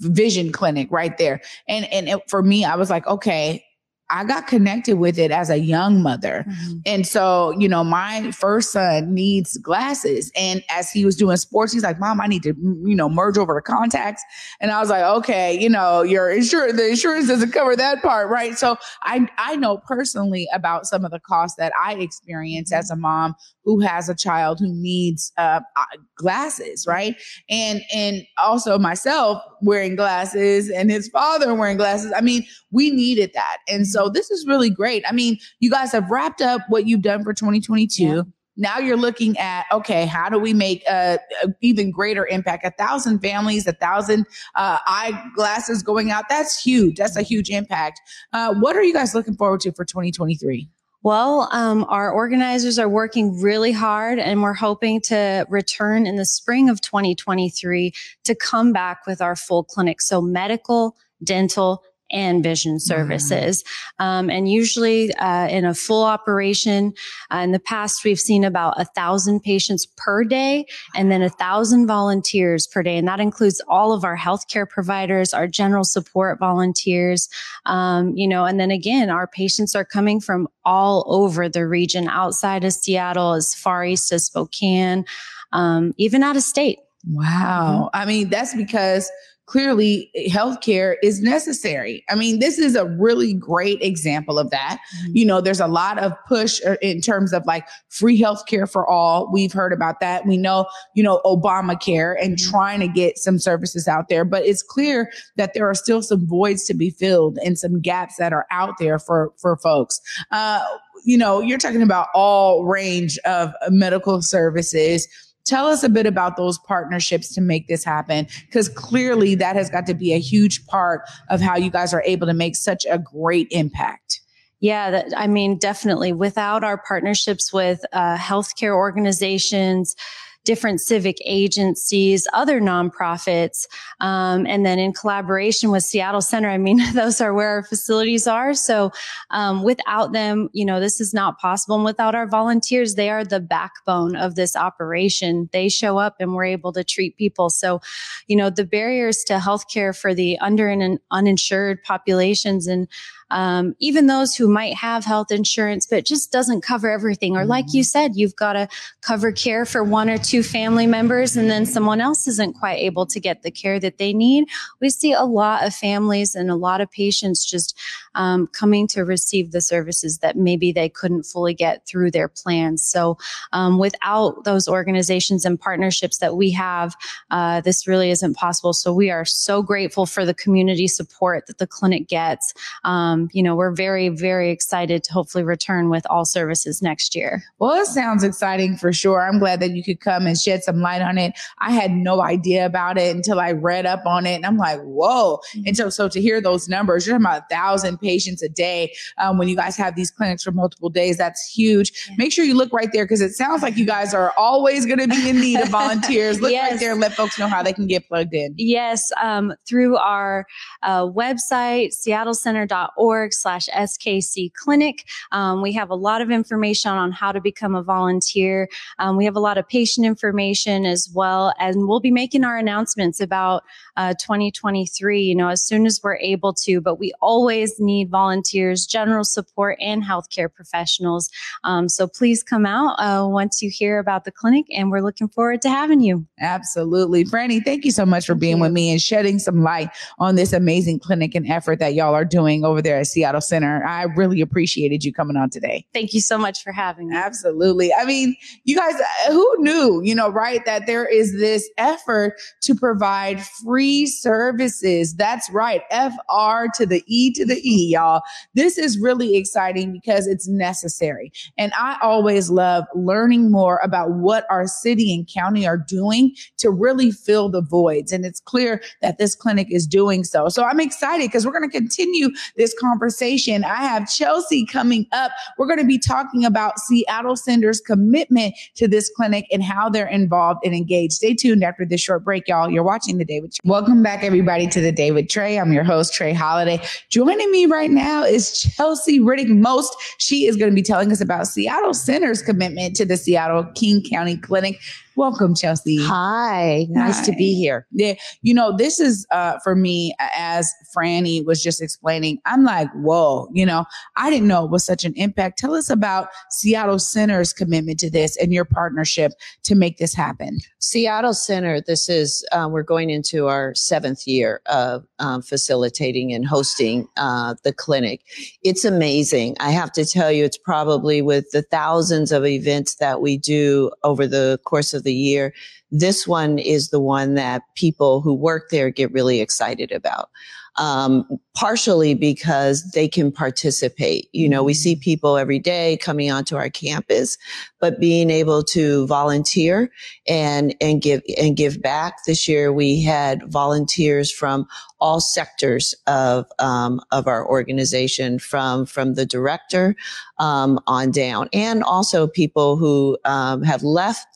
vision 0.02 0.52
clinic 0.52 0.90
right 0.92 1.18
there. 1.18 1.40
And 1.70 1.86
and 1.86 2.10
it, 2.10 2.20
for 2.30 2.44
me, 2.44 2.66
I 2.66 2.76
was 2.76 2.90
like, 2.90 3.08
okay, 3.08 3.64
I 4.12 4.26
got 4.26 4.46
connected 4.46 4.98
with 4.98 5.18
it 5.18 5.32
as 5.32 5.50
a 5.50 5.58
young 5.58 6.04
mother. 6.04 6.46
Mm-hmm. 6.48 6.78
And 6.86 7.08
so, 7.08 7.52
you 7.58 7.70
know, 7.70 7.84
my 7.84 8.32
first 8.32 8.72
son 8.72 9.14
needs 9.14 9.58
glasses. 9.58 10.32
And 10.36 10.64
as 10.70 10.92
he 10.92 11.06
was 11.06 11.16
doing 11.16 11.38
sports, 11.38 11.72
he's 11.72 11.84
like, 11.84 12.00
Mom, 12.00 12.20
I 12.20 12.28
need 12.28 12.44
to, 12.44 12.50
you 12.50 12.96
know, 12.96 13.08
merge 13.08 13.38
over 13.38 13.56
to 13.56 13.62
contacts. 13.62 14.22
And 14.60 14.70
I 14.70 14.82
was 14.82 14.90
like, 14.90 15.04
okay, 15.04 15.58
you 15.58 15.70
know, 15.70 16.02
your 16.02 16.30
insurance, 16.30 16.76
the 16.78 16.90
insurance 16.90 17.30
doesn't 17.30 17.52
cover 17.52 17.76
that 17.78 18.02
part, 18.02 18.30
right? 18.30 18.58
So 18.58 18.76
I 19.04 19.28
I 19.38 19.56
know 19.56 19.78
personally 19.78 20.48
about 20.54 20.86
some 20.86 21.06
of 21.06 21.12
the 21.12 21.20
costs 21.20 21.56
that 21.58 21.72
I 21.82 21.94
experience 21.94 22.74
as 22.74 22.92
a 22.92 22.98
mom 22.98 23.36
who 23.64 23.80
has 23.80 24.10
a 24.10 24.16
child 24.16 24.60
who 24.60 24.68
needs 24.68 25.32
uh, 25.38 25.62
uh 25.78 25.86
glasses, 26.16 26.86
right? 26.86 27.16
And 27.50 27.82
and 27.96 28.24
also 28.38 28.78
myself 28.78 29.42
wearing 29.62 29.96
glasses 29.96 30.70
and 30.70 30.92
his 30.92 31.08
father 31.10 31.54
wearing 31.56 31.78
glasses. 31.78 32.12
I 32.16 32.22
mean, 32.22 32.46
we 32.72 32.90
needed 32.90 33.32
that. 33.34 33.58
And 33.68 33.88
so 33.88 34.10
this 34.10 34.32
is 34.32 34.46
really 34.48 34.70
great. 34.70 35.04
I 35.08 35.12
mean, 35.12 35.38
you 35.60 35.70
guys 35.70 35.92
have 35.92 36.10
wrapped 36.10 36.42
up 36.42 36.62
what 36.70 36.88
you've 36.88 37.02
done 37.02 37.24
for 37.24 37.34
2022. 37.34 38.04
Yeah. 38.04 38.22
Now 38.58 38.80
you're 38.80 38.98
looking 38.98 39.38
at 39.38 39.66
okay, 39.72 40.06
how 40.06 40.30
do 40.30 40.38
we 40.38 40.54
make 40.54 40.84
a, 40.88 41.20
a 41.44 41.48
even 41.62 41.90
greater 41.90 42.28
impact? 42.28 42.66
A 42.66 42.72
thousand 42.72 43.20
families, 43.20 43.66
a 43.66 43.72
thousand 43.72 44.26
uh, 44.56 44.78
eyeglasses 44.86 45.82
going 45.82 46.12
out. 46.12 46.26
That's 46.28 46.62
huge. 46.62 46.98
That's 46.98 47.16
a 47.16 47.22
huge 47.22 47.50
impact. 47.50 48.02
Uh, 48.34 48.54
what 48.56 48.76
are 48.76 48.84
you 48.84 48.94
guys 48.94 49.16
looking 49.16 49.36
forward 49.36 49.62
to 49.62 49.72
for 49.72 49.86
2023? 49.86 50.70
Well, 51.04 51.50
um, 51.52 51.86
our 51.90 52.12
organizers 52.12 52.78
are 52.78 52.90
working 52.90 53.42
really 53.42 53.72
hard 53.72 54.20
and 54.20 54.44
we're 54.44 54.54
hoping 54.54 55.02
to 55.02 55.48
return 55.50 56.06
in 56.06 56.16
the 56.18 56.26
spring 56.26 56.70
of 56.70 56.80
2023 56.82 57.92
to 58.26 58.36
come 58.36 58.72
back 58.72 59.08
with 59.08 59.20
our 59.20 59.36
full 59.36 59.64
clinic. 59.64 60.00
So 60.02 60.22
medical, 60.22 60.96
dental, 61.24 61.84
and 62.12 62.44
vision 62.44 62.80
services. 62.80 63.64
Mm. 64.00 64.06
Um, 64.06 64.30
and 64.30 64.52
usually 64.52 65.14
uh, 65.16 65.48
in 65.48 65.66
a 65.66 65.74
full 65.74 66.04
operation, 66.04 66.94
uh, 67.34 67.38
in 67.38 67.52
the 67.52 67.60
past, 67.60 68.04
we've 68.04 68.20
seen 68.20 68.44
about 68.44 68.80
a 68.80 68.86
thousand 68.86 69.42
patients 69.42 69.86
per 69.98 70.24
day 70.24 70.66
and 70.96 71.12
then 71.12 71.22
a 71.22 71.30
thousand 71.30 71.88
volunteers 71.88 72.68
per 72.68 72.84
day. 72.84 72.98
And 72.98 73.08
that 73.08 73.20
includes 73.20 73.62
all 73.68 73.94
of 73.94 74.04
our 74.04 74.18
healthcare 74.18 74.70
providers, 74.70 75.34
our 75.34 75.48
general 75.48 75.84
support 75.84 76.40
volunteers, 76.40 77.30
um, 77.66 78.16
you 78.16 78.28
know, 78.28 78.46
and 78.46 78.60
then 78.60 78.72
again, 78.72 79.10
our 79.10 79.28
patients 79.28 79.76
are 79.76 79.86
coming 79.86 80.20
from 80.20 80.48
all 80.66 81.04
over 81.08 81.50
the 81.50 81.68
region 81.68 82.08
outside 82.08 82.64
of 82.64 82.74
Seattle, 82.74 83.34
as 83.34 83.54
far 83.56 83.86
east 83.86 84.12
as 84.12 84.26
Spokane, 84.26 85.06
um, 85.52 85.94
even 85.98 86.24
out 86.24 86.36
of 86.36 86.44
state. 86.44 86.80
Wow. 87.08 87.90
Mm-hmm. 87.94 88.02
I 88.02 88.06
mean, 88.06 88.30
that's 88.30 88.56
because 88.56 89.10
clearly 89.46 90.10
healthcare 90.30 90.96
is 91.04 91.22
necessary. 91.22 92.04
I 92.10 92.16
mean, 92.16 92.40
this 92.40 92.58
is 92.58 92.76
a 92.76 92.86
really 92.86 93.34
great 93.34 93.82
example 93.82 94.40
of 94.40 94.50
that. 94.52 94.80
Mm-hmm. 94.80 95.12
You 95.18 95.26
know, 95.26 95.42
there's 95.42 95.60
a 95.60 95.68
lot 95.68 95.98
of 96.00 96.14
push 96.28 96.62
uh, 96.66 96.78
in 96.82 97.02
terms 97.02 97.34
of 97.34 97.46
like 97.46 97.68
free 97.90 98.20
healthcare 98.20 98.70
for 98.70 98.88
all. 98.88 99.30
We've 99.32 99.52
heard 99.52 99.74
about 99.74 100.00
that. 100.00 100.26
We 100.26 100.38
know, 100.38 100.68
you 100.96 101.04
know, 101.04 101.22
Obamacare 101.26 102.16
and 102.22 102.38
mm-hmm. 102.38 102.50
trying 102.50 102.80
to 102.80 102.88
get 102.88 103.18
some 103.18 103.40
services 103.40 103.88
out 103.88 104.08
there, 104.08 104.24
but 104.24 104.46
it's 104.46 104.64
clear 104.64 105.12
that 105.36 105.54
there 105.54 105.70
are 105.70 105.76
still 105.76 106.02
some 106.02 106.26
voids 106.26 106.64
to 106.66 106.74
be 106.74 106.90
filled 106.90 107.38
and 107.44 107.60
some 107.60 107.82
gaps 107.82 108.16
that 108.18 108.32
are 108.32 108.46
out 108.52 108.76
there 108.80 109.00
for 109.00 109.34
for 109.38 109.58
folks. 109.58 110.00
Uh, 110.32 110.64
you 111.04 111.18
know, 111.18 111.42
you're 111.42 111.58
talking 111.58 111.82
about 111.82 112.08
all 112.14 112.64
range 112.64 113.18
of 113.26 113.54
medical 113.70 114.22
services 114.22 115.08
Tell 115.46 115.68
us 115.68 115.84
a 115.84 115.90
bit 115.90 116.06
about 116.06 116.38
those 116.38 116.58
partnerships 116.60 117.34
to 117.36 117.42
make 117.42 117.68
this 117.68 117.84
happen, 117.84 118.28
because 118.46 118.70
clearly 118.70 119.36
that 119.36 119.56
has 119.56 119.70
got 119.70 119.86
to 119.88 119.94
be 119.94 120.14
a 120.14 120.20
huge 120.20 120.66
part 120.68 121.02
of 121.30 121.42
how 121.42 121.56
you 121.58 121.70
guys 121.70 121.94
are 121.94 122.04
able 122.06 122.28
to 122.28 122.34
make 122.34 122.56
such 122.56 122.86
a 122.90 122.98
great 122.98 123.48
impact. 123.52 124.22
Yeah, 124.60 124.92
that, 124.92 125.08
I 125.18 125.26
mean, 125.26 125.58
definitely. 125.58 126.14
Without 126.14 126.64
our 126.64 126.78
partnerships 126.78 127.52
with 127.52 127.84
uh, 127.94 128.16
healthcare 128.18 128.76
organizations, 128.76 129.96
different 130.44 130.82
civic 130.82 131.18
agencies, 131.26 132.28
other 132.34 132.60
nonprofits, 132.60 133.68
um, 134.00 134.46
and 134.48 134.66
then 134.66 134.80
in 134.80 134.94
collaboration 134.94 135.72
with 135.72 135.84
Seattle 135.84 136.22
Center. 136.22 136.50
I 136.50 136.58
mean, 136.58 136.80
those 136.94 137.22
are 137.22 137.34
where 137.34 137.50
our 137.50 137.64
facilities 137.64 138.28
are. 138.28 138.54
So 138.54 138.92
um, 139.30 139.64
without 139.64 140.14
them, 140.14 140.50
you 140.54 140.66
know, 140.66 140.80
this 140.80 141.00
is 141.00 141.14
not 141.14 141.40
possible. 141.40 141.76
And 141.76 141.86
without 141.86 142.16
our 142.16 142.28
volunteers, 142.28 142.96
they 142.96 143.10
are 143.10 143.24
the 143.24 143.40
backbone 143.40 144.16
of 144.16 144.36
this 144.36 144.56
operation. 144.56 145.50
They 145.52 145.70
show 145.70 145.98
up 145.98 146.16
and 146.20 146.34
we're 146.34 146.46
able 146.46 146.74
to 146.74 146.84
treat 146.84 147.18
people. 147.18 147.50
So, 147.50 147.82
you 148.28 148.36
know, 148.36 148.50
the 148.50 148.66
barriers 148.66 149.24
to 149.26 149.34
healthcare 149.34 149.98
for 149.98 150.14
the 150.14 150.38
under 150.40 150.68
and 150.68 151.00
uninsured 151.12 151.84
populations 151.84 152.68
and 152.68 152.88
um, 153.32 153.76
even 153.80 154.08
those 154.08 154.36
who 154.36 154.48
might 154.48 154.76
have 154.76 155.06
health 155.06 155.32
insurance, 155.32 155.88
but 155.88 156.06
just 156.06 156.32
doesn't 156.32 156.62
cover 156.62 156.90
everything. 156.90 157.36
Or 157.36 157.46
like 157.46 157.74
you 157.74 157.84
said, 157.84 158.16
you've 158.16 158.36
got 158.36 158.54
to 158.54 158.68
cover 159.02 159.32
care 159.32 159.66
for 159.66 159.84
one 159.84 160.10
or 160.10 160.18
two 160.18 160.44
family 160.44 160.86
members 160.86 161.38
and 161.38 161.50
then 161.50 161.66
someone 161.66 162.02
else 162.02 162.28
isn't 162.28 162.54
quite 162.54 162.80
able 162.80 163.06
to 163.08 163.20
get 163.20 163.42
the 163.42 163.52
care 163.52 163.80
that 163.80 163.98
they 163.98 164.14
need. 164.14 164.48
We 164.80 164.90
see 164.90 165.14
a 165.14 165.24
lot 165.24 165.66
of 165.66 165.74
families 165.74 166.36
and 166.36 166.52
a 166.52 166.56
lot 166.56 166.82
of 166.82 166.92
patients 166.92 167.46
just 167.46 167.80
um, 168.16 168.48
coming 168.48 168.88
to 168.88 169.04
receive 169.04 169.52
the 169.52 169.62
services 169.62 170.20
that 170.20 170.36
maybe 170.36 170.72
they 170.72 170.90
couldn't 170.90 171.24
fully 171.24 171.54
get 171.54 171.86
through 171.88 172.12
their 172.12 172.28
plans. 172.28 172.84
So 172.84 173.18
um, 173.54 173.78
without 173.78 174.44
those 174.44 174.68
organizations 174.68 175.46
and 175.46 175.60
partnerships 175.60 176.18
that 176.20 176.36
we 176.36 176.52
have, 176.52 176.96
uh, 177.30 177.62
this 177.62 177.88
really 177.88 178.12
isn't 178.12 178.36
possible. 178.36 178.74
So 178.74 178.94
we 178.94 179.10
are 179.10 179.26
so 179.26 179.62
grateful 179.62 180.06
for 180.06 180.26
the 180.26 180.34
community 180.34 180.88
support 180.88 181.48
that 181.48 181.58
the 181.58 181.68
clinic 181.68 182.08
gets. 182.08 182.54
Um, 182.84 183.30
you 183.34 183.44
know, 183.44 183.56
we're 183.56 183.72
very, 183.72 184.10
very 184.10 184.52
excited 184.52 185.04
to 185.04 185.14
hopefully 185.14 185.44
return 185.44 185.90
with 185.90 186.06
all 186.10 186.26
services 186.26 186.82
next 186.82 187.16
year. 187.16 187.44
Well, 187.60 187.82
it 187.82 187.88
sounds 187.88 188.24
exciting 188.24 188.78
for 188.78 188.92
sure. 188.92 189.28
I'm 189.28 189.40
glad 189.40 189.60
that 189.62 189.72
you 189.72 189.84
could 189.84 190.00
come 190.00 190.26
and 190.26 190.38
shed 190.38 190.64
some 190.64 190.82
light 190.82 191.02
on 191.02 191.18
it. 191.18 191.34
I 191.60 191.72
had 191.72 191.92
no 191.92 192.22
idea 192.22 192.66
about 192.66 192.98
it 192.98 193.16
until 193.16 193.40
I 193.40 193.52
read 193.52 193.86
up 193.86 194.06
on 194.06 194.26
it 194.26 194.36
and 194.36 194.46
I'm 194.46 194.58
like, 194.58 194.82
whoa. 194.82 195.40
Mm-hmm. 195.56 195.62
And 195.68 195.78
so, 195.78 195.90
so 195.90 196.10
to 196.10 196.22
hear 196.22 196.42
those 196.42 196.68
numbers, 196.68 197.06
you're 197.06 197.18
talking 197.18 197.26
about 197.26 197.44
a 197.44 197.56
thousand 197.56 198.00
patients 198.02 198.42
a 198.42 198.50
day 198.50 198.94
um, 199.18 199.38
when 199.38 199.48
you 199.48 199.56
guys 199.56 199.76
have 199.78 199.96
these 199.96 200.12
clinics 200.12 200.44
for 200.44 200.52
multiple 200.52 200.90
days. 200.90 201.18
That's 201.18 201.52
huge. 201.52 202.10
Make 202.18 202.32
sure 202.32 202.46
you 202.46 202.56
look 202.56 202.74
right 202.74 202.90
there 202.92 203.06
because 203.06 203.22
it 203.22 203.32
sounds 203.32 203.62
like 203.62 203.78
you 203.78 203.86
guys 203.86 204.14
are 204.14 204.34
always 204.38 204.86
going 204.86 205.00
to 205.00 205.08
be 205.08 205.30
in 205.30 205.40
need 205.40 205.60
of 205.60 205.70
volunteers. 205.82 206.42
Look 206.42 206.52
yes. 206.52 206.72
right 206.72 206.80
there 206.80 206.92
and 206.92 207.02
let 207.02 207.14
folks 207.14 207.38
know 207.38 207.48
how 207.48 207.64
they 207.64 207.74
can 207.74 207.88
get 207.88 208.08
plugged 208.08 208.34
in. 208.34 208.54
Yes, 208.58 209.12
um, 209.22 209.54
through 209.68 209.98
our 209.98 210.46
uh, 210.84 211.04
website, 211.04 211.94
seattlecenter.org 211.96 213.34
slash 213.34 213.68
SKC 213.70 214.54
clinic. 214.54 215.08
Um, 215.32 215.62
we 215.62 215.74
have 215.74 215.90
a 215.90 215.96
lot 215.96 216.22
of 216.22 216.32
information 216.32 216.92
on 216.92 217.12
how 217.12 217.32
to 217.32 217.42
become 217.42 217.76
a 217.76 217.84
volunteer. 217.84 218.68
Um, 219.00 219.18
we 219.18 219.26
have 219.26 219.36
a 219.36 219.40
lot 219.40 219.58
of 219.58 219.68
patient 219.68 220.06
information 220.06 220.86
as 220.86 221.10
well, 221.14 221.54
and 221.60 221.88
we'll 221.88 222.00
be 222.00 222.12
making 222.12 222.44
our 222.44 222.58
announcements 222.58 223.20
about 223.20 223.64
uh, 223.98 224.14
2023, 224.20 225.22
you 225.22 225.36
know, 225.36 225.50
as 225.50 225.64
soon 225.64 225.86
as 225.86 226.00
we're 226.04 226.18
able 226.18 226.54
to, 226.54 226.82
but 226.82 227.00
we 227.00 227.14
always 227.22 227.80
need 227.80 227.91
need 227.92 228.10
volunteers, 228.10 228.86
general 228.86 229.24
support, 229.24 229.78
and 229.80 230.04
healthcare 230.04 230.52
professionals. 230.52 231.30
Um, 231.64 231.90
so 231.90 232.08
please 232.08 232.44
come 232.44 232.66
out 232.66 232.96
uh, 233.00 233.28
once 233.28 233.62
you 233.62 233.70
hear 233.72 234.00
about 234.00 234.26
the 234.26 234.32
clinic, 234.32 234.66
and 234.72 234.92
we're 234.92 235.02
looking 235.02 235.28
forward 235.28 235.62
to 235.64 235.70
having 235.70 236.02
you. 236.02 236.26
Absolutely. 236.40 237.26
Franny, 237.26 237.64
thank 237.64 237.86
you 237.86 237.92
so 237.92 238.06
much 238.06 238.26
for 238.26 238.36
being 238.36 238.60
with 238.60 238.72
me 238.72 238.92
and 238.92 239.02
shedding 239.02 239.40
some 239.40 239.64
light 239.64 239.90
on 240.20 240.36
this 240.36 240.54
amazing 240.54 241.00
clinic 241.00 241.36
and 241.36 241.48
effort 241.50 241.80
that 241.80 241.94
y'all 241.94 242.16
are 242.16 242.26
doing 242.26 242.64
over 242.64 242.82
there 242.82 242.98
at 242.98 243.08
Seattle 243.08 243.42
Center. 243.42 243.84
I 243.86 244.04
really 244.04 244.42
appreciated 244.42 245.04
you 245.04 245.14
coming 245.14 245.38
on 245.38 245.50
today. 245.50 245.86
Thank 245.94 246.14
you 246.14 246.22
so 246.22 246.38
much 246.38 246.64
for 246.64 246.72
having 246.72 247.10
me. 247.10 247.16
Absolutely. 247.16 247.94
I 247.94 248.06
mean, 248.06 248.36
you 248.64 248.76
guys, 248.76 248.96
uh, 248.96 249.32
who 249.32 249.56
knew, 249.60 250.02
you 250.04 250.16
know, 250.16 250.30
right, 250.30 250.64
that 250.66 250.88
there 250.88 251.06
is 251.06 251.38
this 251.38 251.70
effort 251.78 252.36
to 252.62 252.76
provide 252.76 253.42
free 253.64 254.06
services. 254.08 255.16
That's 255.16 255.50
right. 255.52 255.82
FR 255.92 256.70
to 256.76 256.86
the 256.86 257.04
E 257.08 257.32
to 257.34 257.46
the 257.46 257.60
E 257.64 257.81
y'all. 257.84 258.22
This 258.54 258.78
is 258.78 259.00
really 259.00 259.36
exciting 259.36 259.92
because 259.92 260.28
it's 260.28 260.48
necessary. 260.48 261.32
And 261.58 261.72
I 261.78 261.98
always 262.02 262.50
love 262.50 262.86
learning 262.96 263.52
more 263.52 263.80
about 263.84 264.12
what 264.12 264.46
our 264.50 264.68
city 264.68 265.14
and 265.14 265.28
county 265.32 265.66
are 265.66 265.78
doing 265.78 266.36
to 266.58 266.70
really 266.70 267.12
fill 267.12 267.50
the 267.50 267.62
voids. 267.62 268.12
And 268.12 268.26
it's 268.26 268.40
clear 268.40 268.82
that 269.02 269.18
this 269.18 269.36
clinic 269.36 269.68
is 269.72 269.88
doing 269.88 270.24
so. 270.24 270.50
So 270.50 270.64
I'm 270.64 270.80
excited 270.80 271.28
because 271.28 271.46
we're 271.46 271.58
going 271.58 271.70
to 271.70 271.78
continue 271.78 272.30
this 272.58 272.76
conversation. 272.80 273.64
I 273.64 273.78
have 273.78 274.10
Chelsea 274.10 274.66
coming 274.66 275.08
up. 275.12 275.32
We're 275.58 275.68
going 275.68 275.80
to 275.80 275.86
be 275.86 275.98
talking 276.00 276.46
about 276.46 276.80
Seattle 276.80 277.36
Center's 277.36 277.82
commitment 277.82 278.56
to 278.76 278.88
this 278.88 279.10
clinic 279.16 279.46
and 279.52 279.64
how 279.64 279.90
they're 279.90 280.08
involved 280.08 280.62
and 280.66 280.74
engaged. 280.76 281.14
Stay 281.14 281.34
tuned 281.34 281.64
after 281.64 281.86
this 281.86 282.02
short 282.02 282.24
break, 282.24 282.48
y'all. 282.48 282.70
You're 282.70 282.84
watching 282.84 283.18
the 283.18 283.26
Day 283.26 283.40
with. 283.40 283.56
Trey. 283.56 283.70
Welcome 283.70 284.04
back, 284.04 284.24
everybody, 284.24 284.68
to 284.68 284.82
the 284.82 284.92
Day 284.92 285.12
with 285.12 285.30
Trey. 285.30 285.60
I'm 285.60 285.72
your 285.72 285.84
host, 285.84 286.14
Trey 286.14 286.34
Holiday. 286.34 286.82
Joining 287.10 287.50
me 287.52 287.66
right 287.72 287.90
now 287.90 288.24
is 288.24 288.60
Chelsea 288.62 289.20
Riddick 289.20 289.50
Most. 289.50 289.96
She 290.18 290.46
is 290.46 290.58
going 290.58 290.70
to 290.70 290.76
be 290.76 290.82
telling 290.82 291.12
us 291.12 291.22
about 291.22 291.48
Seattle 291.48 291.94
Center's 291.94 292.42
commitment 292.42 292.96
to 292.98 293.06
the 293.06 293.18
Seattle 293.18 293.64
King 293.76 294.04
County 294.04 294.38
Clinic. 294.38 294.80
Welcome, 295.16 295.56
Chelsea. 295.56 295.98
Hi, 296.02 296.88
nice 296.90 297.20
Hi. 297.20 297.26
to 297.26 297.32
be 297.34 297.56
here. 297.56 297.88
Yeah, 297.92 298.14
you 298.42 298.54
know, 298.54 298.76
this 298.76 299.00
is 299.00 299.26
uh, 299.32 299.60
for 299.64 299.76
me, 299.76 300.16
as 300.36 300.74
Franny 300.96 301.46
was 301.46 301.62
just 301.62 301.82
explaining. 301.82 302.40
I'm 302.46 302.64
like 302.64 302.90
whoa, 302.94 303.50
you 303.54 303.66
know, 303.66 303.86
I 304.16 304.30
didn't 304.30 304.48
know 304.48 304.66
it 304.66 304.72
was 304.72 304.86
such 304.86 305.04
an 305.04 305.14
impact. 305.16 305.60
Tell 305.60 305.74
us 305.74 305.90
about 305.90 306.30
Seattle 306.50 307.00
Center's 307.00 307.54
commitment 307.54 308.00
to 308.00 308.10
this 308.10 308.38
and 308.38 308.54
your 308.54 308.66
partnership 308.66 309.34
to 309.64 309.76
make 309.76 309.98
this 309.98 310.14
happen. 310.14 310.60
Seattle 310.80 311.34
Center, 311.34 311.82
this 311.82 312.10
is, 312.10 312.46
uh, 312.52 312.68
we're 312.70 312.84
going 312.84 313.10
into 313.10 313.48
our 313.48 313.74
seventh 313.76 314.28
year 314.28 314.62
of 314.68 315.06
um, 315.20 315.42
facilitating 315.42 316.34
and 316.34 316.46
hosting 316.46 317.08
uh, 317.18 317.56
the 317.64 317.74
clinic. 317.74 318.22
It's 318.64 318.86
amazing. 318.86 319.56
I 319.60 319.72
have 319.72 319.92
to 319.94 320.06
tell 320.06 320.32
you, 320.32 320.46
it's 320.46 320.58
probably 320.58 321.22
with 321.22 321.52
the 321.52 321.62
thousands 321.62 322.32
of 322.32 322.46
events 322.46 322.96
that 322.96 323.22
we 323.22 323.38
do 323.38 323.92
over 324.04 324.28
the 324.28 324.60
course 324.66 324.94
of 324.94 325.01
the 325.04 325.14
year 325.14 325.54
this 325.92 326.26
one 326.26 326.58
is 326.58 326.90
the 326.90 327.00
one 327.00 327.36
that 327.36 327.64
people 327.76 328.22
who 328.22 328.34
work 328.34 328.70
there 328.70 328.90
get 328.90 329.12
really 329.12 329.42
excited 329.42 329.92
about. 329.92 330.30
Um, 330.78 331.28
partially 331.54 332.14
because 332.14 332.92
they 332.92 333.06
can 333.06 333.30
participate. 333.30 334.30
You 334.32 334.48
know, 334.48 334.64
we 334.64 334.74
see 334.74 334.96
people 334.96 335.36
every 335.36 335.60
day 335.60 335.98
coming 335.98 336.32
onto 336.32 336.56
our 336.56 336.70
campus, 336.70 337.38
but 337.82 338.00
being 338.00 338.30
able 338.30 338.64
to 338.64 339.06
volunteer 339.06 339.92
and, 340.30 340.74
and 340.80 341.02
give, 341.02 341.22
and 341.38 341.58
give 341.58 341.82
back. 341.82 342.20
This 342.26 342.48
year 342.48 342.72
we 342.72 343.02
had 343.02 343.44
volunteers 343.52 344.32
from 344.32 344.66
all 345.02 345.20
sectors 345.20 345.94
of, 346.08 346.46
um, 346.60 347.02
of 347.12 347.28
our 347.28 347.46
organization 347.46 348.40
from, 348.40 348.86
from 348.86 349.16
the 349.16 349.26
director, 349.26 349.94
um, 350.40 350.80
on 350.88 351.12
down 351.12 351.50
and 351.52 351.84
also 351.84 352.28
people 352.28 352.78
who, 352.78 353.18
um, 353.26 353.62
have 353.62 353.84
left 353.84 354.31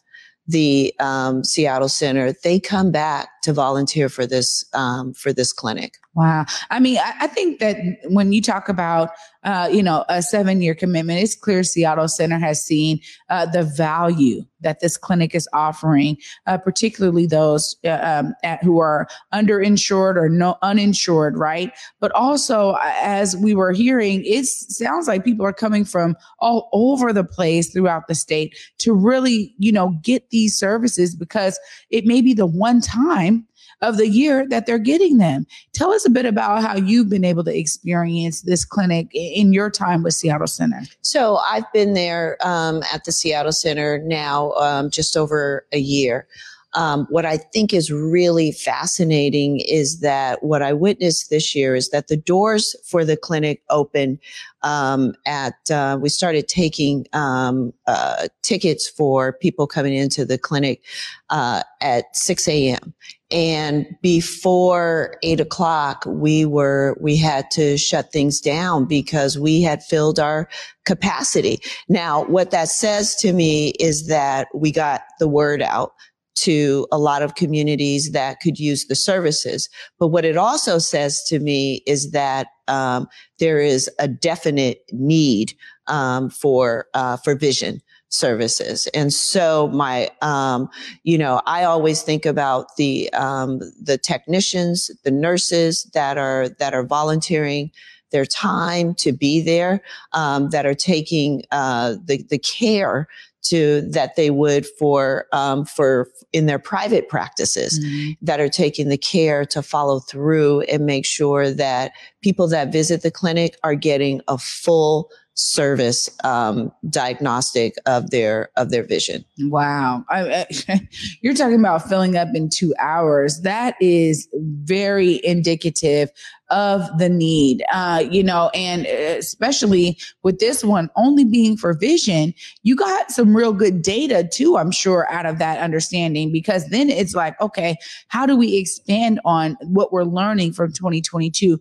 the 0.47 0.93
um, 0.99 1.43
Seattle 1.43 1.89
Center, 1.89 2.33
they 2.43 2.59
come 2.59 2.91
back 2.91 3.41
to 3.43 3.53
volunteer 3.53 4.09
for 4.09 4.25
this 4.25 4.63
um, 4.73 5.13
for 5.13 5.33
this 5.33 5.51
clinic. 5.53 5.97
Wow. 6.15 6.45
I 6.69 6.79
mean, 6.79 6.97
I, 6.97 7.13
I, 7.21 7.27
think 7.27 7.59
that 7.59 7.77
when 8.05 8.31
you 8.31 8.41
talk 8.41 8.69
about, 8.69 9.09
uh, 9.43 9.69
you 9.69 9.83
know, 9.83 10.05
a 10.07 10.21
seven 10.21 10.61
year 10.61 10.73
commitment, 10.73 11.19
it's 11.19 11.35
clear 11.35 11.61
Seattle 11.61 12.07
Center 12.07 12.39
has 12.39 12.63
seen 12.63 13.01
uh, 13.29 13.45
the 13.47 13.63
value 13.63 14.45
that 14.61 14.79
this 14.79 14.95
clinic 14.95 15.35
is 15.35 15.47
offering, 15.51 16.15
uh, 16.47 16.57
particularly 16.57 17.27
those 17.27 17.75
uh, 17.83 17.99
um, 18.01 18.33
at, 18.45 18.63
who 18.63 18.79
are 18.79 19.09
underinsured 19.33 20.15
or 20.15 20.29
no 20.29 20.57
uninsured, 20.61 21.37
right? 21.37 21.73
But 21.99 22.13
also, 22.13 22.71
uh, 22.71 22.93
as 23.01 23.35
we 23.35 23.53
were 23.53 23.73
hearing, 23.73 24.23
it 24.23 24.45
sounds 24.45 25.09
like 25.09 25.25
people 25.25 25.45
are 25.45 25.51
coming 25.53 25.83
from 25.83 26.15
all 26.39 26.69
over 26.71 27.11
the 27.11 27.25
place 27.25 27.73
throughout 27.73 28.07
the 28.07 28.15
state 28.15 28.57
to 28.77 28.93
really, 28.93 29.53
you 29.57 29.73
know, 29.73 29.99
get 30.01 30.29
these 30.29 30.57
services 30.57 31.13
because 31.13 31.59
it 31.89 32.05
may 32.05 32.21
be 32.21 32.33
the 32.33 32.47
one 32.47 32.79
time 32.79 33.45
of 33.81 33.97
the 33.97 34.07
year 34.07 34.47
that 34.49 34.65
they're 34.65 34.77
getting 34.77 35.17
them. 35.17 35.45
Tell 35.73 35.91
us 35.91 36.05
a 36.05 36.09
bit 36.09 36.25
about 36.25 36.61
how 36.61 36.75
you've 36.75 37.09
been 37.09 37.25
able 37.25 37.43
to 37.43 37.57
experience 37.57 38.41
this 38.41 38.65
clinic 38.65 39.07
in 39.13 39.53
your 39.53 39.69
time 39.69 40.03
with 40.03 40.13
Seattle 40.13 40.47
Center. 40.47 40.81
So 41.01 41.37
I've 41.37 41.71
been 41.73 41.93
there 41.93 42.37
um, 42.41 42.83
at 42.93 43.03
the 43.03 43.11
Seattle 43.11 43.51
Center 43.51 43.99
now 43.99 44.51
um, 44.53 44.89
just 44.89 45.17
over 45.17 45.65
a 45.71 45.79
year. 45.79 46.27
Um, 46.75 47.07
what 47.09 47.25
I 47.25 47.37
think 47.37 47.73
is 47.73 47.91
really 47.91 48.51
fascinating 48.51 49.61
is 49.61 50.01
that 50.01 50.43
what 50.43 50.61
I 50.61 50.73
witnessed 50.73 51.29
this 51.29 51.55
year 51.55 51.75
is 51.75 51.89
that 51.89 52.07
the 52.07 52.17
doors 52.17 52.75
for 52.85 53.05
the 53.05 53.17
clinic 53.17 53.63
open 53.69 54.19
um, 54.61 55.13
at 55.25 55.69
uh, 55.71 55.97
we 56.01 56.09
started 56.09 56.47
taking 56.47 57.05
um, 57.13 57.71
uh, 57.87 58.27
tickets 58.41 58.89
for 58.89 59.33
people 59.33 59.67
coming 59.67 59.93
into 59.93 60.25
the 60.25 60.37
clinic 60.37 60.83
uh, 61.29 61.61
at 61.81 62.15
6 62.15 62.47
a.m. 62.47 62.93
And 63.31 63.87
before 64.01 65.17
eight 65.23 65.39
o'clock, 65.39 66.03
we 66.07 66.45
were, 66.45 66.97
we 66.99 67.15
had 67.15 67.49
to 67.51 67.77
shut 67.77 68.11
things 68.11 68.39
down 68.39 68.85
because 68.85 69.37
we 69.37 69.61
had 69.61 69.83
filled 69.83 70.19
our 70.19 70.49
capacity. 70.85 71.59
Now, 71.89 72.25
what 72.25 72.51
that 72.51 72.69
says 72.69 73.15
to 73.17 73.33
me 73.33 73.69
is 73.79 74.07
that 74.07 74.47
we 74.53 74.71
got 74.71 75.03
the 75.19 75.27
word 75.27 75.61
out 75.61 75.93
to 76.35 76.87
a 76.91 76.97
lot 76.97 77.21
of 77.21 77.35
communities 77.35 78.11
that 78.11 78.39
could 78.39 78.59
use 78.59 78.85
the 78.85 78.95
services. 78.95 79.69
But 79.99 80.07
what 80.07 80.25
it 80.25 80.37
also 80.37 80.77
says 80.77 81.23
to 81.23 81.39
me 81.39 81.81
is 81.87 82.11
that 82.11 82.47
um, 82.67 83.07
there 83.39 83.59
is 83.59 83.89
a 83.99 84.07
definite 84.07 84.79
need 84.91 85.53
um, 85.87 86.29
for 86.29 86.87
uh, 86.93 87.17
for 87.17 87.35
vision 87.35 87.81
services. 88.09 88.87
And 88.93 89.13
so 89.13 89.67
my, 89.69 90.09
um, 90.21 90.69
you 91.03 91.17
know, 91.17 91.41
I 91.45 91.63
always 91.63 92.01
think 92.01 92.25
about 92.25 92.75
the, 92.77 93.11
um, 93.13 93.59
the 93.81 93.97
technicians, 93.97 94.89
the 95.03 95.11
nurses 95.11 95.83
that 95.93 96.17
are, 96.17 96.49
that 96.59 96.73
are 96.73 96.85
volunteering 96.85 97.71
their 98.11 98.25
time 98.25 98.93
to 98.95 99.11
be 99.11 99.41
there, 99.41 99.81
um, 100.13 100.49
that 100.51 100.65
are 100.65 100.75
taking, 100.75 101.43
uh, 101.51 101.95
the, 102.05 102.23
the 102.29 102.39
care 102.39 103.07
to 103.47 103.81
that 103.81 104.15
they 104.15 104.29
would 104.29 104.65
for 104.79 105.25
um, 105.31 105.65
for 105.65 106.09
in 106.33 106.45
their 106.45 106.59
private 106.59 107.07
practices 107.09 107.79
mm-hmm. 107.79 108.11
that 108.21 108.39
are 108.39 108.49
taking 108.49 108.89
the 108.89 108.97
care 108.97 109.45
to 109.45 109.61
follow 109.61 109.99
through 109.99 110.61
and 110.61 110.85
make 110.85 111.05
sure 111.05 111.51
that 111.51 111.91
people 112.21 112.47
that 112.47 112.71
visit 112.71 113.01
the 113.01 113.11
clinic 113.11 113.55
are 113.63 113.75
getting 113.75 114.21
a 114.27 114.37
full 114.37 115.09
service 115.35 116.09
um, 116.23 116.71
diagnostic 116.89 117.75
of 117.85 118.09
their 118.09 118.49
of 118.55 118.71
their 118.71 118.83
vision. 118.83 119.23
Wow, 119.39 120.03
I, 120.09 120.45
I, 120.69 120.89
you're 121.21 121.33
talking 121.33 121.59
about 121.59 121.87
filling 121.87 122.17
up 122.17 122.29
in 122.33 122.49
two 122.49 122.73
hours. 122.79 123.41
That 123.41 123.75
is 123.81 124.27
very 124.33 125.23
indicative 125.25 126.09
of 126.49 126.97
the 126.99 127.09
need, 127.09 127.63
uh, 127.73 128.03
you 128.09 128.23
know, 128.23 128.49
and 128.53 128.85
especially 128.85 129.97
with 130.23 130.39
this 130.39 130.63
one 130.63 130.89
only 130.95 131.25
being 131.25 131.57
for 131.57 131.73
vision, 131.73 132.33
you 132.63 132.75
got 132.75 133.11
some 133.11 133.35
real 133.35 133.51
good 133.51 133.81
data 133.81 134.27
too, 134.31 134.57
I'm 134.57 134.71
sure, 134.71 135.11
out 135.11 135.25
of 135.25 135.39
that 135.39 135.59
understanding, 135.59 136.31
because 136.31 136.67
then 136.69 136.89
it's 136.89 137.15
like, 137.15 137.39
okay, 137.41 137.75
how 138.09 138.25
do 138.25 138.35
we 138.35 138.57
expand 138.57 139.19
on 139.25 139.57
what 139.63 139.91
we're 139.91 140.03
learning 140.03 140.53
from 140.53 140.71
2022? 140.71 141.59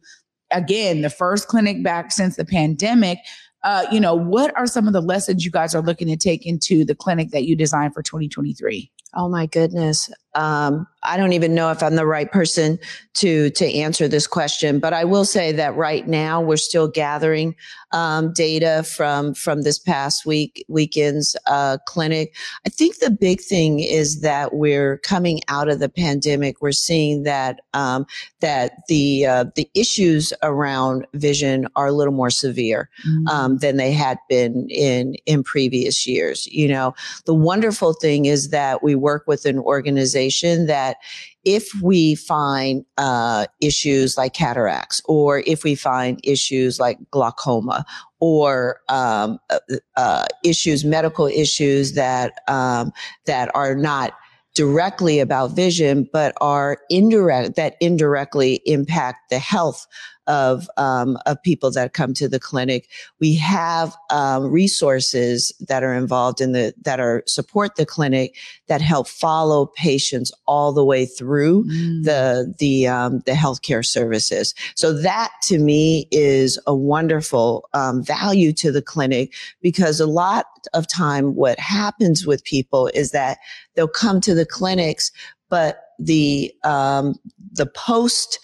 Again, 0.50 1.00
the 1.00 1.10
first 1.10 1.48
clinic 1.48 1.82
back 1.82 2.12
since 2.12 2.36
the 2.36 2.44
pandemic 2.44 3.18
uh, 3.64 3.86
you 3.90 3.98
know, 3.98 4.14
what 4.14 4.56
are 4.56 4.66
some 4.66 4.86
of 4.86 4.92
the 4.92 5.00
lessons 5.00 5.44
you 5.44 5.50
guys 5.50 5.74
are 5.74 5.82
looking 5.82 6.06
to 6.08 6.16
take 6.16 6.46
into 6.46 6.84
the 6.84 6.94
clinic 6.94 7.30
that 7.30 7.44
you 7.44 7.56
designed 7.56 7.94
for 7.94 8.02
2023? 8.02 8.90
Oh 9.14 9.28
my 9.28 9.46
goodness. 9.46 10.10
Um, 10.34 10.86
I 11.04 11.16
don't 11.16 11.32
even 11.34 11.54
know 11.54 11.70
if 11.70 11.82
I'm 11.82 11.96
the 11.96 12.06
right 12.06 12.30
person 12.30 12.78
to 13.14 13.50
to 13.50 13.72
answer 13.72 14.08
this 14.08 14.26
question, 14.26 14.78
but 14.78 14.92
I 14.92 15.04
will 15.04 15.24
say 15.24 15.52
that 15.52 15.76
right 15.76 16.08
now 16.08 16.40
we're 16.40 16.56
still 16.56 16.88
gathering 16.88 17.54
um, 17.92 18.32
data 18.32 18.82
from 18.82 19.34
from 19.34 19.62
this 19.62 19.78
past 19.78 20.26
week 20.26 20.64
weekend's 20.68 21.36
uh, 21.46 21.78
clinic. 21.86 22.34
I 22.66 22.70
think 22.70 22.98
the 22.98 23.10
big 23.10 23.40
thing 23.40 23.80
is 23.80 24.22
that 24.22 24.54
we're 24.54 24.98
coming 24.98 25.40
out 25.48 25.68
of 25.68 25.78
the 25.78 25.88
pandemic. 25.88 26.60
We're 26.60 26.72
seeing 26.72 27.22
that 27.24 27.60
um, 27.74 28.06
that 28.40 28.86
the 28.88 29.26
uh, 29.26 29.44
the 29.54 29.70
issues 29.74 30.32
around 30.42 31.06
vision 31.12 31.68
are 31.76 31.88
a 31.88 31.92
little 31.92 32.14
more 32.14 32.30
severe 32.30 32.88
mm-hmm. 33.06 33.28
Um, 33.28 33.58
than 33.58 33.76
they 33.76 33.92
had 33.92 34.18
been 34.28 34.68
in 34.70 35.14
in 35.26 35.44
previous 35.44 36.06
years. 36.06 36.46
You 36.46 36.68
know, 36.68 36.94
the 37.26 37.34
wonderful 37.34 37.92
thing 37.92 38.24
is 38.24 38.48
that 38.48 38.82
we 38.82 38.94
work 38.94 39.24
with 39.26 39.44
an 39.44 39.58
organization 39.58 40.23
that 40.66 40.96
if 41.44 41.70
we 41.82 42.14
find 42.14 42.84
uh, 42.96 43.46
issues 43.60 44.16
like 44.16 44.32
cataracts, 44.32 45.02
or 45.06 45.42
if 45.46 45.64
we 45.64 45.74
find 45.74 46.20
issues 46.24 46.78
like 46.78 46.98
glaucoma, 47.10 47.84
or 48.20 48.80
um, 48.88 49.38
uh, 49.50 49.58
uh, 49.96 50.24
issues, 50.44 50.84
medical 50.84 51.26
issues 51.26 51.92
that 51.92 52.32
um, 52.48 52.92
that 53.26 53.50
are 53.54 53.74
not 53.74 54.14
directly 54.54 55.18
about 55.18 55.50
vision, 55.50 56.08
but 56.12 56.32
are 56.40 56.78
indirect 56.88 57.56
that 57.56 57.76
indirectly 57.80 58.60
impact 58.64 59.30
the 59.30 59.38
health 59.38 59.86
of 60.26 60.68
um, 60.76 61.18
of 61.26 61.42
people 61.42 61.70
that 61.72 61.92
come 61.92 62.14
to 62.14 62.28
the 62.28 62.40
clinic. 62.40 62.88
We 63.20 63.34
have 63.36 63.94
um, 64.10 64.50
resources 64.50 65.52
that 65.68 65.82
are 65.82 65.94
involved 65.94 66.40
in 66.40 66.52
the 66.52 66.74
that 66.82 67.00
are 67.00 67.22
support 67.26 67.76
the 67.76 67.86
clinic 67.86 68.36
that 68.68 68.80
help 68.80 69.08
follow 69.08 69.66
patients 69.66 70.32
all 70.46 70.72
the 70.72 70.84
way 70.84 71.06
through 71.06 71.64
mm. 71.64 72.04
the 72.04 72.54
the 72.58 72.88
um, 72.88 73.20
the 73.26 73.32
healthcare 73.32 73.84
services. 73.84 74.54
So 74.74 74.92
that 74.92 75.30
to 75.44 75.58
me 75.58 76.08
is 76.10 76.58
a 76.66 76.74
wonderful 76.74 77.68
um, 77.74 78.02
value 78.02 78.52
to 78.54 78.72
the 78.72 78.82
clinic 78.82 79.34
because 79.60 80.00
a 80.00 80.06
lot 80.06 80.46
of 80.72 80.86
time 80.88 81.34
what 81.34 81.58
happens 81.58 82.26
with 82.26 82.44
people 82.44 82.88
is 82.94 83.10
that 83.10 83.38
they'll 83.74 83.88
come 83.88 84.20
to 84.22 84.34
the 84.34 84.46
clinics, 84.46 85.10
but 85.50 85.80
the 85.98 86.52
um, 86.64 87.18
the 87.52 87.66
post 87.66 88.38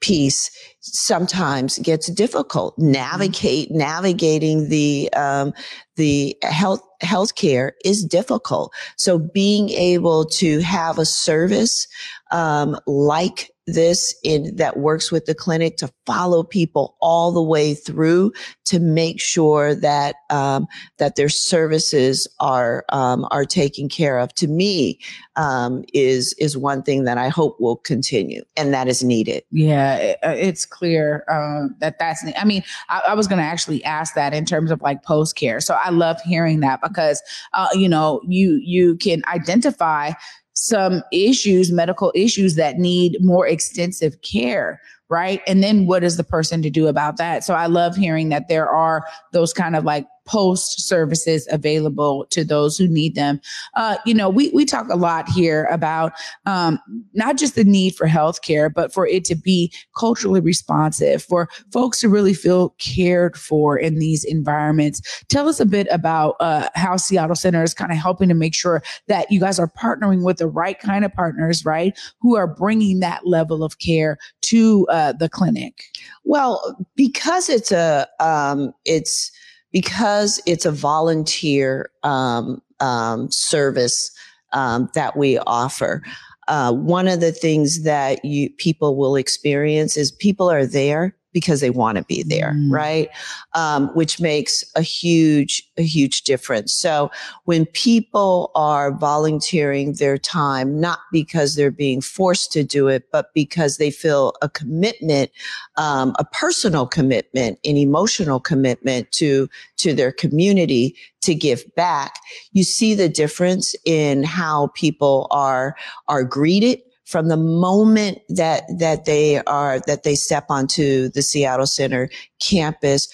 piece 0.00 0.50
sometimes 0.80 1.78
gets 1.78 2.10
difficult. 2.10 2.74
Mm-hmm. 2.74 2.92
Navigate 2.92 3.70
navigating 3.70 4.68
the 4.68 5.10
um, 5.14 5.52
the 5.96 6.36
health 6.42 6.82
healthcare 7.02 7.72
is 7.84 8.04
difficult. 8.04 8.72
So 8.96 9.18
being 9.18 9.70
able 9.70 10.24
to 10.26 10.60
have 10.60 10.98
a 10.98 11.06
service 11.06 11.86
um, 12.30 12.78
like 12.86 13.50
this 13.72 14.14
in 14.24 14.54
that 14.56 14.78
works 14.78 15.10
with 15.10 15.26
the 15.26 15.34
clinic 15.34 15.76
to 15.78 15.90
follow 16.06 16.42
people 16.42 16.96
all 17.00 17.32
the 17.32 17.42
way 17.42 17.74
through 17.74 18.32
to 18.64 18.78
make 18.78 19.20
sure 19.20 19.74
that 19.74 20.16
um, 20.30 20.66
that 20.98 21.16
their 21.16 21.28
services 21.28 22.28
are 22.38 22.84
um, 22.90 23.26
are 23.30 23.44
taken 23.44 23.88
care 23.88 24.18
of. 24.18 24.32
To 24.34 24.46
me, 24.46 24.98
um, 25.36 25.84
is 25.92 26.34
is 26.34 26.56
one 26.56 26.82
thing 26.82 27.04
that 27.04 27.18
I 27.18 27.28
hope 27.28 27.60
will 27.60 27.76
continue, 27.76 28.42
and 28.56 28.72
that 28.72 28.88
is 28.88 29.02
needed. 29.02 29.42
Yeah, 29.50 29.96
it, 29.96 30.18
uh, 30.22 30.34
it's 30.36 30.64
clear 30.66 31.24
um, 31.28 31.74
that 31.80 31.98
that's. 31.98 32.24
I 32.38 32.44
mean, 32.44 32.62
I, 32.88 33.02
I 33.08 33.14
was 33.14 33.26
going 33.26 33.40
to 33.40 33.44
actually 33.44 33.82
ask 33.84 34.14
that 34.14 34.32
in 34.32 34.44
terms 34.44 34.70
of 34.70 34.80
like 34.82 35.02
post 35.02 35.36
care. 35.36 35.60
So 35.60 35.74
I 35.74 35.90
love 35.90 36.20
hearing 36.22 36.60
that 36.60 36.80
because 36.80 37.22
uh, 37.52 37.68
you 37.74 37.88
know 37.88 38.20
you 38.26 38.60
you 38.62 38.96
can 38.96 39.22
identify 39.26 40.12
some 40.54 41.02
issues, 41.12 41.72
medical 41.72 42.12
issues 42.14 42.56
that 42.56 42.78
need 42.78 43.16
more 43.20 43.46
extensive 43.46 44.20
care 44.22 44.80
right? 45.10 45.42
And 45.46 45.62
then 45.62 45.86
what 45.86 46.04
is 46.04 46.16
the 46.16 46.24
person 46.24 46.62
to 46.62 46.70
do 46.70 46.86
about 46.86 47.16
that? 47.16 47.44
So 47.44 47.52
I 47.54 47.66
love 47.66 47.96
hearing 47.96 48.28
that 48.28 48.48
there 48.48 48.68
are 48.68 49.04
those 49.32 49.52
kind 49.52 49.74
of 49.76 49.84
like 49.84 50.06
post 50.26 50.86
services 50.86 51.46
available 51.50 52.26
to 52.30 52.44
those 52.44 52.76
who 52.76 52.86
need 52.86 53.14
them. 53.14 53.40
Uh, 53.74 53.96
you 54.06 54.14
know, 54.14 54.28
we, 54.28 54.50
we 54.50 54.64
talk 54.64 54.88
a 54.88 54.96
lot 54.96 55.28
here 55.28 55.64
about 55.70 56.12
um, 56.46 56.78
not 57.14 57.36
just 57.36 57.54
the 57.54 57.64
need 57.64 57.94
for 57.94 58.06
healthcare, 58.06 58.72
but 58.72 58.92
for 58.92 59.06
it 59.06 59.24
to 59.24 59.34
be 59.34 59.72
culturally 59.98 60.40
responsive, 60.40 61.22
for 61.22 61.48
folks 61.72 62.00
to 62.00 62.08
really 62.08 62.34
feel 62.34 62.70
cared 62.78 63.36
for 63.36 63.78
in 63.78 63.98
these 63.98 64.24
environments. 64.24 65.24
Tell 65.28 65.48
us 65.48 65.60
a 65.60 65.66
bit 65.66 65.86
about 65.90 66.36
uh, 66.40 66.68
how 66.74 66.96
Seattle 66.96 67.36
Center 67.36 67.62
is 67.62 67.74
kind 67.74 67.92
of 67.92 67.98
helping 67.98 68.28
to 68.28 68.34
make 68.34 68.54
sure 68.54 68.82
that 69.08 69.30
you 69.30 69.40
guys 69.40 69.58
are 69.58 69.68
partnering 69.68 70.24
with 70.24 70.38
the 70.38 70.46
right 70.46 70.78
kind 70.78 71.04
of 71.04 71.12
partners, 71.12 71.64
right? 71.64 71.98
Who 72.20 72.36
are 72.36 72.46
bringing 72.46 73.00
that 73.00 73.26
level 73.26 73.64
of 73.64 73.78
care 73.78 74.18
to 74.42 74.86
uh, 74.90 75.12
the 75.12 75.28
clinic. 75.28 75.84
Well, 76.24 76.76
because 76.96 77.48
it's 77.48 77.72
a, 77.72 78.08
um, 78.18 78.72
it's, 78.84 79.30
because 79.72 80.40
it's 80.46 80.66
a 80.66 80.72
volunteer 80.72 81.90
um, 82.02 82.60
um, 82.80 83.30
service 83.30 84.10
um, 84.52 84.90
that 84.94 85.16
we 85.16 85.38
offer. 85.38 86.02
Uh, 86.48 86.72
one 86.72 87.06
of 87.06 87.20
the 87.20 87.32
things 87.32 87.84
that 87.84 88.24
you 88.24 88.50
people 88.50 88.96
will 88.96 89.14
experience 89.14 89.96
is 89.96 90.10
people 90.10 90.50
are 90.50 90.66
there 90.66 91.14
because 91.32 91.60
they 91.60 91.70
want 91.70 91.96
to 91.98 92.04
be 92.04 92.22
there, 92.22 92.54
mm. 92.56 92.70
right? 92.70 93.08
Um, 93.54 93.88
which 93.94 94.20
makes 94.20 94.64
a 94.76 94.82
huge, 94.82 95.62
a 95.76 95.82
huge 95.82 96.22
difference. 96.22 96.72
So 96.72 97.10
when 97.44 97.66
people 97.66 98.50
are 98.54 98.92
volunteering 98.92 99.94
their 99.94 100.18
time, 100.18 100.80
not 100.80 100.98
because 101.12 101.54
they're 101.54 101.70
being 101.70 102.00
forced 102.00 102.52
to 102.52 102.64
do 102.64 102.88
it, 102.88 103.04
but 103.12 103.32
because 103.34 103.76
they 103.76 103.90
feel 103.90 104.34
a 104.42 104.48
commitment, 104.48 105.30
um, 105.76 106.14
a 106.18 106.24
personal 106.24 106.86
commitment, 106.86 107.58
an 107.64 107.76
emotional 107.76 108.40
commitment 108.40 109.10
to, 109.12 109.48
to 109.76 109.94
their 109.94 110.12
community 110.12 110.96
to 111.22 111.34
give 111.34 111.64
back, 111.74 112.14
you 112.52 112.64
see 112.64 112.94
the 112.94 113.08
difference 113.08 113.74
in 113.84 114.22
how 114.22 114.68
people 114.74 115.28
are, 115.30 115.76
are 116.08 116.24
greeted 116.24 116.80
from 117.10 117.26
the 117.26 117.36
moment 117.36 118.20
that 118.28 118.62
that 118.78 119.04
they 119.04 119.42
are 119.44 119.80
that 119.80 120.04
they 120.04 120.14
step 120.14 120.46
onto 120.48 121.08
the 121.08 121.22
Seattle 121.22 121.66
Center 121.66 122.08
campus 122.40 123.12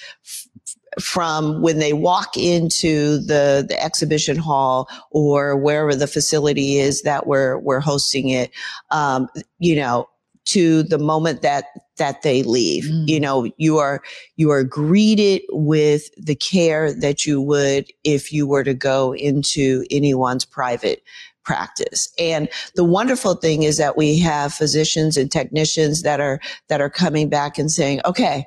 from 1.01 1.63
when 1.63 1.79
they 1.79 1.93
walk 1.93 2.37
into 2.37 3.19
the, 3.19 3.65
the 3.67 3.83
exhibition 3.83 4.37
hall 4.37 4.89
or 5.11 5.57
wherever 5.57 5.95
the 5.95 6.07
facility 6.07 6.77
is 6.77 7.03
that 7.03 7.27
we're 7.27 7.59
we're 7.59 7.81
hosting 7.81 8.29
it 8.29 8.51
um, 8.91 9.29
you 9.59 9.75
know 9.75 10.07
to 10.45 10.83
the 10.85 10.99
moment 10.99 11.43
that 11.43 11.65
that 11.97 12.23
they 12.23 12.43
leave 12.43 12.85
mm. 12.85 13.09
you 13.09 13.19
know 13.19 13.51
you 13.57 13.79
are 13.79 14.03
you 14.37 14.51
are 14.51 14.63
greeted 14.63 15.43
with 15.51 16.11
the 16.17 16.35
care 16.35 16.93
that 16.93 17.27
you 17.27 17.41
would 17.41 17.87
if 18.05 18.33
you 18.33 18.47
were 18.47 18.65
to 18.65 18.75
go 18.75 19.15
into 19.15 19.85
anyone's 19.91 20.45
private 20.45 21.03
practice. 21.47 22.13
And 22.19 22.49
the 22.75 22.85
wonderful 22.85 23.35
thing 23.35 23.63
is 23.63 23.79
that 23.79 23.97
we 23.97 24.19
have 24.19 24.53
physicians 24.53 25.17
and 25.17 25.31
technicians 25.31 26.03
that 26.03 26.21
are, 26.21 26.41
that 26.69 26.81
are 26.81 26.91
coming 26.91 27.31
back 27.31 27.57
and 27.57 27.71
saying, 27.71 28.01
okay, 28.05 28.45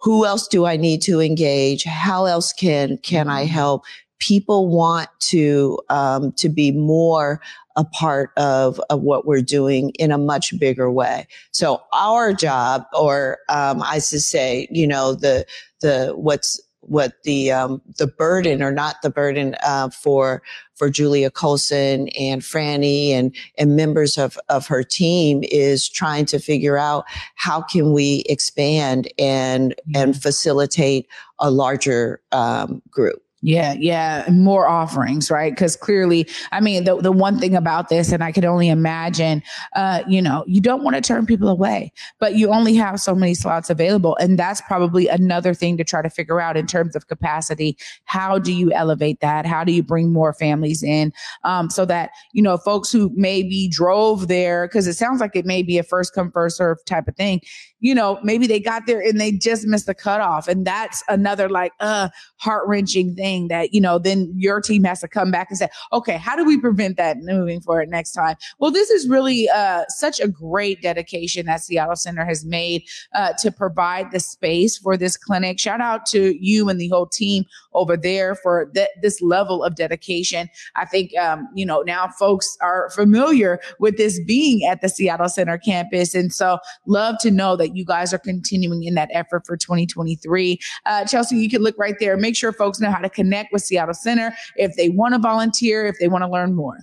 who 0.00 0.26
else 0.26 0.48
do 0.48 0.66
I 0.66 0.76
need 0.76 1.02
to 1.02 1.20
engage? 1.20 1.84
How 1.84 2.24
else 2.24 2.52
can, 2.52 2.98
can 2.98 3.28
I 3.28 3.44
help? 3.44 3.84
People 4.18 4.68
want 4.68 5.08
to, 5.20 5.78
um, 5.90 6.32
to 6.32 6.48
be 6.48 6.72
more 6.72 7.40
a 7.76 7.84
part 7.84 8.30
of, 8.36 8.80
of 8.88 9.02
what 9.02 9.26
we're 9.26 9.42
doing 9.42 9.90
in 9.98 10.12
a 10.12 10.18
much 10.18 10.58
bigger 10.58 10.90
way. 10.90 11.26
So 11.52 11.82
our 11.92 12.32
job, 12.32 12.84
or, 12.92 13.38
um, 13.48 13.82
I 13.82 13.98
should 13.98 14.22
say, 14.22 14.68
you 14.70 14.86
know, 14.86 15.14
the, 15.14 15.44
the, 15.80 16.12
what's, 16.16 16.60
what 16.86 17.22
the 17.24 17.50
um, 17.50 17.82
the 17.98 18.06
burden 18.06 18.62
or 18.62 18.70
not 18.70 18.96
the 19.02 19.10
burden 19.10 19.56
uh, 19.64 19.90
for 19.90 20.42
for 20.74 20.90
Julia 20.90 21.30
Colson 21.30 22.08
and 22.08 22.42
Franny 22.42 23.10
and 23.10 23.34
and 23.58 23.76
members 23.76 24.18
of 24.18 24.38
of 24.48 24.66
her 24.66 24.82
team 24.82 25.42
is 25.44 25.88
trying 25.88 26.26
to 26.26 26.38
figure 26.38 26.76
out 26.78 27.04
how 27.34 27.62
can 27.62 27.92
we 27.92 28.24
expand 28.28 29.08
and 29.18 29.74
and 29.94 30.20
facilitate 30.20 31.06
a 31.38 31.50
larger 31.50 32.20
um, 32.32 32.82
group. 32.90 33.23
Yeah, 33.46 33.74
yeah, 33.78 34.24
more 34.30 34.66
offerings, 34.66 35.30
right? 35.30 35.52
Because 35.52 35.76
clearly, 35.76 36.26
I 36.50 36.62
mean, 36.62 36.84
the 36.84 36.96
the 36.96 37.12
one 37.12 37.38
thing 37.38 37.54
about 37.54 37.90
this, 37.90 38.10
and 38.10 38.24
I 38.24 38.32
can 38.32 38.46
only 38.46 38.70
imagine, 38.70 39.42
uh, 39.76 40.02
you 40.08 40.22
know, 40.22 40.44
you 40.46 40.62
don't 40.62 40.82
want 40.82 40.96
to 40.96 41.02
turn 41.02 41.26
people 41.26 41.50
away, 41.50 41.92
but 42.18 42.36
you 42.36 42.48
only 42.48 42.74
have 42.76 43.00
so 43.00 43.14
many 43.14 43.34
slots 43.34 43.68
available, 43.68 44.16
and 44.16 44.38
that's 44.38 44.62
probably 44.62 45.08
another 45.08 45.52
thing 45.52 45.76
to 45.76 45.84
try 45.84 46.00
to 46.00 46.08
figure 46.08 46.40
out 46.40 46.56
in 46.56 46.66
terms 46.66 46.96
of 46.96 47.06
capacity. 47.06 47.76
How 48.06 48.38
do 48.38 48.50
you 48.50 48.72
elevate 48.72 49.20
that? 49.20 49.44
How 49.44 49.62
do 49.62 49.72
you 49.72 49.82
bring 49.82 50.10
more 50.10 50.32
families 50.32 50.82
in, 50.82 51.12
um, 51.42 51.68
so 51.68 51.84
that 51.84 52.12
you 52.32 52.40
know, 52.40 52.56
folks 52.56 52.90
who 52.90 53.12
maybe 53.14 53.68
drove 53.68 54.26
there 54.28 54.66
because 54.66 54.86
it 54.86 54.94
sounds 54.94 55.20
like 55.20 55.36
it 55.36 55.44
may 55.44 55.62
be 55.62 55.76
a 55.76 55.82
first 55.82 56.14
come 56.14 56.32
first 56.32 56.56
serve 56.56 56.82
type 56.86 57.08
of 57.08 57.14
thing 57.16 57.42
you 57.80 57.94
know, 57.94 58.18
maybe 58.22 58.46
they 58.46 58.60
got 58.60 58.86
there 58.86 59.00
and 59.00 59.20
they 59.20 59.32
just 59.32 59.66
missed 59.66 59.86
the 59.86 59.94
cutoff. 59.94 60.48
And 60.48 60.66
that's 60.66 61.02
another 61.08 61.48
like 61.48 61.72
uh 61.80 62.08
heart 62.36 62.66
wrenching 62.66 63.14
thing 63.14 63.48
that, 63.48 63.74
you 63.74 63.80
know, 63.80 63.98
then 63.98 64.32
your 64.36 64.60
team 64.60 64.84
has 64.84 65.00
to 65.00 65.08
come 65.08 65.30
back 65.30 65.48
and 65.50 65.58
say, 65.58 65.68
okay, 65.92 66.16
how 66.16 66.34
do 66.36 66.44
we 66.44 66.58
prevent 66.58 66.96
that 66.96 67.18
moving 67.20 67.60
forward 67.60 67.90
next 67.90 68.12
time? 68.12 68.36
Well, 68.58 68.70
this 68.70 68.90
is 68.90 69.08
really 69.08 69.48
uh 69.48 69.84
such 69.88 70.20
a 70.20 70.28
great 70.28 70.82
dedication 70.82 71.46
that 71.46 71.62
Seattle 71.62 71.96
Center 71.96 72.24
has 72.24 72.44
made 72.44 72.84
uh 73.14 73.32
to 73.34 73.50
provide 73.50 74.12
the 74.12 74.20
space 74.20 74.78
for 74.78 74.96
this 74.96 75.16
clinic. 75.16 75.58
Shout 75.60 75.80
out 75.80 76.06
to 76.06 76.34
you 76.40 76.68
and 76.68 76.80
the 76.80 76.88
whole 76.88 77.06
team 77.06 77.44
over 77.74 77.96
there 77.96 78.34
for 78.34 78.70
th- 78.74 78.88
this 79.02 79.20
level 79.20 79.62
of 79.62 79.74
dedication. 79.74 80.48
I 80.76 80.84
think 80.84 81.16
um, 81.18 81.48
you 81.54 81.66
know, 81.66 81.82
now 81.82 82.08
folks 82.08 82.56
are 82.60 82.90
familiar 82.90 83.60
with 83.78 83.96
this 83.96 84.20
being 84.24 84.64
at 84.64 84.80
the 84.80 84.88
Seattle 84.88 85.28
Center 85.28 85.58
campus. 85.58 86.14
And 86.14 86.32
so 86.32 86.58
love 86.86 87.16
to 87.20 87.30
know 87.30 87.56
that 87.56 87.63
you 87.72 87.84
guys 87.84 88.12
are 88.12 88.18
continuing 88.18 88.84
in 88.84 88.94
that 88.94 89.10
effort 89.12 89.46
for 89.46 89.56
2023. 89.56 90.58
Uh, 90.86 91.04
Chelsea, 91.04 91.36
you 91.36 91.48
can 91.48 91.62
look 91.62 91.76
right 91.78 91.96
there. 92.00 92.16
Make 92.16 92.36
sure 92.36 92.52
folks 92.52 92.80
know 92.80 92.90
how 92.90 93.00
to 93.00 93.10
connect 93.10 93.52
with 93.52 93.62
Seattle 93.62 93.94
Center 93.94 94.34
if 94.56 94.74
they 94.76 94.88
want 94.88 95.14
to 95.14 95.20
volunteer, 95.20 95.86
if 95.86 95.96
they 96.00 96.08
want 96.08 96.22
to 96.22 96.30
learn 96.30 96.54
more 96.54 96.78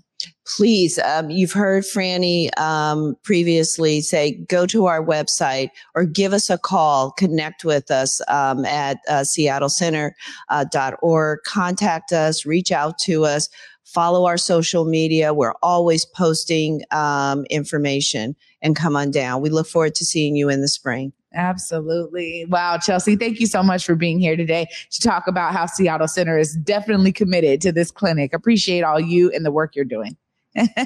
please, 0.46 1.00
um, 1.00 1.30
you've 1.30 1.52
heard 1.52 1.84
Franny 1.84 2.58
um, 2.60 3.16
previously 3.24 4.02
say, 4.02 4.34
go 4.50 4.66
to 4.66 4.86
our 4.86 5.04
website 5.04 5.70
or 5.96 6.04
give 6.04 6.34
us 6.34 6.50
a 6.50 6.58
call, 6.58 7.12
connect 7.12 7.64
with 7.64 7.92
us 7.92 8.22
um, 8.28 8.66
at 8.66 8.98
uh, 9.08 9.22
seattlecenter.org, 9.22 10.14
uh, 10.50 11.50
contact 11.50 12.12
us, 12.12 12.46
reach 12.46 12.72
out 12.72 12.98
to 13.00 13.26
us, 13.26 13.50
follow 13.84 14.26
our 14.26 14.38
social 14.38 14.86
media. 14.86 15.34
We're 15.34 15.56
always 15.62 16.06
posting 16.06 16.84
um, 16.92 17.46
information 17.50 18.36
and 18.62 18.76
come 18.76 18.96
on 18.96 19.12
down. 19.12 19.42
We 19.42 19.50
look 19.50 19.68
forward 19.68 19.96
to 19.96 20.06
seeing 20.06 20.36
you 20.36 20.50
in 20.50 20.62
the 20.62 20.68
spring. 20.68 21.14
Absolutely. 21.34 22.46
Wow, 22.50 22.78
Chelsea, 22.78 23.16
thank 23.16 23.40
you 23.40 23.48
so 23.48 23.64
much 23.64 23.86
for 23.86 23.96
being 23.96 24.20
here 24.20 24.36
today 24.36 24.68
to 24.92 25.02
talk 25.02 25.28
about 25.28 25.54
how 25.54 25.66
Seattle 25.66 26.08
Center 26.08 26.38
is 26.38 26.56
definitely 26.56 27.14
committed 27.14 27.62
to 27.62 27.72
this 27.72 27.90
clinic. 27.90 28.34
Appreciate 28.34 28.84
all 28.84 29.00
you 29.00 29.32
and 29.32 29.46
the 29.46 29.52
work 29.52 29.76
you're 29.76 29.86
doing. 29.86 30.18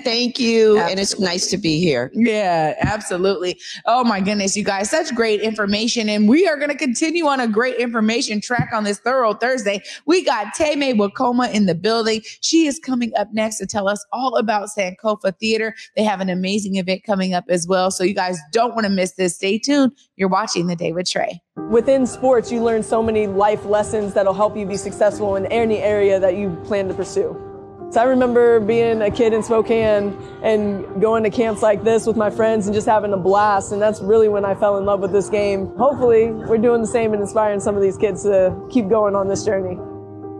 Thank 0.03 0.39
you. 0.39 0.77
and 0.77 0.99
it's 0.99 1.19
nice 1.19 1.49
to 1.49 1.57
be 1.57 1.79
here. 1.79 2.11
Yeah, 2.13 2.75
absolutely. 2.81 3.59
Oh 3.85 4.03
my 4.03 4.19
goodness, 4.19 4.55
you 4.55 4.63
guys, 4.63 4.89
such 4.89 5.13
great 5.15 5.41
information. 5.41 6.07
And 6.07 6.29
we 6.29 6.47
are 6.47 6.57
going 6.57 6.69
to 6.69 6.77
continue 6.77 7.25
on 7.25 7.39
a 7.39 7.47
great 7.47 7.77
information 7.77 8.41
track 8.41 8.69
on 8.73 8.83
this 8.83 8.99
thorough 8.99 9.33
Thursday. 9.33 9.81
We 10.05 10.23
got 10.23 10.53
Tame 10.53 10.97
Wokoma 10.97 11.51
in 11.51 11.65
the 11.65 11.75
building. 11.75 12.21
She 12.41 12.67
is 12.67 12.79
coming 12.79 13.11
up 13.17 13.29
next 13.33 13.57
to 13.57 13.65
tell 13.65 13.87
us 13.87 14.05
all 14.11 14.37
about 14.37 14.69
Sankofa 14.77 15.37
Theater. 15.39 15.73
They 15.95 16.03
have 16.03 16.21
an 16.21 16.29
amazing 16.29 16.75
event 16.75 17.03
coming 17.03 17.33
up 17.33 17.45
as 17.49 17.67
well. 17.67 17.89
So 17.89 18.03
you 18.03 18.13
guys 18.13 18.37
don't 18.51 18.75
want 18.75 18.85
to 18.85 18.91
miss 18.91 19.13
this. 19.13 19.35
Stay 19.35 19.57
tuned. 19.57 19.93
You're 20.15 20.29
watching 20.29 20.67
The 20.67 20.75
Day 20.75 20.91
with 20.91 21.09
Trey. 21.09 21.41
Within 21.71 22.05
sports, 22.05 22.51
you 22.51 22.61
learn 22.61 22.83
so 22.83 23.01
many 23.01 23.25
life 23.25 23.65
lessons 23.65 24.13
that'll 24.13 24.33
help 24.33 24.55
you 24.55 24.65
be 24.65 24.77
successful 24.77 25.35
in 25.37 25.47
any 25.47 25.79
area 25.79 26.19
that 26.19 26.37
you 26.37 26.55
plan 26.65 26.87
to 26.87 26.93
pursue. 26.93 27.54
So 27.91 28.01
I 28.01 28.03
remember 28.03 28.59
being 28.59 29.01
a 29.01 29.09
kid 29.09 29.31
in 29.31 29.41
Spokane 29.41 30.17
and 30.43 31.01
going 31.01 31.23
to 31.23 31.29
camps 31.29 31.61
like 31.61 31.83
this 31.83 32.05
with 32.05 32.17
my 32.17 32.29
friends 32.29 32.67
and 32.67 32.73
just 32.73 32.87
having 32.87 33.13
a 33.13 33.17
blast. 33.17 33.71
And 33.71 33.81
that's 33.81 34.01
really 34.01 34.27
when 34.27 34.43
I 34.43 34.53
fell 34.55 34.77
in 34.77 34.85
love 34.85 34.99
with 34.99 35.13
this 35.13 35.29
game. 35.29 35.67
Hopefully, 35.77 36.31
we're 36.31 36.57
doing 36.57 36.81
the 36.81 36.87
same 36.87 37.13
and 37.13 37.21
inspiring 37.21 37.59
some 37.59 37.75
of 37.75 37.81
these 37.81 37.97
kids 37.97 38.23
to 38.23 38.53
keep 38.69 38.89
going 38.89 39.15
on 39.15 39.27
this 39.27 39.45
journey. 39.45 39.79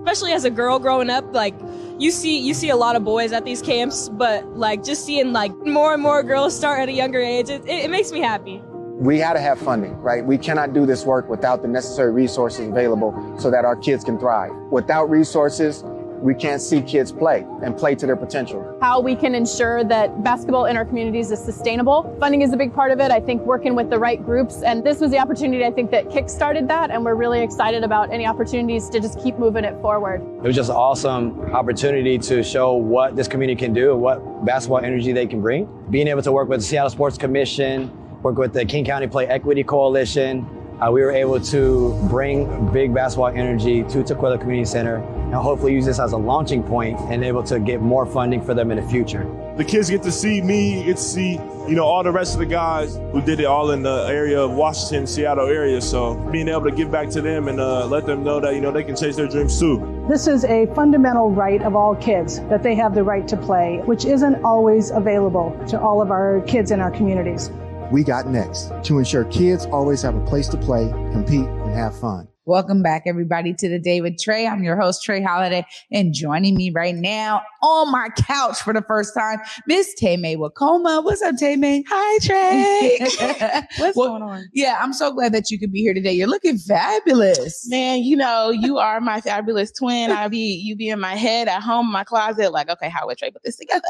Especially 0.04 0.34
as 0.34 0.44
a 0.44 0.50
girl 0.50 0.80
growing 0.80 1.10
up, 1.10 1.34
like 1.34 1.56
you 1.98 2.12
see 2.12 2.38
you 2.38 2.54
see 2.54 2.70
a 2.70 2.76
lot 2.76 2.96
of 2.96 3.04
boys 3.04 3.32
at 3.32 3.46
these 3.46 3.62
camps, 3.62 4.10
but 4.10 4.46
like 4.56 4.84
just 4.84 5.06
seeing 5.06 5.32
like 5.32 5.56
more 5.66 5.94
and 5.94 6.04
more 6.04 6.22
girls 6.24 6.56
start 6.56 6.80
at 6.82 6.90
a 6.90 6.94
younger 6.94 7.20
age, 7.20 7.50
it, 7.50 7.64
it, 7.66 7.86
it 7.86 7.90
makes 7.90 8.12
me 8.12 8.20
happy 8.20 8.62
we 8.98 9.18
got 9.18 9.34
to 9.34 9.42
have 9.42 9.60
funding, 9.60 9.94
right? 9.98 10.26
We 10.26 10.38
cannot 10.38 10.74
do 10.74 10.86
this 10.86 11.04
work 11.06 11.28
without 11.30 11.62
the 11.62 11.68
necessary 11.68 12.14
resources 12.14 12.70
available 12.70 13.36
so 13.38 13.52
that 13.52 13.66
our 13.66 13.76
kids 13.76 14.06
can 14.06 14.18
thrive. 14.18 14.54
Without 14.72 15.10
resources, 15.10 15.84
we 16.22 16.34
can't 16.34 16.62
see 16.62 16.82
kids 16.82 17.12
play 17.12 17.46
and 17.64 17.78
play 17.78 17.96
to 17.96 18.06
their 18.06 18.16
potential. 18.16 18.78
How 18.82 19.00
we 19.00 19.16
can 19.16 19.36
ensure 19.36 19.84
that 19.84 20.24
basketball 20.24 20.66
in 20.66 20.78
our 20.78 20.86
communities 20.86 21.32
is 21.32 21.40
sustainable. 21.40 22.16
Funding 22.20 22.42
is 22.42 22.54
a 22.54 22.58
big 22.58 22.74
part 22.74 22.92
of 22.92 23.00
it. 23.00 23.12
I 23.12 23.20
think 23.20 23.42
working 23.44 23.76
with 23.76 23.90
the 23.90 24.00
right 24.00 24.24
groups. 24.24 24.62
And 24.64 24.84
this 24.84 25.00
was 25.00 25.12
the 25.12 25.20
opportunity, 25.20 25.66
I 25.66 25.72
think, 25.72 25.92
that 25.92 26.10
kick-started 26.10 26.68
that. 26.68 26.92
And 26.92 27.04
we're 27.04 27.16
really 27.16 27.42
excited 27.42 27.84
about 27.84 28.12
any 28.12 28.26
opportunities 28.26 28.90
to 28.90 29.00
just 29.00 29.22
keep 29.22 29.38
moving 29.38 29.64
it 29.64 29.80
forward. 29.82 30.22
It 30.22 30.48
was 30.48 30.56
just 30.56 30.70
an 30.70 30.76
awesome 30.76 31.40
opportunity 31.54 32.18
to 32.20 32.44
show 32.44 32.74
what 32.74 33.16
this 33.16 33.28
community 33.28 33.60
can 33.60 33.74
do 33.74 33.92
and 33.92 34.02
what 34.02 34.46
basketball 34.46 34.80
energy 34.80 35.12
they 35.12 35.28
can 35.28 35.42
bring. 35.42 35.68
Being 35.90 36.08
able 36.08 36.22
to 36.22 36.32
work 36.32 36.50
with 36.50 36.60
the 36.62 36.66
Seattle 36.66 36.90
Sports 36.90 37.18
Commission, 37.18 37.92
work 38.22 38.38
with 38.38 38.54
the 38.54 38.66
King 38.66 38.86
County 38.86 39.08
Play 39.08 39.28
Equity 39.28 39.64
Coalition, 39.64 40.48
uh, 40.82 40.92
we 40.92 41.02
were 41.02 41.12
able 41.12 41.40
to 41.40 41.98
bring 42.10 42.72
big 42.74 42.94
basketball 42.94 43.28
energy 43.28 43.84
to 43.84 44.04
Tukwila 44.04 44.40
Community 44.40 44.66
Center 44.66 44.98
and 45.36 45.44
hopefully 45.44 45.74
use 45.74 45.86
this 45.86 46.00
as 46.00 46.14
a 46.14 46.18
launching 46.18 46.64
point 46.64 46.98
and 47.12 47.24
able 47.24 47.44
to 47.44 47.60
get 47.60 47.82
more 47.82 48.06
funding 48.06 48.42
for 48.42 48.54
them 48.54 48.72
in 48.72 48.78
the 48.82 48.90
future. 48.90 49.30
The 49.58 49.66
kids 49.66 49.90
get 49.90 50.02
to 50.04 50.12
see 50.12 50.42
me, 50.42 50.86
get 50.86 50.96
to 50.96 51.04
see, 51.04 51.34
you 51.68 51.76
know, 51.76 51.84
all 51.84 52.04
the 52.04 52.12
rest 52.12 52.34
of 52.34 52.40
the 52.40 52.46
guys 52.46 52.96
who 53.12 53.22
did 53.22 53.42
it 53.42 53.46
all 53.46 53.72
in 53.72 53.84
the 53.84 54.06
area 54.08 54.40
of 54.42 54.52
Washington, 54.52 55.06
Seattle 55.06 55.48
area. 55.48 55.82
So 55.82 56.16
being 56.32 56.48
able 56.48 56.64
to 56.64 56.72
give 56.72 56.90
back 56.90 57.10
to 57.10 57.22
them 57.22 57.50
and 57.50 57.60
uh, 57.60 57.86
let 57.86 58.06
them 58.06 58.24
know 58.24 58.40
that, 58.40 58.56
you 58.56 58.62
know, 58.62 58.72
they 58.72 58.84
can 58.84 58.96
chase 58.96 59.18
their 59.18 59.28
dreams 59.28 59.60
too. 59.60 60.06
This 60.10 60.28
is 60.28 60.46
a 60.46 60.68
fundamental 60.68 61.30
right 61.30 61.62
of 61.64 61.76
all 61.76 61.96
kids 61.96 62.40
that 62.48 62.64
they 62.64 62.76
have 62.76 62.96
the 62.96 63.04
right 63.04 63.28
to 63.28 63.36
play, 63.36 63.82
which 63.86 64.06
isn't 64.06 64.42
always 64.46 64.92
available 64.92 65.52
to 65.68 65.80
all 65.80 66.02
of 66.02 66.12
our 66.12 66.42
kids 66.48 66.72
in 66.72 66.80
our 66.80 66.92
communities 66.92 67.52
we 67.92 68.04
got 68.04 68.26
next 68.26 68.72
to 68.84 68.98
ensure 68.98 69.26
kids 69.26 69.68
always 69.68 70.02
have 70.02 70.16
a 70.16 70.26
place 70.26 70.48
to 70.48 70.58
play, 70.58 70.90
compete, 71.14 71.46
and 71.46 71.72
have 71.76 71.96
fun. 72.00 72.28
Welcome 72.48 72.84
back, 72.84 73.06
everybody, 73.08 73.56
to 73.56 73.68
the 73.68 73.80
Day 73.80 74.02
with 74.02 74.22
Trey. 74.22 74.46
I'm 74.46 74.64
your 74.64 74.80
host, 74.80 75.04
Trey 75.04 75.20
Holiday, 75.20 75.66
and 75.92 76.14
joining 76.14 76.54
me 76.54 76.70
right 76.70 76.94
now 76.94 77.42
on 77.64 77.92
my 77.92 78.10
couch 78.10 78.62
for 78.62 78.72
the 78.72 78.84
first 78.84 79.16
time, 79.16 79.40
Miss 79.66 79.96
Taymay 80.00 80.38
Wokoma. 80.38 81.04
What's 81.04 81.24
up, 81.24 81.34
Taymay? 81.38 81.82
Hi, 81.90 82.20
Trey. 82.22 83.00
What's 83.80 83.98
well, 83.98 84.10
going 84.10 84.22
on? 84.22 84.46
Yeah, 84.54 84.78
I'm 84.80 84.94
so 84.94 85.12
glad 85.12 85.34
that 85.34 85.50
you 85.50 85.58
could 85.58 85.72
be 85.72 85.82
here 85.82 85.96
today. 85.96 86.14
You're 86.14 86.28
looking 86.28 86.60
fabulous, 86.60 87.68
man. 87.68 88.04
You 88.04 88.16
know, 88.16 88.52
you 88.52 88.78
are 88.78 89.02
my 89.02 89.22
fabulous 89.22 89.72
twin. 89.72 90.12
I 90.12 90.28
be 90.28 90.54
you 90.64 90.76
be 90.76 90.90
in 90.90 91.00
my 91.00 91.16
head 91.16 91.48
at 91.48 91.64
home, 91.64 91.88
in 91.88 91.94
my 91.94 92.04
closet, 92.04 92.52
like, 92.52 92.70
okay, 92.70 92.90
how 92.90 93.08
would 93.08 93.18
Trey 93.18 93.32
put 93.32 93.42
this 93.42 93.56
together? 93.56 93.82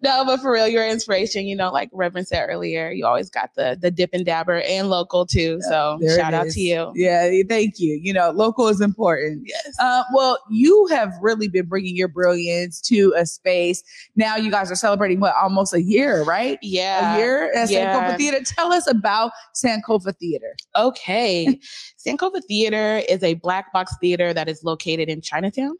No, 0.00 0.24
but 0.24 0.40
for 0.40 0.52
real, 0.52 0.68
your 0.68 0.86
inspiration. 0.86 1.46
You 1.46 1.56
know, 1.56 1.70
like 1.70 1.90
Reverend 1.92 2.26
said 2.26 2.46
earlier, 2.48 2.90
you 2.90 3.06
always 3.06 3.30
got 3.30 3.50
the 3.54 3.78
the 3.80 3.90
dip 3.90 4.10
and 4.12 4.24
dabber 4.24 4.60
and 4.62 4.90
local 4.90 5.26
too. 5.26 5.60
So 5.68 5.98
there 6.00 6.18
shout 6.18 6.34
out 6.34 6.48
to 6.48 6.60
you. 6.60 6.92
Yeah, 6.94 7.28
thank 7.48 7.68
Thank 7.68 7.80
you. 7.80 8.00
You 8.02 8.14
know, 8.14 8.30
local 8.30 8.68
is 8.68 8.80
important. 8.80 9.42
Yes. 9.44 9.76
Uh, 9.78 10.02
well, 10.14 10.38
you 10.48 10.86
have 10.90 11.12
really 11.20 11.48
been 11.48 11.66
bringing 11.66 11.96
your 11.96 12.08
brilliance 12.08 12.80
to 12.82 13.12
a 13.14 13.26
space. 13.26 13.82
Now 14.16 14.36
you 14.36 14.50
guys 14.50 14.70
are 14.70 14.76
celebrating 14.76 15.20
what 15.20 15.34
almost 15.34 15.74
a 15.74 15.82
year, 15.82 16.24
right? 16.24 16.58
Yeah, 16.62 17.14
a 17.14 17.18
year 17.18 17.52
at 17.52 17.68
yeah. 17.68 17.94
Sankofa 17.94 18.16
Theater. 18.16 18.40
Tell 18.42 18.72
us 18.72 18.86
about 18.88 19.32
Sankofa 19.54 20.16
Theater. 20.16 20.56
Okay, 20.76 21.60
Sankofa 22.06 22.42
Theater 22.48 23.02
is 23.06 23.22
a 23.22 23.34
black 23.34 23.70
box 23.72 23.94
theater 24.00 24.32
that 24.32 24.48
is 24.48 24.64
located 24.64 25.10
in 25.10 25.20
Chinatown. 25.20 25.74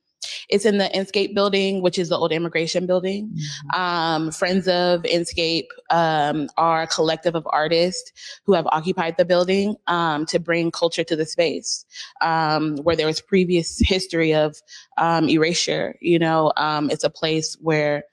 It's 0.49 0.65
in 0.65 0.79
the 0.79 0.91
Inscape 0.95 1.35
building, 1.35 1.83
which 1.83 1.99
is 1.99 2.09
the 2.09 2.17
old 2.17 2.33
immigration 2.33 2.87
building. 2.87 3.29
Mm-hmm. 3.29 3.81
Um, 3.81 4.31
Friends 4.31 4.69
of 4.69 5.03
Inscape 5.03 5.69
um, 5.91 6.49
are 6.57 6.83
a 6.83 6.87
collective 6.87 7.35
of 7.35 7.47
artists 7.51 8.13
who 8.45 8.55
have 8.55 8.67
occupied 8.67 9.17
the 9.17 9.25
building 9.25 9.77
um, 9.87 10.27
to 10.27 10.39
bring 10.39 10.71
culture 10.71 11.05
to 11.05 11.17
the 11.17 11.27
space 11.27 11.85
um, 12.21 12.77
where 12.79 12.97
there 12.97 13.07
was 13.07 13.21
previous 13.21 13.79
history 13.81 14.35
of 14.35 14.61
um, 14.97 15.29
erasure. 15.29 15.97
You 16.01 16.19
know, 16.19 16.53
um, 16.57 16.91
it's 16.91 17.05
a 17.05 17.11
place 17.11 17.57
where 17.61 18.05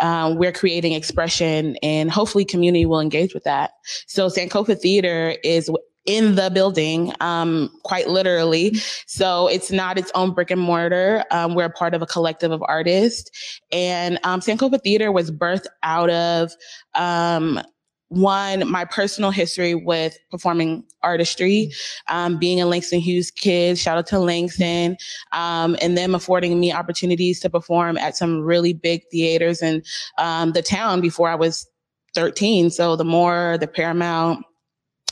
um, 0.00 0.36
we're 0.36 0.52
creating 0.52 0.92
expression 0.92 1.76
and 1.82 2.10
hopefully 2.10 2.44
community 2.44 2.86
will 2.86 3.00
engage 3.00 3.34
with 3.34 3.44
that. 3.44 3.72
So 4.06 4.28
Sankofa 4.28 4.78
Theater 4.80 5.36
is 5.44 5.70
in 6.06 6.34
the 6.34 6.50
building, 6.50 7.12
um, 7.20 7.70
quite 7.84 8.08
literally. 8.08 8.74
So 9.06 9.48
it's 9.48 9.70
not 9.70 9.98
its 9.98 10.10
own 10.14 10.32
brick 10.32 10.50
and 10.50 10.60
mortar. 10.60 11.24
Um, 11.30 11.54
we're 11.54 11.66
a 11.66 11.70
part 11.70 11.94
of 11.94 12.02
a 12.02 12.06
collective 12.06 12.52
of 12.52 12.62
artists. 12.66 13.60
And 13.70 14.18
um, 14.24 14.40
Sankofa 14.40 14.82
Theater 14.82 15.12
was 15.12 15.30
birthed 15.30 15.66
out 15.82 16.10
of 16.10 16.52
um, 16.94 17.60
one, 18.10 18.68
my 18.68 18.84
personal 18.84 19.30
history 19.30 19.74
with 19.74 20.18
performing 20.32 20.84
artistry, 21.02 21.70
um, 22.08 22.38
being 22.38 22.60
a 22.60 22.66
Langston 22.66 22.98
Hughes 22.98 23.30
kid, 23.30 23.78
shout 23.78 23.98
out 23.98 24.06
to 24.08 24.18
Langston, 24.18 24.96
um, 25.32 25.76
and 25.80 25.96
them 25.96 26.16
affording 26.16 26.58
me 26.58 26.72
opportunities 26.72 27.38
to 27.40 27.48
perform 27.48 27.96
at 27.98 28.16
some 28.16 28.40
really 28.40 28.72
big 28.72 29.02
theaters 29.12 29.62
in 29.62 29.82
um, 30.18 30.52
the 30.52 30.62
town 30.62 31.00
before 31.00 31.28
I 31.28 31.36
was 31.36 31.68
13. 32.14 32.70
So 32.70 32.96
the 32.96 33.04
more, 33.04 33.56
the 33.60 33.68
Paramount, 33.68 34.44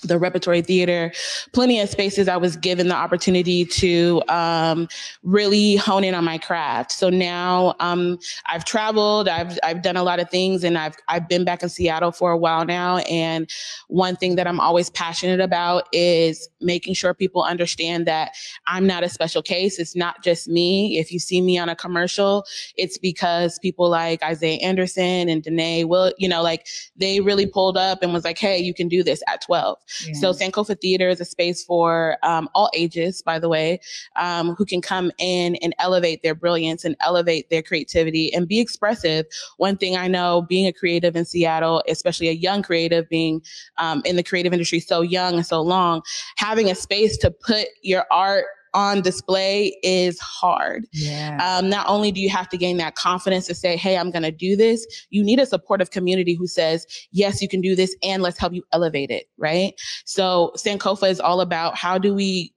the 0.03 0.19
repertory 0.19 0.63
theater, 0.63 1.13
plenty 1.53 1.81
of 1.81 1.89
spaces 1.89 2.29
I 2.29 2.37
was 2.37 2.57
given 2.57 2.89
the 2.89 2.95
opportunity 2.95 3.65
to 3.65 4.23
um, 4.29 4.89
really 5.23 5.77
hone 5.77 6.05
in 6.05 6.15
on 6.15 6.25
my 6.25 6.39
craft. 6.39 6.93
So 6.93 7.11
now 7.11 7.75
um, 7.81 8.19
I've 8.47 8.65
traveled, 8.65 9.29
I've 9.29 9.59
I've 9.63 9.83
done 9.83 9.97
a 9.97 10.03
lot 10.03 10.21
of 10.21 10.31
things, 10.31 10.65
and 10.65 10.79
I've 10.79 10.97
I've 11.09 11.29
been 11.29 11.45
back 11.45 11.63
in 11.63 11.69
Seattle 11.69 12.13
for 12.13 12.31
a 12.31 12.37
while 12.37 12.65
now. 12.65 12.99
And 12.99 13.51
one 13.89 14.17
thing 14.17 14.37
that 14.37 14.47
I'm 14.47 14.61
always 14.61 14.91
passionate 14.91 15.41
about 15.41 15.89
is 15.93 16.49
making 16.61 16.95
sure 16.95 17.15
people 17.15 17.43
understand 17.43 18.07
that 18.07 18.33
I'm 18.67 18.87
not 18.87 19.05
a 19.05 19.09
special 19.09 19.43
case. 19.43 19.79
It's 19.79 19.97
not 19.97 20.23
just 20.23 20.49
me. 20.49 20.99
If 20.99 21.13
you 21.13 21.19
see 21.19 21.41
me 21.41 21.59
on 21.59 21.69
a 21.69 21.77
commercial, 21.77 22.45
it's 22.77 22.99
because 22.99 23.59
people 23.59 23.89
like 23.89 24.23
Isaiah 24.23 24.59
Anderson 24.59 25.29
and 25.29 25.43
Danae 25.43 25.85
will, 25.85 26.13
you 26.19 26.29
know, 26.29 26.43
like 26.43 26.67
they 26.97 27.21
really 27.21 27.47
pulled 27.47 27.77
up 27.77 28.03
and 28.03 28.13
was 28.13 28.25
like, 28.25 28.39
"Hey, 28.39 28.59
you 28.59 28.75
can 28.75 28.89
do 28.89 29.03
this 29.03 29.23
at 29.29 29.41
12." 29.41 29.79
So 30.15 30.33
Sankofa 30.33 30.81
Theater 30.81 31.09
is 31.09 31.21
a 31.21 31.25
space 31.25 31.65
for 31.65 32.17
um, 32.23 32.49
all 32.55 32.71
ages, 32.75 33.23
by 33.23 33.39
the 33.39 33.49
way, 33.49 33.81
um, 34.17 34.55
who 34.55 34.65
can 34.65 34.81
come 34.81 35.11
in 35.19 35.57
and 35.57 35.75
elevate 35.79 36.23
their 36.23 36.35
brilliance 36.35 36.85
and 36.85 36.97
elevate 37.01 37.51
their 37.51 37.63
creativity 37.63 38.33
and 38.33 38.47
be 38.47 38.61
expressive. 38.61 39.27
One 39.57 39.77
thing 39.77 39.97
I 39.97 40.09
know, 40.09 40.43
being 40.43 40.67
a 40.67 40.73
creative 40.73 41.17
in 41.17 41.25
Seattle, 41.25 41.83
especially 41.89 42.29
a 42.29 42.33
young 42.33 42.63
creative, 42.63 43.09
being 43.09 43.43
um, 43.77 44.03
in 44.05 44.17
the 44.17 44.23
creative 44.23 44.53
industry 44.53 44.81
so 44.81 45.01
young 45.01 45.35
and 45.35 45.47
so 45.47 45.61
long, 45.61 46.03
having 46.37 46.71
a 46.71 46.75
space 46.75 47.17
to 47.19 47.31
put 47.31 47.69
your 47.83 48.05
art 48.11 48.47
on 48.79 49.01
display 49.01 49.77
is 49.83 50.21
hard. 50.21 50.87
Yeah. 50.93 51.37
Um, 51.43 51.69
not 51.69 51.85
only 51.89 52.13
do 52.13 52.21
you 52.21 52.31
have 52.31 52.49
to 52.51 52.57
gain 52.57 52.77
that 52.77 52.95
confidence 52.95 53.49
to 53.49 53.55
say, 53.55 53.77
hey, 53.77 53.99
I'm 53.99 54.13
going 54.13 54.23
to 54.23 54.31
do 54.31 54.55
this, 54.55 54.87
you 55.11 55.25
need 55.25 55.41
a 55.41 55.47
supportive 55.47 55.91
community 55.91 56.35
who 56.35 56.47
says, 56.47 56.87
yes, 57.11 57.43
you 57.43 57.49
can 57.49 57.61
do 57.61 57.75
this 57.75 57.97
and 58.05 58.23
let's 58.23 58.39
help 58.39 58.53
you 58.53 58.63
elevate 58.73 59.11
it, 59.11 59.27
right? 59.37 59.75
So 60.05 60.53
Sankofa 60.57 61.11
is 61.11 61.19
all 61.19 61.41
about 61.41 61.77
how 61.77 61.99
do 61.99 62.15
we 62.15 62.55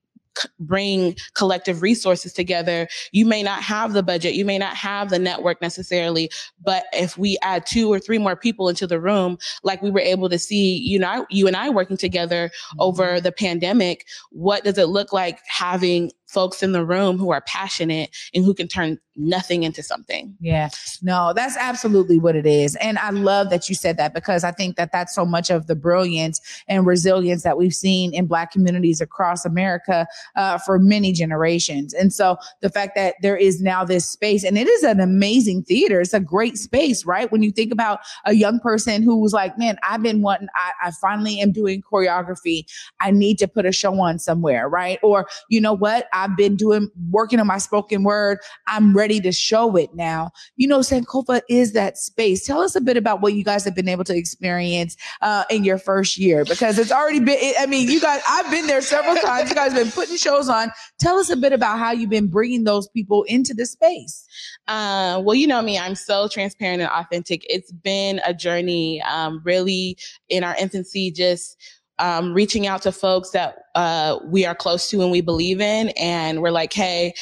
bring 0.59 1.15
collective 1.33 1.81
resources 1.81 2.33
together. 2.33 2.87
You 3.11 3.25
may 3.25 3.43
not 3.43 3.61
have 3.63 3.93
the 3.93 4.03
budget, 4.03 4.33
you 4.33 4.45
may 4.45 4.57
not 4.57 4.75
have 4.75 5.09
the 5.09 5.19
network 5.19 5.61
necessarily, 5.61 6.31
but 6.63 6.85
if 6.93 7.17
we 7.17 7.37
add 7.41 7.65
two 7.65 7.91
or 7.91 7.99
three 7.99 8.17
more 8.17 8.35
people 8.35 8.69
into 8.69 8.87
the 8.87 8.99
room, 8.99 9.37
like 9.63 9.81
we 9.81 9.89
were 9.91 9.99
able 9.99 10.29
to 10.29 10.39
see, 10.39 10.77
you 10.77 10.99
know, 10.99 11.25
you 11.29 11.47
and 11.47 11.55
I 11.55 11.69
working 11.69 11.97
together 11.97 12.47
mm-hmm. 12.47 12.81
over 12.81 13.21
the 13.21 13.31
pandemic, 13.31 14.05
what 14.31 14.63
does 14.63 14.77
it 14.77 14.87
look 14.87 15.13
like 15.13 15.39
having 15.47 16.11
folks 16.31 16.63
in 16.63 16.71
the 16.71 16.85
room 16.85 17.17
who 17.17 17.31
are 17.31 17.41
passionate 17.41 18.09
and 18.33 18.45
who 18.45 18.53
can 18.53 18.67
turn 18.67 18.97
nothing 19.17 19.63
into 19.63 19.83
something. 19.83 20.33
Yeah. 20.39 20.69
No, 21.01 21.33
that's 21.35 21.57
absolutely 21.57 22.17
what 22.17 22.35
it 22.35 22.45
is. 22.45 22.77
And 22.77 22.97
I 22.97 23.09
love 23.09 23.49
that 23.49 23.67
you 23.67 23.75
said 23.75 23.97
that 23.97 24.13
because 24.13 24.45
I 24.45 24.51
think 24.51 24.77
that 24.77 24.93
that's 24.93 25.13
so 25.13 25.25
much 25.25 25.49
of 25.49 25.67
the 25.67 25.75
brilliance 25.75 26.39
and 26.69 26.85
resilience 26.85 27.43
that 27.43 27.57
we've 27.57 27.73
seen 27.73 28.13
in 28.13 28.25
Black 28.25 28.51
communities 28.51 29.01
across 29.01 29.45
America 29.45 30.07
uh, 30.37 30.57
for 30.59 30.79
many 30.79 31.11
generations. 31.11 31.93
And 31.93 32.13
so 32.13 32.37
the 32.61 32.69
fact 32.69 32.95
that 32.95 33.15
there 33.21 33.35
is 33.35 33.61
now 33.61 33.83
this 33.83 34.09
space, 34.09 34.45
and 34.45 34.57
it 34.57 34.67
is 34.67 34.83
an 34.83 35.01
amazing 35.01 35.63
theater, 35.63 35.99
it's 35.99 36.13
a 36.13 36.19
great 36.21 36.57
space, 36.57 37.05
right? 37.05 37.29
When 37.31 37.43
you 37.43 37.51
think 37.51 37.73
about 37.73 37.99
a 38.25 38.33
young 38.33 38.59
person 38.59 39.03
who 39.03 39.19
was 39.19 39.33
like, 39.33 39.57
man, 39.57 39.77
I've 39.83 40.01
been 40.01 40.21
wanting, 40.21 40.47
I, 40.55 40.87
I 40.87 40.91
finally 40.91 41.41
am 41.41 41.51
doing 41.51 41.83
choreography. 41.83 42.63
I 43.01 43.11
need 43.11 43.37
to 43.39 43.47
put 43.47 43.65
a 43.65 43.73
show 43.73 43.99
on 43.99 44.19
somewhere, 44.19 44.69
right? 44.69 44.99
Or, 45.03 45.27
you 45.49 45.59
know 45.59 45.73
what? 45.73 46.07
I've 46.21 46.37
been 46.37 46.55
doing 46.55 46.89
working 47.09 47.39
on 47.39 47.47
my 47.47 47.57
spoken 47.57 48.03
word. 48.03 48.37
I'm 48.67 48.95
ready 48.95 49.19
to 49.21 49.31
show 49.31 49.75
it 49.75 49.89
now. 49.93 50.31
You 50.55 50.67
know, 50.67 50.79
Sankofa 50.79 51.41
is 51.49 51.73
that 51.73 51.97
space. 51.97 52.45
Tell 52.45 52.61
us 52.61 52.75
a 52.75 52.81
bit 52.81 52.97
about 52.97 53.21
what 53.21 53.33
you 53.33 53.43
guys 53.43 53.65
have 53.65 53.75
been 53.75 53.89
able 53.89 54.03
to 54.05 54.15
experience 54.15 54.95
uh, 55.21 55.45
in 55.49 55.63
your 55.63 55.77
first 55.77 56.17
year 56.17 56.45
because 56.45 56.77
it's 56.77 56.91
already 56.91 57.19
been. 57.19 57.53
I 57.59 57.65
mean, 57.65 57.89
you 57.89 57.99
guys, 57.99 58.21
I've 58.27 58.49
been 58.51 58.67
there 58.67 58.81
several 58.81 59.15
times. 59.15 59.49
You 59.49 59.55
guys 59.55 59.73
have 59.73 59.83
been 59.83 59.91
putting 59.91 60.17
shows 60.17 60.49
on. 60.49 60.71
Tell 60.99 61.17
us 61.17 61.29
a 61.29 61.35
bit 61.35 61.53
about 61.53 61.79
how 61.79 61.91
you've 61.91 62.09
been 62.09 62.27
bringing 62.27 62.63
those 62.63 62.87
people 62.89 63.23
into 63.23 63.53
the 63.53 63.65
space. 63.65 64.25
Uh, 64.67 65.21
well, 65.23 65.35
you 65.35 65.47
know 65.47 65.61
me, 65.61 65.77
I'm 65.77 65.95
so 65.95 66.27
transparent 66.27 66.81
and 66.81 66.91
authentic. 66.91 67.45
It's 67.49 67.71
been 67.71 68.21
a 68.25 68.33
journey, 68.33 69.01
um, 69.01 69.41
really 69.43 69.97
in 70.29 70.43
our 70.43 70.55
infancy, 70.55 71.11
just 71.11 71.57
um, 72.01 72.33
reaching 72.33 72.67
out 72.67 72.81
to 72.81 72.91
folks 72.91 73.29
that 73.29 73.59
uh, 73.75 74.19
we 74.25 74.45
are 74.45 74.55
close 74.55 74.89
to 74.89 75.01
and 75.01 75.11
we 75.11 75.21
believe 75.21 75.61
in. 75.61 75.89
And 75.89 76.41
we're 76.41 76.51
like, 76.51 76.73
hey, 76.73 77.13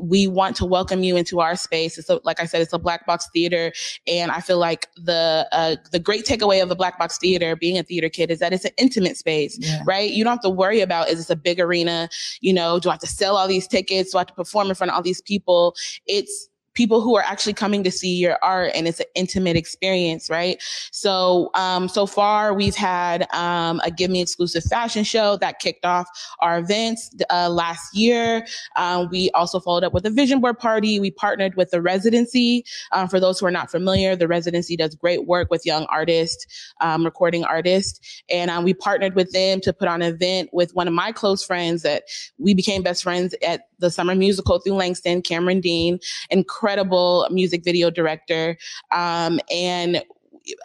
we 0.00 0.26
want 0.26 0.56
to 0.56 0.64
welcome 0.64 1.04
you 1.04 1.16
into 1.16 1.40
our 1.40 1.54
space. 1.54 1.96
It's 1.98 2.10
a, 2.10 2.20
like 2.24 2.40
I 2.40 2.46
said, 2.46 2.60
it's 2.60 2.72
a 2.72 2.78
black 2.78 3.06
box 3.06 3.28
theater, 3.32 3.72
and 4.08 4.32
I 4.32 4.40
feel 4.40 4.58
like 4.58 4.88
the 4.96 5.46
uh, 5.52 5.76
the 5.92 6.00
great 6.00 6.24
takeaway 6.24 6.60
of 6.60 6.68
the 6.68 6.74
black 6.74 6.98
box 6.98 7.16
theater, 7.16 7.54
being 7.54 7.78
a 7.78 7.84
theater 7.84 8.08
kid, 8.08 8.32
is 8.32 8.40
that 8.40 8.52
it's 8.52 8.64
an 8.64 8.72
intimate 8.76 9.16
space, 9.16 9.56
yeah. 9.60 9.82
right? 9.86 10.10
You 10.10 10.24
don't 10.24 10.32
have 10.32 10.42
to 10.42 10.50
worry 10.50 10.80
about 10.80 11.10
is 11.10 11.18
this 11.18 11.30
a 11.30 11.36
big 11.36 11.60
arena? 11.60 12.08
You 12.40 12.54
know, 12.54 12.80
do 12.80 12.88
I 12.88 12.92
have 12.92 13.00
to 13.00 13.06
sell 13.06 13.36
all 13.36 13.46
these 13.46 13.68
tickets? 13.68 14.10
Do 14.10 14.18
I 14.18 14.20
have 14.22 14.28
to 14.28 14.34
perform 14.34 14.68
in 14.68 14.74
front 14.74 14.90
of 14.90 14.96
all 14.96 15.02
these 15.02 15.20
people? 15.20 15.76
It's 16.06 16.48
people 16.74 17.00
who 17.00 17.16
are 17.16 17.22
actually 17.22 17.52
coming 17.52 17.82
to 17.84 17.90
see 17.90 18.14
your 18.14 18.38
art 18.42 18.72
and 18.74 18.86
it's 18.86 19.00
an 19.00 19.06
intimate 19.14 19.56
experience, 19.56 20.28
right? 20.28 20.62
So, 20.90 21.50
um, 21.54 21.88
so 21.88 22.06
far 22.06 22.52
we've 22.52 22.74
had, 22.74 23.32
um, 23.32 23.80
a 23.84 23.90
Give 23.90 24.10
Me 24.10 24.20
exclusive 24.20 24.64
fashion 24.64 25.04
show 25.04 25.36
that 25.38 25.60
kicked 25.60 25.84
off 25.84 26.06
our 26.40 26.58
events, 26.58 27.10
uh, 27.30 27.48
last 27.48 27.96
year. 27.96 28.46
Um, 28.76 29.08
we 29.10 29.30
also 29.30 29.60
followed 29.60 29.84
up 29.84 29.92
with 29.92 30.04
a 30.06 30.10
vision 30.10 30.40
board 30.40 30.58
party. 30.58 31.00
We 31.00 31.10
partnered 31.10 31.54
with 31.56 31.70
the 31.70 31.80
residency. 31.80 32.64
Um, 32.92 33.08
for 33.08 33.20
those 33.20 33.38
who 33.38 33.46
are 33.46 33.50
not 33.50 33.70
familiar, 33.70 34.16
the 34.16 34.28
residency 34.28 34.76
does 34.76 34.94
great 34.94 35.26
work 35.26 35.50
with 35.50 35.64
young 35.64 35.86
artists, 35.86 36.46
um, 36.80 37.04
recording 37.04 37.44
artists. 37.44 38.22
And, 38.28 38.50
um, 38.50 38.64
we 38.64 38.74
partnered 38.74 39.14
with 39.14 39.32
them 39.32 39.60
to 39.60 39.72
put 39.72 39.88
on 39.88 40.02
an 40.02 40.14
event 40.14 40.50
with 40.52 40.74
one 40.74 40.88
of 40.88 40.94
my 40.94 41.12
close 41.12 41.44
friends 41.44 41.82
that 41.82 42.04
we 42.38 42.54
became 42.54 42.82
best 42.82 43.02
friends 43.02 43.34
at 43.46 43.68
the 43.84 43.90
summer 43.90 44.14
musical 44.14 44.58
through 44.58 44.74
Langston, 44.74 45.22
Cameron 45.22 45.60
Dean, 45.60 46.00
incredible 46.30 47.28
music 47.30 47.62
video 47.62 47.90
director. 47.90 48.56
Um, 48.90 49.40
and 49.50 50.02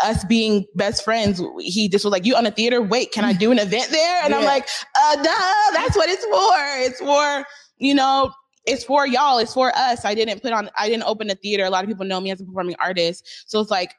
us 0.04 0.24
being 0.26 0.66
best 0.76 1.04
friends, 1.04 1.42
he 1.60 1.88
just 1.88 2.04
was 2.04 2.12
like, 2.12 2.26
"You 2.26 2.36
on 2.36 2.46
a 2.46 2.52
theater? 2.52 2.82
Wait, 2.82 3.12
can 3.12 3.24
I 3.24 3.34
do 3.34 3.52
an 3.52 3.60
event 3.60 3.92
there?" 3.92 4.24
And 4.24 4.32
yeah. 4.32 4.40
I'm 4.40 4.46
like, 4.46 4.68
"Uh, 4.96 5.16
no, 5.18 5.58
that's 5.74 5.96
what 5.96 6.10
it's 6.10 6.26
for. 6.26 6.58
It's 6.86 7.00
for 7.00 7.46
you 7.78 7.94
know." 7.94 8.32
It's 8.66 8.84
for 8.84 9.08
y'all. 9.08 9.40
It's 9.40 9.54
for 9.54 9.76
us. 9.76 10.06
I 10.06 10.14
didn't 10.14 10.44
put 10.44 10.52
on. 10.52 10.70
I 10.78 10.90
didn't 10.90 11.04
open 11.04 11.32
a 11.32 11.34
theater. 11.34 11.64
A 11.64 11.72
lot 11.72 11.84
of 11.84 11.88
people 11.88 12.06
know 12.06 12.20
me 12.20 12.30
as 12.30 12.40
a 12.40 12.46
performing 12.46 12.76
artist, 12.80 13.50
so 13.50 13.60
it's 13.62 13.72
like 13.72 13.96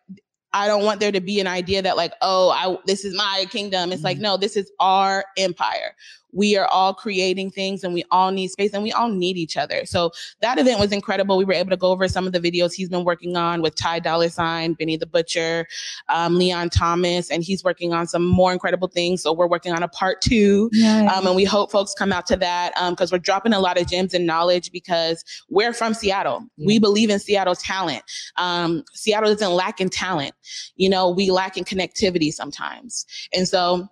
I 0.52 0.66
don't 0.68 0.84
want 0.84 1.00
there 1.00 1.10
to 1.10 1.20
be 1.20 1.40
an 1.40 1.46
idea 1.46 1.82
that 1.82 1.96
like, 1.96 2.12
oh, 2.22 2.50
I 2.50 2.76
this 2.86 3.04
is 3.04 3.16
my 3.16 3.46
kingdom. 3.50 3.90
It's 3.90 3.98
mm-hmm. 3.98 4.04
like, 4.04 4.18
no, 4.18 4.36
this 4.36 4.56
is 4.56 4.70
our 4.78 5.24
empire 5.36 5.94
we 6.32 6.56
are 6.56 6.66
all 6.66 6.94
creating 6.94 7.50
things 7.50 7.84
and 7.84 7.94
we 7.94 8.04
all 8.10 8.30
need 8.30 8.48
space 8.48 8.72
and 8.72 8.82
we 8.82 8.92
all 8.92 9.08
need 9.08 9.36
each 9.36 9.56
other. 9.56 9.84
So 9.84 10.12
that 10.40 10.58
event 10.58 10.80
was 10.80 10.92
incredible. 10.92 11.36
We 11.36 11.44
were 11.44 11.52
able 11.52 11.70
to 11.70 11.76
go 11.76 11.90
over 11.90 12.08
some 12.08 12.26
of 12.26 12.32
the 12.32 12.40
videos 12.40 12.72
he's 12.72 12.88
been 12.88 13.04
working 13.04 13.36
on 13.36 13.62
with 13.62 13.74
Ty 13.74 14.00
Dolla 14.00 14.30
Sign, 14.30 14.74
Benny 14.74 14.96
the 14.96 15.06
Butcher, 15.06 15.66
um, 16.08 16.36
Leon 16.36 16.70
Thomas, 16.70 17.30
and 17.30 17.42
he's 17.42 17.64
working 17.64 17.92
on 17.92 18.06
some 18.06 18.24
more 18.24 18.52
incredible 18.52 18.88
things. 18.88 19.22
So 19.22 19.32
we're 19.32 19.46
working 19.46 19.72
on 19.72 19.82
a 19.82 19.88
part 19.88 20.20
two. 20.20 20.70
Um, 21.16 21.26
and 21.26 21.36
we 21.36 21.44
hope 21.44 21.70
folks 21.70 21.94
come 21.94 22.12
out 22.12 22.26
to 22.26 22.36
that 22.36 22.72
because 22.90 23.12
um, 23.12 23.16
we're 23.16 23.20
dropping 23.20 23.52
a 23.52 23.60
lot 23.60 23.80
of 23.80 23.86
gems 23.86 24.14
and 24.14 24.26
knowledge 24.26 24.70
because 24.72 25.24
we're 25.48 25.72
from 25.72 25.94
Seattle. 25.94 26.46
Yeah. 26.56 26.66
We 26.66 26.78
believe 26.78 27.10
in 27.10 27.18
Seattle 27.18 27.54
talent. 27.54 28.02
Um, 28.36 28.84
Seattle 28.92 29.30
doesn't 29.30 29.52
lack 29.52 29.80
in 29.80 29.88
talent. 29.88 30.32
You 30.76 30.88
know, 30.88 31.10
we 31.10 31.30
lack 31.30 31.56
in 31.56 31.64
connectivity 31.64 32.32
sometimes. 32.32 33.06
And 33.34 33.48
so 33.48 33.88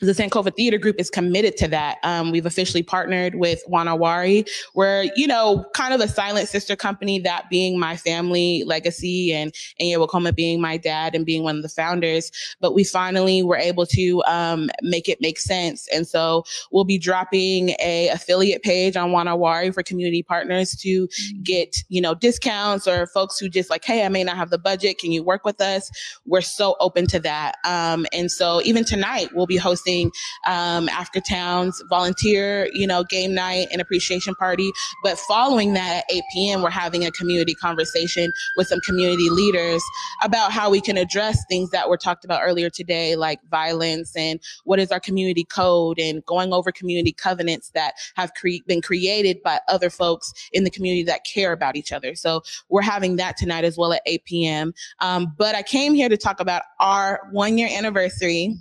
the 0.00 0.12
Sankofa 0.12 0.54
Theater 0.54 0.76
Group 0.76 0.96
is 0.98 1.08
committed 1.08 1.56
to 1.56 1.68
that. 1.68 1.98
Um, 2.02 2.30
we've 2.30 2.44
officially 2.44 2.82
partnered 2.82 3.36
with 3.36 3.62
Wa 3.66 3.82
Na 3.84 3.94
Wari. 3.94 4.44
We're, 4.74 5.08
you 5.16 5.26
know, 5.26 5.64
kind 5.72 5.94
of 5.94 6.00
a 6.00 6.08
silent 6.08 6.48
sister 6.48 6.76
company, 6.76 7.18
that 7.20 7.48
being 7.48 7.78
my 7.78 7.96
family 7.96 8.62
legacy 8.66 9.32
and 9.32 9.54
Inye 9.80 9.96
Wokoma 9.96 10.34
being 10.34 10.60
my 10.60 10.76
dad 10.76 11.14
and 11.14 11.24
being 11.24 11.42
one 11.42 11.56
of 11.56 11.62
the 11.62 11.70
founders. 11.70 12.30
But 12.60 12.74
we 12.74 12.84
finally 12.84 13.42
were 13.42 13.56
able 13.56 13.86
to 13.86 14.22
um, 14.26 14.68
make 14.82 15.08
it 15.08 15.18
make 15.22 15.38
sense. 15.38 15.88
And 15.94 16.06
so 16.06 16.44
we'll 16.70 16.84
be 16.84 16.98
dropping 16.98 17.70
a 17.80 18.08
affiliate 18.12 18.62
page 18.62 18.96
on 18.96 19.12
Wa 19.12 19.22
Na 19.22 19.34
Wari 19.34 19.70
for 19.70 19.82
community 19.82 20.22
partners 20.22 20.76
to 20.82 21.08
get, 21.42 21.74
you 21.88 22.02
know, 22.02 22.14
discounts 22.14 22.86
or 22.86 23.06
folks 23.06 23.38
who 23.38 23.48
just 23.48 23.70
like, 23.70 23.84
hey, 23.84 24.04
I 24.04 24.10
may 24.10 24.24
not 24.24 24.36
have 24.36 24.50
the 24.50 24.58
budget. 24.58 24.98
Can 24.98 25.10
you 25.10 25.22
work 25.22 25.46
with 25.46 25.60
us? 25.60 25.90
We're 26.26 26.42
so 26.42 26.76
open 26.80 27.06
to 27.06 27.20
that. 27.20 27.56
Um, 27.64 28.06
and 28.12 28.30
so 28.30 28.60
even 28.62 28.84
tonight, 28.84 29.30
we'll 29.32 29.46
be 29.46 29.56
hosting 29.56 29.85
hosting 29.86 30.10
um, 30.46 30.88
Africatown's 30.88 31.82
volunteer, 31.88 32.68
you 32.72 32.86
know, 32.86 33.04
game 33.04 33.34
night 33.34 33.68
and 33.72 33.80
appreciation 33.80 34.34
party. 34.34 34.70
But 35.02 35.18
following 35.18 35.74
that 35.74 35.98
at 35.98 36.14
8 36.14 36.22
p.m., 36.32 36.62
we're 36.62 36.70
having 36.70 37.04
a 37.04 37.10
community 37.10 37.54
conversation 37.54 38.32
with 38.56 38.66
some 38.66 38.80
community 38.80 39.28
leaders 39.30 39.82
about 40.22 40.52
how 40.52 40.70
we 40.70 40.80
can 40.80 40.96
address 40.96 41.44
things 41.48 41.70
that 41.70 41.88
were 41.88 41.96
talked 41.96 42.24
about 42.24 42.40
earlier 42.42 42.70
today, 42.70 43.16
like 43.16 43.40
violence 43.50 44.16
and 44.16 44.40
what 44.64 44.78
is 44.78 44.90
our 44.90 45.00
community 45.00 45.44
code 45.44 45.98
and 45.98 46.24
going 46.26 46.52
over 46.52 46.72
community 46.72 47.12
covenants 47.12 47.70
that 47.70 47.94
have 48.14 48.32
cre- 48.34 48.64
been 48.66 48.82
created 48.82 49.42
by 49.42 49.60
other 49.68 49.90
folks 49.90 50.32
in 50.52 50.64
the 50.64 50.70
community 50.70 51.02
that 51.04 51.24
care 51.24 51.52
about 51.52 51.76
each 51.76 51.92
other. 51.92 52.14
So 52.14 52.42
we're 52.68 52.82
having 52.82 53.16
that 53.16 53.36
tonight 53.36 53.64
as 53.64 53.76
well 53.76 53.92
at 53.92 54.02
8 54.06 54.24
p.m. 54.24 54.74
Um, 55.00 55.34
but 55.36 55.54
I 55.54 55.62
came 55.62 55.94
here 55.94 56.08
to 56.08 56.16
talk 56.16 56.40
about 56.40 56.62
our 56.80 57.20
one 57.30 57.58
year 57.58 57.68
anniversary 57.70 58.56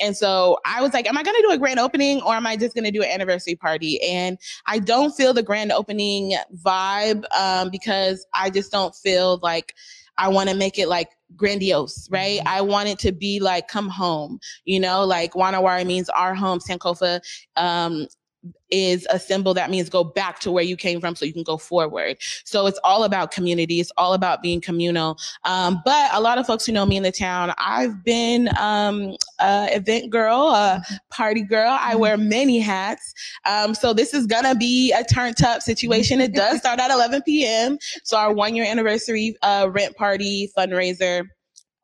and 0.00 0.16
so 0.16 0.58
I 0.64 0.80
was 0.80 0.92
like, 0.92 1.08
am 1.08 1.18
I 1.18 1.22
going 1.22 1.36
to 1.36 1.42
do 1.42 1.50
a 1.50 1.58
grand 1.58 1.78
opening 1.78 2.22
or 2.22 2.34
am 2.34 2.46
I 2.46 2.56
just 2.56 2.74
going 2.74 2.84
to 2.84 2.90
do 2.90 3.02
an 3.02 3.10
anniversary 3.10 3.54
party? 3.54 4.00
And 4.02 4.38
I 4.66 4.78
don't 4.78 5.12
feel 5.14 5.34
the 5.34 5.42
grand 5.42 5.72
opening 5.72 6.36
vibe 6.64 7.24
um, 7.38 7.70
because 7.70 8.26
I 8.34 8.50
just 8.50 8.72
don't 8.72 8.94
feel 8.94 9.38
like 9.42 9.74
I 10.16 10.28
want 10.28 10.50
to 10.50 10.54
make 10.54 10.78
it 10.78 10.88
like 10.88 11.10
grandiose, 11.36 12.08
right? 12.10 12.40
Mm-hmm. 12.40 12.48
I 12.48 12.60
want 12.60 12.88
it 12.88 12.98
to 13.00 13.12
be 13.12 13.40
like 13.40 13.68
come 13.68 13.88
home, 13.88 14.38
you 14.64 14.78
know, 14.78 15.04
like 15.04 15.34
Wa 15.34 15.50
Na 15.50 15.60
Wari 15.60 15.84
means 15.84 16.08
our 16.10 16.34
home, 16.34 16.60
Sankofa 16.60 17.20
um, 17.56 18.06
is 18.70 19.06
a 19.10 19.18
symbol 19.18 19.52
that 19.54 19.70
means 19.70 19.88
go 19.88 20.04
back 20.04 20.38
to 20.40 20.50
where 20.50 20.62
you 20.62 20.76
came 20.76 21.00
from 21.00 21.14
so 21.14 21.24
you 21.24 21.32
can 21.32 21.42
go 21.42 21.56
forward. 21.56 22.16
So 22.44 22.66
it's 22.66 22.78
all 22.84 23.04
about 23.04 23.32
community. 23.32 23.80
It's 23.80 23.92
all 23.96 24.14
about 24.14 24.42
being 24.42 24.60
communal. 24.60 25.18
Um, 25.44 25.82
but 25.84 26.10
a 26.12 26.20
lot 26.20 26.38
of 26.38 26.46
folks 26.46 26.66
who 26.66 26.72
know 26.72 26.86
me 26.86 26.96
in 26.96 27.02
the 27.02 27.12
town, 27.12 27.52
I've 27.58 28.04
been 28.04 28.48
um, 28.58 29.16
a 29.40 29.68
event 29.74 30.10
girl, 30.10 30.50
a 30.50 30.82
party 31.10 31.42
girl. 31.42 31.76
I 31.80 31.94
wear 31.96 32.16
mm-hmm. 32.16 32.28
many 32.28 32.60
hats. 32.60 33.12
Um, 33.44 33.74
so 33.74 33.92
this 33.92 34.14
is 34.14 34.26
gonna 34.26 34.54
be 34.54 34.92
a 34.92 35.04
turned 35.04 35.42
up 35.42 35.62
situation. 35.62 36.20
It 36.20 36.34
does 36.34 36.58
start 36.60 36.80
at 36.80 36.90
11 36.90 37.22
p.m. 37.22 37.78
So 38.04 38.16
our 38.16 38.32
one 38.32 38.54
year 38.54 38.64
anniversary 38.64 39.36
uh, 39.42 39.68
rent 39.70 39.96
party 39.96 40.50
fundraiser 40.56 41.24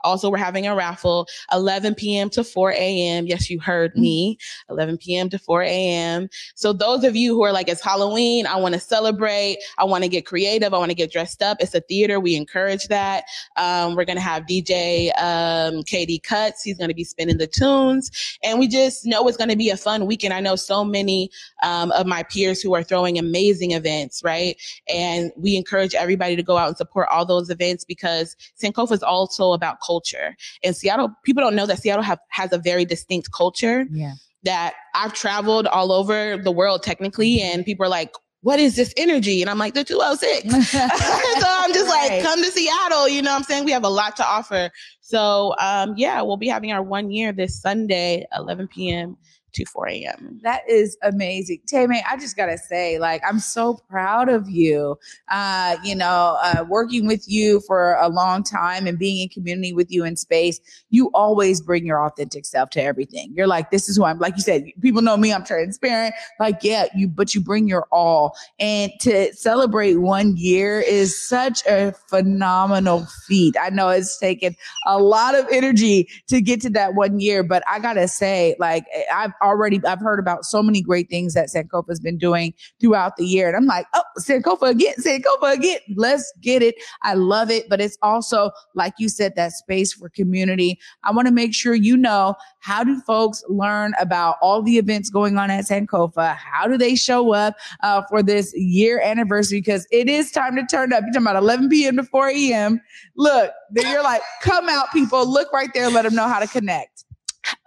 also, 0.07 0.31
we're 0.31 0.39
having 0.39 0.67
a 0.67 0.75
raffle 0.75 1.27
11 1.53 1.95
p.m. 1.97 2.31
to 2.31 2.45
4 2.45 2.73
a.m. 2.73 3.27
Yes, 3.27 3.51
you 3.51 3.61
heard 3.61 3.93
mm. 3.95 4.01
me. 4.01 4.39
11 4.71 4.99
p.m. 4.99 5.29
to 5.31 5.39
4 5.39 5.63
a.m. 5.63 6.29
So 6.55 6.73
those 6.73 7.05
of 7.05 7.17
you 7.17 7.35
who 7.35 7.43
are 7.43 7.53
like, 7.53 7.69
it's 7.69 7.83
Halloween, 7.83 8.47
I 8.47 8.57
want 8.57 8.75
to 8.75 8.81
celebrate, 8.81 9.59
I 9.79 9.85
want 9.85 10.05
to 10.05 10.09
get 10.09 10.25
creative, 10.25 10.73
I 10.73 10.79
want 10.79 10.91
to 10.91 10.95
get 10.95 11.13
dressed 11.13 11.43
up. 11.43 11.59
It's 11.61 11.75
a 11.75 11.81
theater. 11.81 12.21
We 12.21 12.37
encourage 12.37 12.89
that. 12.89 13.25
Um, 13.57 13.97
we're 13.97 14.05
going 14.05 14.17
to 14.17 14.23
have 14.23 14.45
DJ 14.45 15.09
um, 15.21 15.83
KD 15.83 16.23
Cuts. 16.23 16.63
He's 16.63 16.79
going 16.79 16.89
to 16.89 16.95
be 16.95 17.05
spinning 17.05 17.39
the 17.39 17.47
tunes. 17.47 18.11
And 18.45 18.59
we 18.59 18.69
just 18.69 19.05
know 19.05 19.27
it's 19.29 19.37
going 19.37 19.51
to 19.51 19.57
be 19.57 19.71
a 19.71 19.77
fun 19.77 20.07
weekend. 20.07 20.33
I 20.33 20.41
know 20.41 20.57
so 20.57 20.85
many 20.85 21.31
um, 21.63 21.91
of 21.93 22.07
my 22.07 22.23
peers 22.23 22.63
who 22.63 22.75
are 22.75 22.83
throwing 22.83 23.19
amazing 23.19 23.73
events, 23.73 24.23
right? 24.25 24.57
And 24.89 25.33
we 25.37 25.57
encourage 25.57 25.95
everybody 25.95 26.37
to 26.37 26.43
go 26.43 26.57
out 26.57 26.69
and 26.69 26.77
support 26.77 27.09
all 27.11 27.25
those 27.25 27.51
events 27.51 27.85
because 27.85 28.37
Sankofa 28.63 28.93
is 28.93 29.03
also 29.03 29.53
about 29.53 29.81
culture 29.81 29.96
culture. 29.97 30.37
And 30.63 30.77
Seattle, 30.77 31.11
people 31.25 31.43
don't 31.43 31.57
know 31.57 31.67
that 31.67 31.79
Seattle 31.81 32.03
have, 32.03 32.19
has 32.31 32.53
a 32.53 32.59
very 32.59 32.85
distinct 32.85 33.33
culture. 33.33 33.87
Yeah. 33.91 34.15
That 34.43 34.75
I've 34.95 35.13
traveled 35.13 35.67
all 35.67 35.91
over 35.91 36.37
the 36.37 36.53
world 36.53 36.85
technically, 36.85 37.41
and 37.41 37.65
people 37.65 37.85
are 37.85 37.89
like, 37.89 38.13
what 38.43 38.61
is 38.61 38.77
this 38.77 38.95
energy? 38.97 39.41
And 39.41 39.51
I'm 39.51 39.59
like, 39.59 39.75
the 39.75 39.83
206. 39.83 40.45
so 40.71 40.79
I'm 40.79 41.73
just 41.73 41.91
right. 41.91 42.11
like, 42.11 42.23
come 42.23 42.41
to 42.41 42.51
Seattle. 42.53 43.09
You 43.09 43.23
know 43.23 43.33
what 43.33 43.39
I'm 43.39 43.43
saying? 43.43 43.65
We 43.65 43.73
have 43.73 43.83
a 43.83 43.89
lot 43.89 44.15
to 44.17 44.25
offer. 44.25 44.71
So 45.01 45.57
um, 45.59 45.95
yeah, 45.97 46.23
we'll 46.23 46.37
be 46.37 46.47
having 46.47 46.71
our 46.71 46.83
one 46.83 47.11
year 47.11 47.33
this 47.33 47.61
Sunday, 47.61 48.25
11 48.37 48.69
p.m 48.69 49.17
to 49.57 49.65
4 49.65 49.89
a.m. 49.89 50.41
That 50.43 50.63
is 50.69 50.97
amazing. 51.03 51.61
Tame, 51.67 51.91
I 52.09 52.17
just 52.17 52.37
got 52.37 52.47
to 52.47 52.59
say, 52.59 52.99
like, 52.99 53.23
I'm 53.27 53.39
so 53.39 53.75
proud 53.89 54.29
of 54.29 54.49
you. 54.49 54.99
Uh, 55.31 55.77
you 55.83 55.95
know, 55.95 56.39
uh, 56.43 56.65
working 56.69 57.07
with 57.07 57.25
you 57.27 57.61
for 57.67 57.95
a 57.95 58.09
long 58.09 58.43
time 58.43 58.87
and 58.87 58.99
being 58.99 59.23
in 59.23 59.29
community 59.29 59.73
with 59.73 59.91
you 59.91 60.05
in 60.05 60.17
space, 60.17 60.61
you 60.91 61.11
always 61.15 61.61
bring 61.61 61.87
your 61.87 62.05
authentic 62.05 62.45
self 62.45 62.71
to 62.71 62.83
everything. 62.83 63.33
You're 63.35 63.47
like, 63.47 63.71
this 63.71 63.89
is 63.89 63.97
who 63.97 64.05
I'm, 64.05 64.19
like 64.19 64.37
you 64.37 64.43
said, 64.43 64.65
people 64.81 65.03
know 65.03 65.17
me, 65.17 65.33
I'm 65.33 65.45
transparent. 65.45 66.15
Like, 66.39 66.63
yeah, 66.63 66.87
you, 66.95 67.09
but 67.09 67.35
you 67.35 67.41
bring 67.41 67.67
your 67.67 67.87
all. 67.91 68.37
And 68.59 68.93
to 69.01 69.33
celebrate 69.35 69.97
one 69.97 70.37
year 70.37 70.81
is 70.81 71.29
such 71.29 71.65
a 71.67 71.93
phenomenal 72.09 73.07
feat. 73.27 73.57
I 73.61 73.71
know 73.71 73.89
it's 73.89 74.19
taken 74.19 74.55
a 74.87 74.99
lot 74.99 75.35
of 75.35 75.47
energy 75.51 76.09
to 76.29 76.41
get 76.41 76.61
to 76.63 76.71
that 76.71 76.95
one 76.95 77.21
year, 77.21 77.43
but 77.43 77.63
I 77.69 77.79
got 77.79 77.95
to 77.95 78.09
say, 78.09 78.55
like, 78.59 78.85
I've 79.13 79.33
already, 79.47 79.81
I've 79.87 80.01
heard 80.01 80.19
about 80.19 80.45
so 80.45 80.63
many 80.63 80.83
great 80.83 81.09
things 81.09 81.35
that 81.35 81.49
Sankofa's 81.49 82.01
been 82.01 82.19
doing 82.19 82.53
throughout 82.81 83.17
the 83.17 83.25
year. 83.25 83.49
And 83.49 83.57
I'm 83.57 83.67
like, 83.67 83.87
oh, 83.95 84.03
Sankofa 84.19 84.71
again, 84.71 84.95
Sankofa 84.99 85.55
again. 85.55 85.79
Let's 85.95 86.33
get 86.41 86.63
it. 86.63 86.75
I 87.03 87.15
love 87.15 87.51
it. 87.51 87.69
But 87.69 87.81
it's 87.81 87.97
also, 88.03 88.51
like 88.75 88.95
you 88.99 89.09
said, 89.09 89.35
that 89.37 89.53
space 89.53 89.93
for 89.93 90.09
community. 90.09 90.79
I 91.05 91.13
want 91.13 91.29
to 91.29 91.33
make 91.33 91.55
sure 91.55 91.75
you 91.75 91.97
know 91.97 92.35
how 92.59 92.85
do 92.85 93.01
folks 93.01 93.45
learn 93.49 93.95
about 94.01 94.37
all 94.43 94.63
the 94.63 94.79
events 94.79 95.11
going 95.11 95.39
on 95.39 95.51
at 95.51 95.65
Sankofa? 95.65 96.35
How 96.37 96.67
do 96.67 96.77
they 96.77 96.95
show 96.95 97.33
up 97.33 97.57
uh, 97.83 98.03
for 98.09 98.23
this 98.23 98.53
year 98.57 99.01
anniversary? 99.01 99.61
Because 99.61 99.87
it 99.91 100.09
is 100.09 100.31
time 100.31 100.57
to 100.57 100.67
turn 100.67 100.93
up. 100.93 101.03
You're 101.03 101.13
talking 101.13 101.29
about 101.29 101.37
11 101.37 101.69
p.m. 101.69 101.97
to 101.97 102.03
4 102.03 102.29
a.m. 102.31 102.81
Look, 103.17 103.53
then 103.71 103.91
you're 103.91 104.03
like, 104.03 104.23
come 104.43 104.69
out, 104.69 104.91
people. 104.93 105.27
Look 105.27 105.53
right 105.53 105.71
there. 105.75 105.89
Let 105.91 106.03
them 106.03 106.15
know 106.15 106.29
how 106.29 106.41
to 106.41 106.47
connect. 106.47 107.06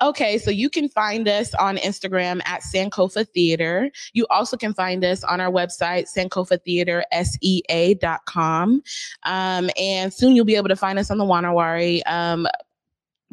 Okay, 0.01 0.37
so 0.37 0.51
you 0.51 0.69
can 0.69 0.89
find 0.89 1.27
us 1.27 1.53
on 1.55 1.77
Instagram 1.77 2.41
at 2.45 2.61
Sankofa 2.61 3.27
Theater. 3.27 3.89
You 4.13 4.27
also 4.29 4.55
can 4.57 4.73
find 4.73 5.03
us 5.03 5.23
on 5.23 5.41
our 5.41 5.51
website, 5.51 6.05
sankofatheatersea.com. 6.15 8.83
Um, 9.23 9.69
and 9.79 10.13
soon 10.13 10.35
you'll 10.35 10.45
be 10.45 10.55
able 10.55 10.69
to 10.69 10.75
find 10.75 10.99
us 10.99 11.09
on 11.11 11.17
the 11.17 11.25
Wa 11.25 11.41
Na 11.41 11.51
Wari 11.51 12.05
um, 12.05 12.47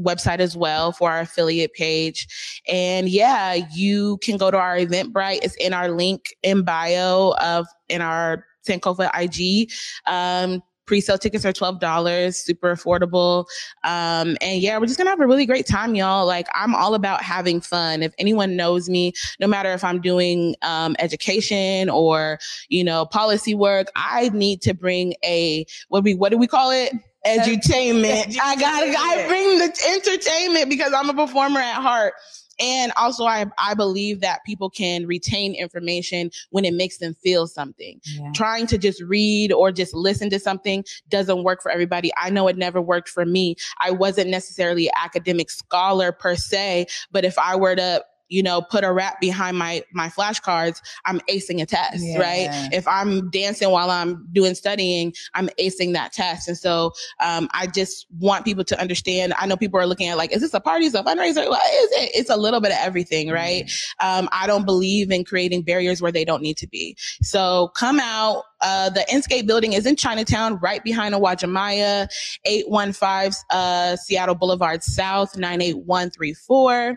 website 0.00 0.40
as 0.40 0.56
well 0.56 0.92
for 0.92 1.10
our 1.10 1.20
affiliate 1.20 1.74
page. 1.74 2.62
And 2.68 3.08
yeah, 3.08 3.54
you 3.74 4.18
can 4.18 4.36
go 4.36 4.50
to 4.50 4.58
our 4.58 4.76
Eventbrite. 4.76 5.40
It's 5.42 5.56
in 5.56 5.72
our 5.72 5.90
link 5.90 6.36
in 6.42 6.62
bio 6.62 7.34
of 7.40 7.66
in 7.88 8.02
our 8.02 8.44
Sankofa 8.66 9.10
IG. 9.14 9.70
Um, 10.06 10.62
Pre-sale 10.86 11.18
tickets 11.18 11.44
are 11.44 11.52
$12, 11.52 12.34
super 12.34 12.74
affordable. 12.74 13.46
Um, 13.84 14.36
and 14.40 14.60
yeah, 14.60 14.78
we're 14.78 14.86
just 14.86 14.98
gonna 14.98 15.10
have 15.10 15.20
a 15.20 15.26
really 15.26 15.46
great 15.46 15.66
time, 15.66 15.94
y'all. 15.94 16.26
Like 16.26 16.46
I'm 16.54 16.74
all 16.74 16.94
about 16.94 17.22
having 17.22 17.60
fun. 17.60 18.02
If 18.02 18.14
anyone 18.18 18.56
knows 18.56 18.88
me, 18.88 19.12
no 19.40 19.46
matter 19.46 19.72
if 19.72 19.84
I'm 19.84 20.00
doing 20.00 20.54
um, 20.62 20.96
education 20.98 21.90
or, 21.90 22.38
you 22.68 22.84
know, 22.84 23.06
policy 23.06 23.54
work, 23.54 23.88
I 23.96 24.28
need 24.30 24.62
to 24.62 24.74
bring 24.74 25.14
a, 25.24 25.66
what 25.88 26.04
we, 26.04 26.14
what 26.14 26.30
do 26.30 26.38
we 26.38 26.46
call 26.46 26.70
it? 26.70 26.92
Edutainment. 27.26 28.38
I 28.40 28.54
gotta, 28.54 28.94
I 28.96 29.26
bring 29.26 29.58
the 29.58 29.64
entertainment 29.90 30.70
because 30.70 30.92
I'm 30.92 31.10
a 31.10 31.14
performer 31.14 31.58
at 31.58 31.82
heart. 31.82 32.14
And 32.58 32.92
also, 32.96 33.24
I, 33.24 33.46
I 33.58 33.74
believe 33.74 34.20
that 34.20 34.44
people 34.44 34.70
can 34.70 35.06
retain 35.06 35.54
information 35.54 36.30
when 36.50 36.64
it 36.64 36.74
makes 36.74 36.98
them 36.98 37.14
feel 37.14 37.46
something. 37.46 38.00
Yeah. 38.04 38.32
Trying 38.34 38.66
to 38.68 38.78
just 38.78 39.02
read 39.02 39.52
or 39.52 39.72
just 39.72 39.94
listen 39.94 40.30
to 40.30 40.38
something 40.38 40.84
doesn't 41.08 41.44
work 41.44 41.62
for 41.62 41.70
everybody. 41.70 42.10
I 42.16 42.30
know 42.30 42.48
it 42.48 42.56
never 42.56 42.80
worked 42.80 43.08
for 43.08 43.26
me. 43.26 43.56
I 43.80 43.90
wasn't 43.90 44.30
necessarily 44.30 44.86
an 44.88 44.94
academic 45.02 45.50
scholar 45.50 46.12
per 46.12 46.36
se, 46.36 46.86
but 47.10 47.24
if 47.24 47.38
I 47.38 47.56
were 47.56 47.76
to 47.76 48.04
you 48.28 48.42
know, 48.42 48.62
put 48.62 48.84
a 48.84 48.92
rap 48.92 49.20
behind 49.20 49.56
my 49.56 49.82
my 49.92 50.08
flashcards, 50.08 50.80
I'm 51.04 51.20
acing 51.30 51.62
a 51.62 51.66
test, 51.66 52.02
yeah. 52.04 52.18
right? 52.18 52.72
If 52.72 52.86
I'm 52.88 53.30
dancing 53.30 53.70
while 53.70 53.90
I'm 53.90 54.26
doing 54.32 54.54
studying, 54.54 55.14
I'm 55.34 55.48
acing 55.60 55.92
that 55.94 56.12
test. 56.12 56.48
And 56.48 56.58
so 56.58 56.92
um, 57.20 57.48
I 57.52 57.66
just 57.66 58.06
want 58.18 58.44
people 58.44 58.64
to 58.64 58.80
understand. 58.80 59.34
I 59.38 59.46
know 59.46 59.56
people 59.56 59.78
are 59.78 59.86
looking 59.86 60.08
at 60.08 60.16
like, 60.16 60.32
is 60.32 60.40
this 60.40 60.54
a 60.54 60.60
party? 60.60 60.86
Is 60.86 60.94
a 60.94 61.02
fundraiser? 61.02 61.48
What 61.48 61.62
is 61.74 61.90
it? 62.02 62.10
It's 62.14 62.30
a 62.30 62.36
little 62.36 62.60
bit 62.60 62.72
of 62.72 62.78
everything, 62.80 63.30
right? 63.30 63.64
Mm-hmm. 63.64 64.24
Um, 64.24 64.28
I 64.32 64.46
don't 64.46 64.64
believe 64.64 65.10
in 65.10 65.24
creating 65.24 65.62
barriers 65.62 66.02
where 66.02 66.12
they 66.12 66.24
don't 66.24 66.42
need 66.42 66.56
to 66.58 66.66
be. 66.66 66.96
So 67.22 67.68
come 67.76 68.00
out. 68.00 68.44
Uh, 68.62 68.88
the 68.88 69.04
Inscape 69.10 69.46
building 69.46 69.74
is 69.74 69.84
in 69.84 69.96
Chinatown, 69.96 70.56
right 70.56 70.82
behind 70.82 71.14
Uwajimaya, 71.14 72.08
815 72.46 73.32
uh, 73.50 73.96
Seattle 73.96 74.34
Boulevard 74.34 74.82
South, 74.82 75.36
98134. 75.36 76.96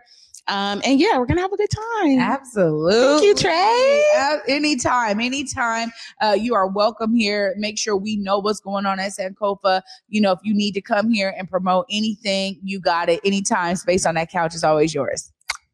Um, 0.49 0.81
and 0.83 0.99
yeah, 0.99 1.17
we're 1.17 1.25
gonna 1.25 1.41
have 1.41 1.53
a 1.53 1.57
good 1.57 1.69
time. 1.69 2.19
Absolutely. 2.19 2.93
Thank 2.93 3.23
you, 3.23 3.35
Trey. 3.35 4.03
Uh, 4.17 4.37
anytime, 4.47 5.19
anytime. 5.19 5.91
Uh, 6.21 6.35
you 6.37 6.55
are 6.55 6.67
welcome 6.67 7.13
here. 7.13 7.53
Make 7.57 7.77
sure 7.77 7.95
we 7.95 8.15
know 8.17 8.39
what's 8.39 8.59
going 8.59 8.85
on 8.85 8.99
at 8.99 9.11
Sankofa. 9.11 9.81
You 10.07 10.21
know, 10.21 10.31
if 10.31 10.39
you 10.43 10.53
need 10.53 10.73
to 10.73 10.81
come 10.81 11.11
here 11.11 11.33
and 11.37 11.49
promote 11.49 11.85
anything, 11.91 12.59
you 12.63 12.79
got 12.79 13.09
it. 13.09 13.19
Anytime. 13.23 13.75
Space 13.75 14.05
on 14.05 14.15
that 14.15 14.31
couch 14.31 14.55
is 14.55 14.63
always 14.63 14.93
yours. 14.93 15.31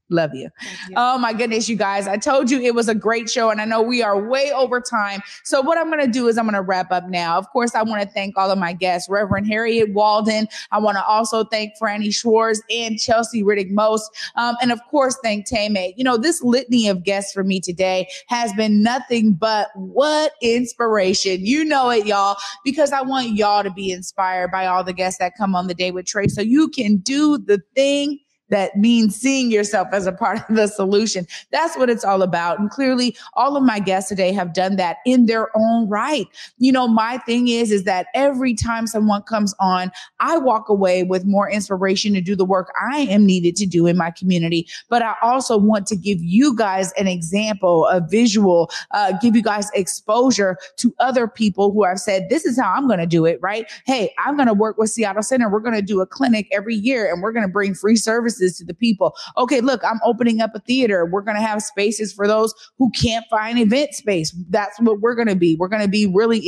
Love 0.10 0.36
you. 0.36 0.50
you. 0.88 0.96
Oh 0.96 1.18
my 1.18 1.34
goodness, 1.34 1.68
you 1.68 1.76
guys. 1.76 2.08
I 2.08 2.18
told 2.18 2.52
you 2.52 2.62
it 2.62 2.76
was 2.76 2.88
a 2.88 2.94
great 2.94 3.28
show 3.28 3.50
and 3.50 3.60
I 3.60 3.66
know 3.66 3.82
we 3.82 4.04
are 4.04 4.22
way 4.22 4.52
over 4.52 4.80
time. 4.80 5.22
So 5.44 5.62
what 5.62 5.80
I'm 5.80 5.90
going 5.90 6.06
to 6.06 6.12
do 6.12 6.28
is 6.28 6.38
I'm 6.38 6.46
going 6.46 6.54
to 6.54 6.62
wrap 6.62 6.92
up 6.92 7.10
now. 7.10 7.40
Of 7.40 7.50
course, 7.50 7.74
I 7.74 7.82
want 7.82 8.04
to 8.04 8.08
thank 8.08 8.38
all 8.38 8.52
of 8.52 8.60
my 8.60 8.72
guests, 8.72 9.10
Reverend 9.10 9.48
Harriet 9.48 9.94
Walden. 9.94 10.48
I 10.72 10.78
want 10.78 10.98
to 10.98 11.06
also 11.06 11.44
thank 11.46 11.74
Franny 11.82 12.14
Schwartz 12.14 12.62
and 12.70 13.00
Chelsea 13.00 13.42
Riddick 13.42 13.72
Most. 13.72 14.12
Um, 14.36 14.56
and 14.62 14.72
of 14.72 14.80
course, 14.92 15.18
thank 15.24 15.48
Tame. 15.48 15.76
You 15.98 16.04
know, 16.04 16.18
this 16.18 16.44
litany 16.44 16.88
of 16.88 17.04
guests 17.04 17.34
for 17.34 17.44
me 17.44 17.60
today 17.60 18.08
has 18.28 18.54
been 18.54 18.84
nothing 18.84 19.34
but 19.34 19.70
what 19.74 20.34
inspiration. 20.42 21.44
You 21.44 21.66
know 21.66 21.90
it, 21.90 22.06
y'all, 22.06 22.38
because 22.64 22.92
I 22.92 23.02
want 23.02 23.30
y'all 23.30 23.64
to 23.64 23.72
be 23.72 23.92
inspired 23.92 24.52
by 24.52 24.68
all 24.68 24.84
the 24.84 24.94
guests 24.94 25.18
that 25.18 25.34
come 25.36 25.56
on 25.56 25.66
the 25.66 25.74
day 25.74 25.90
with 25.90 26.06
Trey 26.06 26.28
so 26.28 26.42
you 26.42 26.70
can 26.70 26.98
do 26.98 27.40
the 27.40 27.60
thing 27.74 28.20
that 28.50 28.78
means 28.78 29.16
seeing 29.16 29.52
yourself 29.52 29.88
as 29.92 30.06
a 30.06 30.12
part 30.12 30.38
of 30.50 30.56
the 30.56 30.68
solution. 30.68 31.26
That's 31.52 31.78
what 31.78 31.90
it's 31.90 32.04
all 32.04 32.22
about. 32.22 32.60
And 32.60 32.70
clearly 32.70 33.18
all 33.34 33.58
of 33.58 33.64
my 33.64 33.80
guests 33.80 34.10
today 34.10 34.32
have 34.34 34.54
done 34.54 34.76
that 34.76 34.98
in 35.06 35.26
their 35.26 35.50
own 35.58 35.90
right. 35.90 36.28
You 36.58 36.72
know, 36.72 36.88
my 36.88 37.18
thing 37.20 37.48
is, 37.48 37.72
is 37.72 37.84
that 37.86 38.08
every 38.14 38.54
time 38.54 38.88
someone 38.88 39.24
comes 39.24 39.56
on, 39.60 39.92
I 40.20 40.38
walk 40.38 40.70
away 40.70 41.04
with 41.04 41.26
more 41.26 41.50
inspiration 41.50 42.14
to 42.14 42.22
do 42.22 42.36
the 42.36 42.46
work 42.46 42.72
I 42.80 43.00
am 43.02 43.26
needed 43.26 43.56
to 43.58 43.66
do 43.66 43.88
in 43.88 43.98
my 43.98 44.12
community. 44.12 44.68
But 44.90 45.02
I 45.02 45.16
also 45.22 45.58
want 45.58 45.88
to 45.88 45.96
give 45.96 46.22
you 46.22 46.56
guys 46.56 46.92
an 46.94 47.08
example, 47.08 47.88
a 47.88 48.00
visual, 48.00 48.70
uh, 48.92 49.14
give 49.22 49.36
you 49.36 49.42
guys 49.42 49.70
exposure 49.74 50.58
to 50.78 50.94
other 51.00 51.28
people 51.28 51.72
who 51.72 51.84
have 51.84 52.00
said, 52.00 52.30
this 52.30 52.46
is 52.46 52.60
how 52.60 52.74
I'm 52.74 52.88
going 52.88 53.00
to 53.00 53.08
do 53.08 53.26
it, 53.26 53.40
right? 53.42 53.72
Hey, 53.86 54.14
I'm 54.24 54.36
going 54.36 54.48
to 54.48 54.54
work 54.54 54.78
with 54.78 54.92
Seattle 54.92 55.24
Center. 55.24 55.50
We're 55.50 55.60
going 55.60 55.76
to 55.76 55.82
do 55.82 56.02
a 56.02 56.06
clinic 56.06 56.48
every 56.52 56.76
year 56.76 57.12
and 57.12 57.22
we're 57.22 57.32
going 57.32 57.46
to 57.46 57.52
bring 57.52 57.74
free 57.74 57.96
services 57.96 58.35
services 58.36 58.58
to 58.58 58.66
the 58.66 58.74
people. 58.74 59.16
Okay, 59.38 59.62
look, 59.62 59.84
I'm 59.84 60.00
opening 60.04 60.42
up 60.42 60.52
a 60.56 60.60
theater. 60.60 61.06
We're 61.06 61.22
going 61.22 61.38
to 61.38 61.42
have 61.42 61.62
spaces 61.62 62.14
for 62.14 62.28
those 62.28 62.54
who 62.78 62.90
can't 62.92 63.26
find 63.30 63.60
event 63.60 63.94
space. 63.94 64.36
That's 64.50 64.80
what 64.80 65.00
we're 65.02 65.16
going 65.16 65.28
to 65.28 65.36
be. 65.36 65.56
We're 65.56 65.68
going 65.68 65.82
to 65.82 65.88
be 65.88 66.08
really 66.08 66.40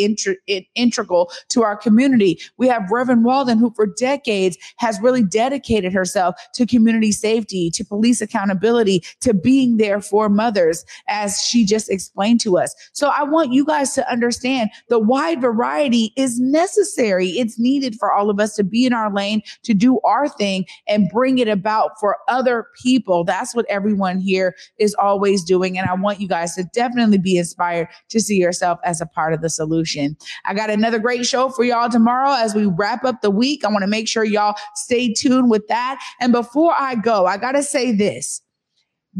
integral 0.75 1.31
to 1.49 1.63
our 1.63 1.75
community. 1.75 2.39
We 2.57 2.67
have 2.67 2.89
Reverend 2.91 3.23
Walden, 3.23 3.57
who 3.57 3.71
for 3.75 3.85
decades 3.85 4.57
has 4.77 4.99
really 5.01 5.23
dedicated 5.23 5.93
herself 5.93 6.35
to 6.53 6.65
community 6.65 7.11
safety, 7.11 7.69
to 7.71 7.83
police 7.83 8.21
accountability, 8.21 9.03
to 9.21 9.33
being 9.33 9.77
there 9.77 10.01
for 10.01 10.29
mothers, 10.29 10.85
as 11.07 11.41
she 11.41 11.65
just 11.65 11.89
explained 11.89 12.39
to 12.41 12.57
us. 12.57 12.75
So 12.93 13.09
I 13.09 13.23
want 13.23 13.53
you 13.53 13.65
guys 13.65 13.93
to 13.95 14.11
understand 14.11 14.69
the 14.89 14.99
wide 14.99 15.41
variety 15.41 16.13
is 16.15 16.39
necessary. 16.39 17.29
It's 17.29 17.59
needed 17.59 17.95
for 17.95 18.11
all 18.11 18.29
of 18.29 18.39
us 18.39 18.55
to 18.55 18.63
be 18.63 18.85
in 18.85 18.93
our 18.93 19.11
lane, 19.11 19.41
to 19.63 19.73
do 19.73 19.99
our 20.01 20.27
thing 20.27 20.65
and 20.87 21.09
bring 21.09 21.37
it 21.39 21.47
about 21.47 21.76
out 21.77 21.91
for 21.99 22.17
other 22.27 22.67
people. 22.81 23.23
That's 23.23 23.55
what 23.55 23.65
everyone 23.69 24.19
here 24.19 24.55
is 24.79 24.95
always 24.95 25.43
doing. 25.43 25.77
And 25.77 25.87
I 25.87 25.93
want 25.93 26.19
you 26.19 26.27
guys 26.27 26.55
to 26.55 26.63
definitely 26.73 27.17
be 27.17 27.37
inspired 27.37 27.87
to 28.09 28.19
see 28.19 28.37
yourself 28.37 28.79
as 28.83 29.01
a 29.01 29.05
part 29.05 29.33
of 29.33 29.41
the 29.41 29.49
solution. 29.49 30.17
I 30.45 30.53
got 30.53 30.69
another 30.69 30.99
great 30.99 31.25
show 31.25 31.49
for 31.49 31.63
y'all 31.63 31.89
tomorrow 31.89 32.31
as 32.31 32.55
we 32.55 32.65
wrap 32.65 33.03
up 33.03 33.21
the 33.21 33.31
week. 33.31 33.63
I 33.63 33.69
want 33.69 33.83
to 33.83 33.87
make 33.87 34.07
sure 34.07 34.23
y'all 34.23 34.55
stay 34.75 35.13
tuned 35.13 35.49
with 35.49 35.67
that. 35.67 35.99
And 36.19 36.31
before 36.31 36.73
I 36.77 36.95
go, 36.95 37.25
I 37.25 37.37
got 37.37 37.53
to 37.53 37.63
say 37.63 37.91
this. 37.91 38.41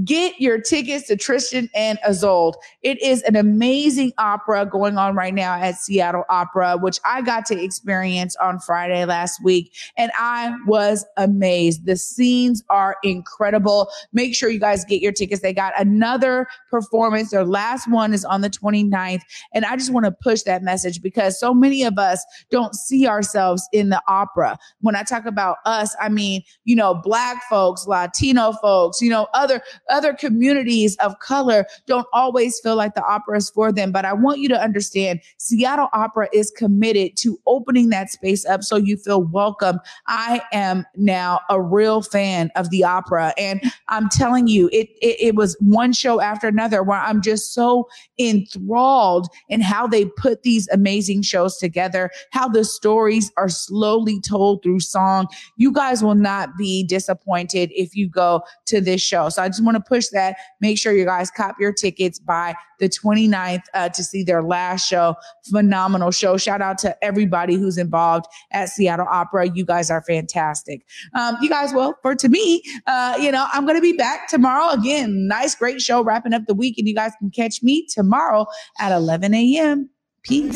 Get 0.04 0.40
your 0.40 0.60
tickets 0.62 1.08
to 1.08 1.16
Tristan 1.16 1.70
and 1.74 1.98
Isolde. 2.08 2.56
It 2.84 3.02
is 3.02 3.24
an 3.24 3.36
amazing 3.36 4.14
opera 4.20 4.66
going 4.66 4.98
on 4.98 5.16
right 5.16 5.34
now 5.34 5.56
at 5.56 5.76
Seattle 5.76 6.24
Opera, 6.30 6.78
which 6.78 7.00
I 7.04 7.22
got 7.24 7.46
to 7.48 7.60
experience 7.60 8.36
on 8.36 8.60
Friday 8.60 9.06
last 9.06 9.44
week. 9.44 9.74
And 9.98 10.12
I 10.18 10.56
was 10.68 11.06
amazed. 11.18 11.86
The 11.86 11.96
scenes 11.96 12.64
are 12.70 12.98
incredible. 13.02 13.90
Make 14.14 14.36
sure 14.36 14.50
you 14.50 14.60
guys 14.60 14.86
get 14.86 15.02
your 15.02 15.12
tickets. 15.12 15.42
They 15.42 15.54
got 15.54 15.74
another 15.80 16.48
performance. 16.70 17.32
Their 17.32 17.46
last 17.46 17.90
one 17.90 18.14
is 18.14 18.24
on 18.24 18.42
the 18.42 18.50
29th. 18.52 19.22
And 19.54 19.66
I 19.66 19.78
just 19.78 19.92
want 19.92 20.06
to 20.06 20.12
push 20.12 20.44
that 20.44 20.62
message 20.62 21.02
because 21.02 21.40
so 21.40 21.56
many 21.56 21.84
of 21.84 21.98
us 21.98 22.24
don't 22.52 22.76
see 22.76 23.08
ourselves 23.08 23.68
in 23.74 23.90
the 23.90 24.02
opera. 24.08 24.60
When 24.82 24.96
I 24.96 25.02
talk 25.02 25.26
about 25.26 25.58
us, 25.66 25.96
I 26.00 26.10
mean, 26.10 26.44
you 26.66 26.76
know, 26.76 26.94
black 26.94 27.42
folks, 27.50 27.88
Latino 27.88 28.52
folks, 28.54 29.02
you 29.02 29.10
know, 29.10 29.28
other 29.34 29.62
other 29.90 30.14
communities 30.14 30.96
of 30.98 31.20
color 31.20 31.66
don't 31.86 32.08
always 32.14 32.60
feel 32.60 32.76
like 32.76 32.96
the 32.96 33.04
opera 33.04 33.38
is 33.38 33.50
for 33.50 33.72
them. 33.72 33.92
But 33.92 34.06
I 34.06 34.14
want 34.14 34.40
you 34.40 34.50
to 34.50 34.62
understand 34.62 35.22
Seattle 35.38 35.90
Opera 35.94 36.30
is 36.34 36.52
committed 36.52 37.18
to 37.18 37.40
opening 37.46 37.90
that 37.90 38.10
space 38.10 38.46
up 38.46 38.64
so 38.64 38.76
you 38.76 38.98
feel 38.98 39.24
welcome. 39.24 39.80
I 40.08 40.42
am 40.52 40.86
now 40.96 41.42
a 41.50 41.62
real 41.62 42.02
fan 42.02 42.52
of 42.56 42.70
the 42.70 42.84
opera. 42.84 43.34
And 43.38 43.62
I'm 43.88 44.10
telling 44.10 44.48
you, 44.48 44.70
it, 44.72 44.90
it, 45.02 45.18
it 45.20 45.36
was 45.36 45.56
one 45.60 45.94
show 45.94 46.22
after 46.22 46.48
another 46.48 46.84
where 46.84 47.00
I'm 47.00 47.22
just 47.22 47.54
so 47.54 47.88
enthralled 48.20 49.28
in 49.50 49.62
how 49.62 49.88
they 49.88 50.06
put 50.06 50.44
these 50.44 50.68
amazing 50.70 51.22
shows 51.22 51.58
together, 51.58 52.12
how 52.32 52.48
the 52.48 52.64
stories 52.64 53.32
are 53.38 53.50
slowly 53.50 54.20
told 54.22 54.64
through 54.64 54.80
song. 54.80 55.28
You 55.58 55.72
guys 55.72 56.04
will 56.04 56.16
not 56.16 56.58
be 56.58 56.84
disappointed 56.84 57.72
if 57.74 57.96
you 57.96 58.10
go 58.10 58.42
to 58.66 58.82
this 58.82 59.02
show. 59.02 59.30
So 59.30 59.42
I 59.42 59.48
just 59.48 59.64
want 59.64 59.77
to 59.82 59.88
push 59.88 60.08
that. 60.10 60.38
Make 60.62 60.78
sure 60.78 60.94
you 60.94 61.06
guys 61.06 61.32
cop 61.32 61.56
your 61.60 61.72
tickets 61.74 62.20
by 62.20 62.56
the 62.80 62.90
29th 62.90 63.64
uh, 63.74 63.90
to 63.90 64.04
see 64.04 64.24
their 64.24 64.44
last 64.44 64.88
show. 64.88 65.16
Phenomenal 65.50 66.12
show. 66.12 66.38
Shout 66.38 66.62
out 66.62 66.78
to 66.80 66.96
everybody 67.04 67.56
who's 67.56 67.78
involved 67.78 68.26
at 68.52 68.70
Seattle 68.70 69.08
Opera. 69.10 69.50
You 69.50 69.66
guys 69.66 69.90
are 69.90 70.02
fantastic. 70.04 70.86
Um, 71.14 71.38
you 71.42 71.50
guys, 71.50 71.74
well, 71.74 71.98
for 72.02 72.16
to 72.16 72.30
me, 72.30 72.62
uh, 72.86 73.18
you 73.20 73.32
know, 73.32 73.48
I'm 73.52 73.66
going 73.66 73.78
to 73.78 73.82
be 73.82 73.94
back 73.94 74.28
tomorrow 74.28 74.72
again. 74.72 75.28
Nice, 75.28 75.56
great 75.56 75.82
show 75.82 76.04
wrapping 76.04 76.34
up 76.34 76.44
the 76.48 76.54
week. 76.54 76.78
And 76.78 76.88
you 76.88 76.96
guys 76.96 77.14
can 77.20 77.32
catch 77.32 77.64
me 77.64 77.88
tomorrow 77.88 78.46
at 78.80 78.92
11 78.92 79.34
a.m. 79.34 79.90
Peace. 80.24 80.56